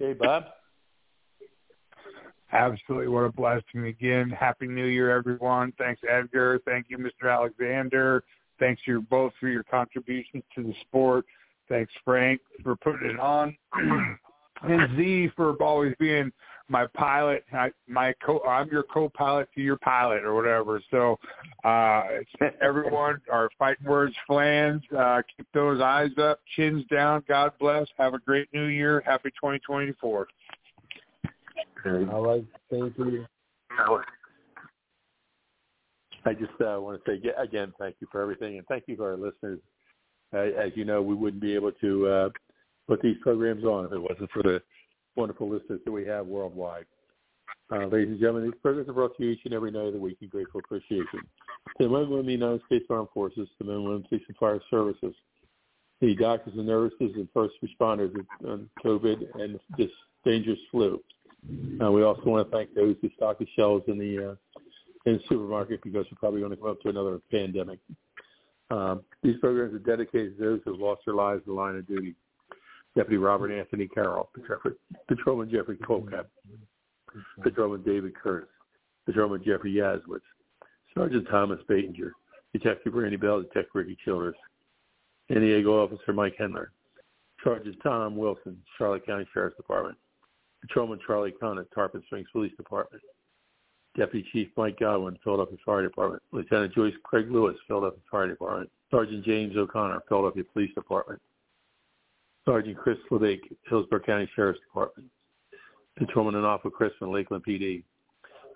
Hey, 0.00 0.14
Bob. 0.14 0.46
Absolutely. 2.50 3.06
What 3.06 3.20
a 3.20 3.32
blessing. 3.32 3.86
Again, 3.86 4.30
Happy 4.30 4.66
New 4.66 4.86
Year, 4.86 5.16
everyone. 5.16 5.72
Thanks, 5.78 6.00
Edgar. 6.08 6.58
Thank 6.64 6.86
you, 6.88 6.98
Mr. 6.98 7.32
Alexander. 7.32 8.24
Thanks 8.58 8.82
you 8.84 9.02
both 9.02 9.32
for 9.38 9.46
your 9.46 9.62
contributions 9.62 10.42
to 10.56 10.64
the 10.64 10.74
sport. 10.80 11.24
Thanks, 11.68 11.92
Frank, 12.04 12.40
for 12.64 12.74
putting 12.74 13.10
it 13.10 13.20
on. 13.20 13.56
and 14.62 14.96
Z 14.96 15.30
for 15.36 15.52
always 15.62 15.94
being 16.00 16.32
my 16.68 16.86
pilot. 16.94 17.44
I, 17.52 17.70
my 17.86 18.14
co- 18.24 18.42
I'm 18.42 18.68
your 18.68 18.82
co-pilot 18.82 19.48
to 19.54 19.60
your 19.60 19.76
pilot 19.78 20.24
or 20.24 20.34
whatever. 20.34 20.82
So, 20.90 21.18
uh, 21.64 22.02
everyone, 22.60 23.20
our 23.30 23.50
Fighting 23.58 23.86
Words 23.86 24.14
flans, 24.26 24.82
uh, 24.96 25.22
keep 25.36 25.46
those 25.52 25.80
eyes 25.80 26.10
up, 26.18 26.40
chins 26.56 26.84
down. 26.90 27.24
God 27.26 27.52
bless. 27.58 27.86
Have 27.98 28.14
a 28.14 28.18
great 28.18 28.48
New 28.52 28.66
Year. 28.66 29.02
Happy 29.04 29.30
2024. 29.30 30.28
All 32.10 32.26
right. 32.26 32.44
Thank 32.70 32.98
you. 32.98 33.26
I 36.24 36.34
just 36.34 36.52
uh, 36.60 36.78
want 36.80 37.02
to 37.02 37.10
say 37.10 37.30
again, 37.38 37.72
thank 37.78 37.96
you 38.00 38.08
for 38.10 38.20
everything, 38.20 38.58
and 38.58 38.66
thank 38.66 38.84
you 38.86 38.96
to 38.96 39.02
our 39.02 39.16
listeners. 39.16 39.60
Uh, 40.34 40.38
as 40.38 40.72
you 40.74 40.84
know, 40.84 41.00
we 41.00 41.14
wouldn't 41.14 41.40
be 41.40 41.54
able 41.54 41.72
to 41.72 42.06
uh, 42.06 42.28
put 42.86 43.00
these 43.00 43.16
programs 43.22 43.64
on 43.64 43.86
if 43.86 43.92
it 43.92 43.98
wasn't 43.98 44.30
for 44.32 44.42
the 44.42 44.60
wonderful 45.18 45.50
listeners 45.50 45.80
that 45.84 45.92
we 45.92 46.06
have 46.06 46.26
worldwide. 46.26 46.86
Uh, 47.70 47.86
ladies 47.86 48.08
and 48.08 48.20
gentlemen, 48.20 48.44
these 48.44 48.60
programs 48.62 48.88
are 48.88 48.94
brought 48.94 49.16
to 49.16 49.24
you 49.24 49.30
each 49.30 49.40
and 49.44 49.52
every 49.52 49.70
night 49.70 49.86
of 49.86 49.92
the 49.92 49.98
week 49.98 50.16
in 50.22 50.28
grateful 50.28 50.60
appreciation. 50.60 51.20
To 51.76 51.84
the 51.84 51.88
men 51.88 52.02
and 52.02 52.10
women 52.10 52.20
of 52.20 52.26
the 52.26 52.32
United 52.32 52.62
States 52.66 52.86
Armed 52.88 53.08
Forces, 53.12 53.48
the 53.58 53.64
men 53.64 53.74
and 53.74 53.84
women 53.84 54.02
of 54.02 54.08
police 54.08 54.22
and 54.28 54.36
fire 54.38 54.60
services, 54.70 55.14
the 56.00 56.14
doctors 56.14 56.54
and 56.56 56.66
nurses 56.66 57.12
and 57.16 57.28
first 57.34 57.54
responders 57.62 58.14
on 58.46 58.70
COVID 58.82 59.26
and 59.34 59.58
this 59.76 59.90
dangerous 60.24 60.58
flu. 60.70 61.02
Uh, 61.82 61.90
we 61.90 62.02
also 62.02 62.22
want 62.24 62.48
to 62.48 62.56
thank 62.56 62.72
those 62.74 62.96
who 63.02 63.10
stock 63.16 63.38
the 63.38 63.46
shelves 63.56 63.84
in 63.88 63.98
the 63.98 64.30
uh, 64.30 64.34
in 65.06 65.14
the 65.14 65.20
supermarket 65.28 65.82
because 65.82 66.06
we're 66.10 66.18
probably 66.18 66.40
going 66.40 66.50
to 66.50 66.56
come 66.56 66.70
up 66.70 66.80
to 66.80 66.88
another 66.88 67.20
pandemic. 67.30 67.78
Um, 68.70 69.02
these 69.22 69.36
programs 69.40 69.74
are 69.74 69.78
dedicated 69.78 70.36
to 70.38 70.44
those 70.44 70.60
who 70.64 70.72
have 70.72 70.80
lost 70.80 71.02
their 71.06 71.14
lives 71.14 71.42
in 71.46 71.54
the 71.54 71.60
line 71.60 71.76
of 71.76 71.86
duty. 71.86 72.14
Deputy 72.96 73.16
Robert 73.16 73.52
Anthony 73.52 73.86
Carroll, 73.86 74.30
Patrol- 74.34 74.74
Patrolman 75.08 75.50
Jeffrey 75.50 75.76
Colcap, 75.76 76.26
Patrolman 77.42 77.82
David 77.82 78.14
Curtis, 78.14 78.48
Patrolman 79.06 79.42
Jeffrey 79.44 79.72
Yazwitz, 79.74 80.20
Sergeant 80.94 81.26
Thomas 81.30 81.60
Batinger, 81.68 82.12
Detective 82.52 82.94
Randy 82.94 83.16
Bell, 83.16 83.40
Detective 83.42 83.70
Ricky 83.74 83.96
Childers, 84.04 84.34
San 85.28 85.40
Diego 85.40 85.82
Officer 85.82 86.12
Mike 86.12 86.36
Hendler, 86.40 86.68
Sergeant 87.44 87.76
Tom 87.82 88.16
Wilson, 88.16 88.60
Charlotte 88.76 89.06
County 89.06 89.26
Sheriff's 89.32 89.56
Department, 89.56 89.96
Patrolman 90.62 90.98
Charlie 91.06 91.32
Conn 91.32 91.58
at 91.58 91.66
Tarpon 91.72 92.02
Springs 92.06 92.26
Police 92.32 92.56
Department, 92.56 93.02
Deputy 93.96 94.28
Chief 94.32 94.48
Mike 94.56 94.78
Godwin, 94.80 95.18
Philadelphia 95.22 95.58
Fire 95.64 95.82
Department, 95.82 96.22
Lieutenant 96.32 96.74
Joyce 96.74 96.94
Craig 97.04 97.30
Lewis, 97.30 97.56
Philadelphia 97.66 98.00
Fire 98.10 98.28
Department, 98.28 98.70
Sergeant 98.90 99.24
James 99.24 99.56
O'Connor, 99.56 100.00
Philadelphia 100.08 100.44
Police 100.52 100.74
Department, 100.74 101.20
Sergeant 102.48 102.78
Chris 102.78 102.96
LeBake, 103.10 103.42
Hillsborough 103.68 104.00
County 104.00 104.26
Sheriff's 104.34 104.60
Department, 104.60 105.06
Patrolman 105.98 106.34
Anafa 106.34 106.72
Crispin, 106.72 107.12
Lakeland 107.12 107.44
PD, 107.46 107.82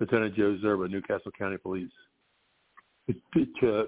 Lieutenant 0.00 0.34
Joe 0.34 0.56
Zerba, 0.64 0.88
New 0.88 1.02
Castle 1.02 1.30
County 1.38 1.58
Police, 1.58 1.90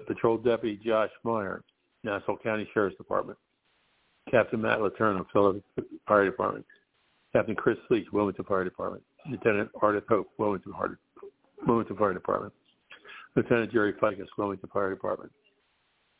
Patrol 0.05 0.37
Deputy 0.37 0.79
Josh 0.85 1.09
Meyer, 1.23 1.63
Nassau 2.03 2.37
County 2.43 2.69
Sheriff's 2.71 2.97
Department, 2.97 3.39
Captain 4.29 4.61
Matt 4.61 4.77
Letourneau, 4.77 5.25
Philadelphia 5.33 5.63
Fire 6.07 6.25
Department, 6.25 6.65
Captain 7.33 7.55
Chris 7.55 7.77
Leach, 7.89 8.05
Wilmington 8.13 8.45
Fire 8.45 8.63
Department, 8.63 9.01
Lieutenant 9.27 9.71
Ardith 9.81 10.07
Hope, 10.07 10.27
Wilmington 10.37 10.73
Fire, 10.73 10.99
Wilmington 11.65 11.97
Fire 11.97 12.13
Department, 12.13 12.53
Lieutenant 13.35 13.71
Jerry 13.71 13.93
Ficus, 13.99 14.27
Wilmington 14.37 14.69
Fire 14.71 14.91
Department, 14.91 15.31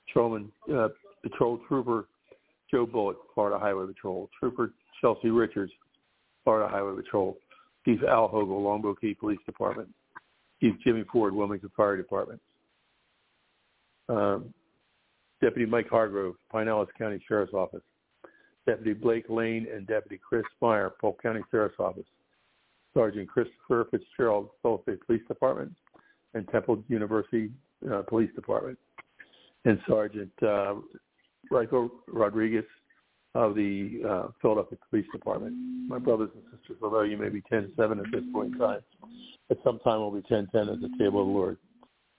Patrolman, 0.08 0.52
uh, 0.74 0.88
Patrol 1.22 1.60
Trooper 1.68 2.08
Joe 2.72 2.86
Bullock, 2.86 3.18
Florida 3.34 3.60
Highway 3.60 3.86
Patrol, 3.88 4.30
Trooper 4.40 4.74
Chelsea 5.02 5.30
Richards, 5.30 5.72
Florida 6.44 6.70
Highway 6.70 6.96
Patrol, 6.96 7.38
Chief 7.86 8.00
Al 8.08 8.28
Hogle, 8.28 8.62
Longboat 8.64 9.00
Key 9.02 9.14
Police 9.14 9.40
Department, 9.46 9.90
Chief 10.60 10.74
Jimmy 10.84 11.04
Ford, 11.12 11.36
Wilmington 11.36 11.70
Fire 11.76 11.98
Department, 11.98 12.42
um, 14.10 14.54
Deputy 15.42 15.70
Mike 15.70 15.90
Hargrove, 15.90 16.36
Pinellas 16.54 16.88
County 16.98 17.20
Sheriff's 17.28 17.54
Office, 17.54 17.84
Deputy 18.66 18.94
Blake 18.94 19.26
Lane 19.30 19.68
and 19.74 19.86
Deputy 19.86 20.20
Chris 20.28 20.46
Meyer, 20.62 20.94
Polk 21.00 21.22
County 21.22 21.42
Sheriff's 21.52 21.80
Office, 21.80 22.06
Sergeant 22.94 23.28
Christopher 23.30 23.88
Fitzgerald, 23.92 24.50
Philadelphia 24.62 24.96
Police 25.06 25.22
Department, 25.28 25.72
and 26.34 26.48
Temple 26.50 26.84
University 26.88 27.52
uh, 27.92 28.02
Police 28.08 28.34
Department, 28.36 28.78
and 29.66 29.80
Sergeant 29.88 30.32
uh, 30.42 30.76
Rico 31.52 31.92
Rodriguez 32.08 32.66
of 33.34 33.56
the 33.56 34.02
uh, 34.08 34.28
Philadelphia 34.42 34.78
Police 34.90 35.06
Department. 35.12 35.54
My 35.88 36.00
brothers 36.00 36.30
and 36.34 36.44
sisters, 36.58 36.78
although 36.82 37.02
you 37.02 37.18
may 37.18 37.30
be 37.30 37.42
10-7 37.52 37.70
at 37.78 38.12
this 38.12 38.24
point 38.34 38.54
in 38.54 38.60
time, 38.60 38.80
at 39.52 39.58
some 39.64 39.80
time 39.80 40.00
we'll 40.00 40.12
be 40.12 40.22
10-10 40.22 40.46
at 40.54 40.82
the 40.82 40.90
table 40.98 41.22
of 41.22 41.28
the 41.28 41.34
Lord. 41.34 41.58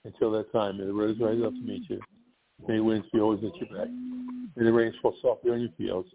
Until 0.05 0.31
that 0.31 0.51
time, 0.53 0.77
may 0.77 0.85
the 0.85 0.93
rose 0.93 1.17
rise 1.19 1.41
up 1.43 1.53
to 1.53 1.61
meet 1.61 1.89
you. 1.89 1.99
May 2.67 2.77
the 2.77 2.83
winds 2.83 3.07
be 3.11 3.19
always 3.19 3.43
at 3.43 3.55
your 3.57 3.77
back. 3.77 3.89
May 4.55 4.63
the 4.63 4.71
rains 4.71 4.95
fall 5.01 5.15
softly 5.21 5.51
on 5.51 5.61
your 5.61 5.71
fields 5.77 6.07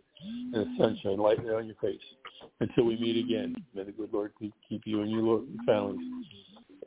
and 0.53 0.55
the 0.55 0.67
sunshine 0.79 1.19
lightly 1.19 1.51
on 1.53 1.67
your 1.67 1.77
face. 1.77 2.01
Until 2.61 2.85
we 2.85 2.97
meet 2.99 3.25
again, 3.25 3.55
may 3.75 3.85
the 3.85 3.93
good 3.93 4.13
Lord 4.13 4.33
keep 4.39 4.83
you 4.85 5.03
and 5.03 5.11
your 5.11 5.43
families 5.67 6.01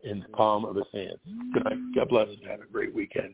in 0.04 0.22
the 0.22 0.28
palm 0.30 0.66
of 0.66 0.76
his 0.76 0.86
hands. 0.94 1.20
Good 1.54 1.64
night. 1.66 1.78
God 1.96 2.10
bless 2.10 2.28
and 2.30 2.50
have 2.50 2.62
a 2.62 2.72
great 2.72 2.94
weekend. 2.94 3.34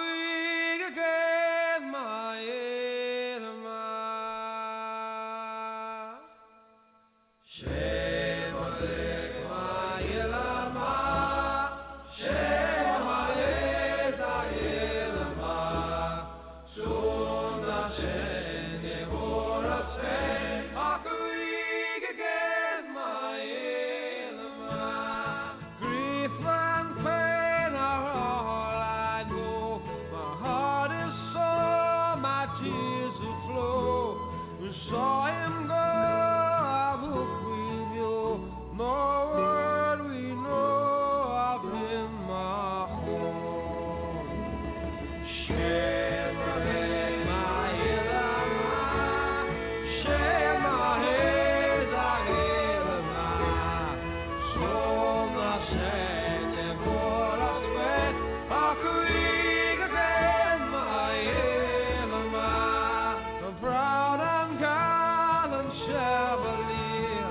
chevalier, 65.91 67.27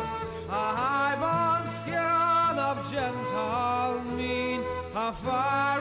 a 0.49 0.67
high-born 0.81 1.63
scion 1.87 2.59
of 2.59 2.77
gentle 2.93 4.17
mien, 4.17 4.61
a 4.95 5.17
fire 5.25 5.80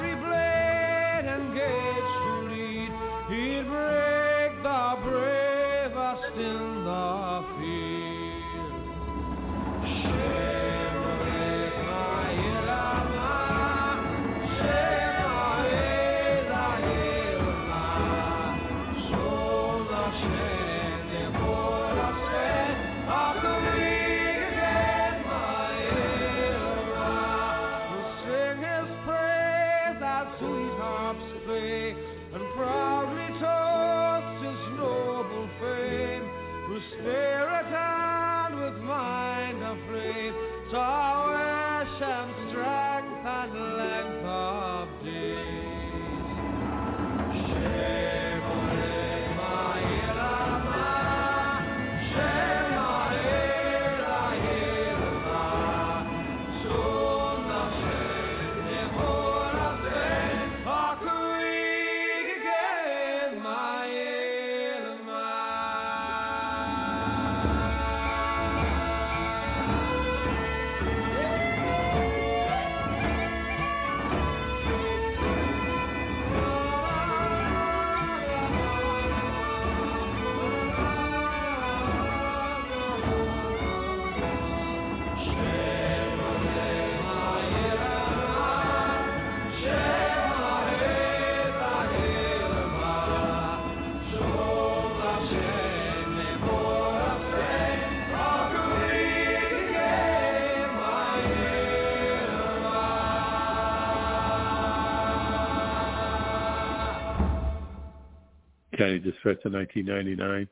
County 108.79 108.97
Dispatch 108.97 109.41
to 109.43 109.49
1999. 109.49 110.47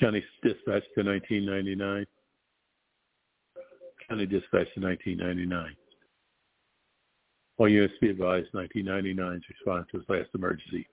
County 0.00 0.24
Dispatch 0.42 0.84
to 0.94 1.02
1999. 1.04 2.06
County 4.08 4.26
Dispatch 4.26 4.68
to 4.74 4.80
1999. 4.80 5.76
All 7.58 7.68
units 7.68 7.92
be 8.00 8.08
advised 8.08 8.48
1999's 8.54 9.44
response 9.50 9.86
his 9.92 10.00
last 10.08 10.30
emergency. 10.34 10.88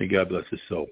May 0.00 0.08
God 0.08 0.30
bless 0.30 0.46
his 0.50 0.60
soul. 0.70 0.86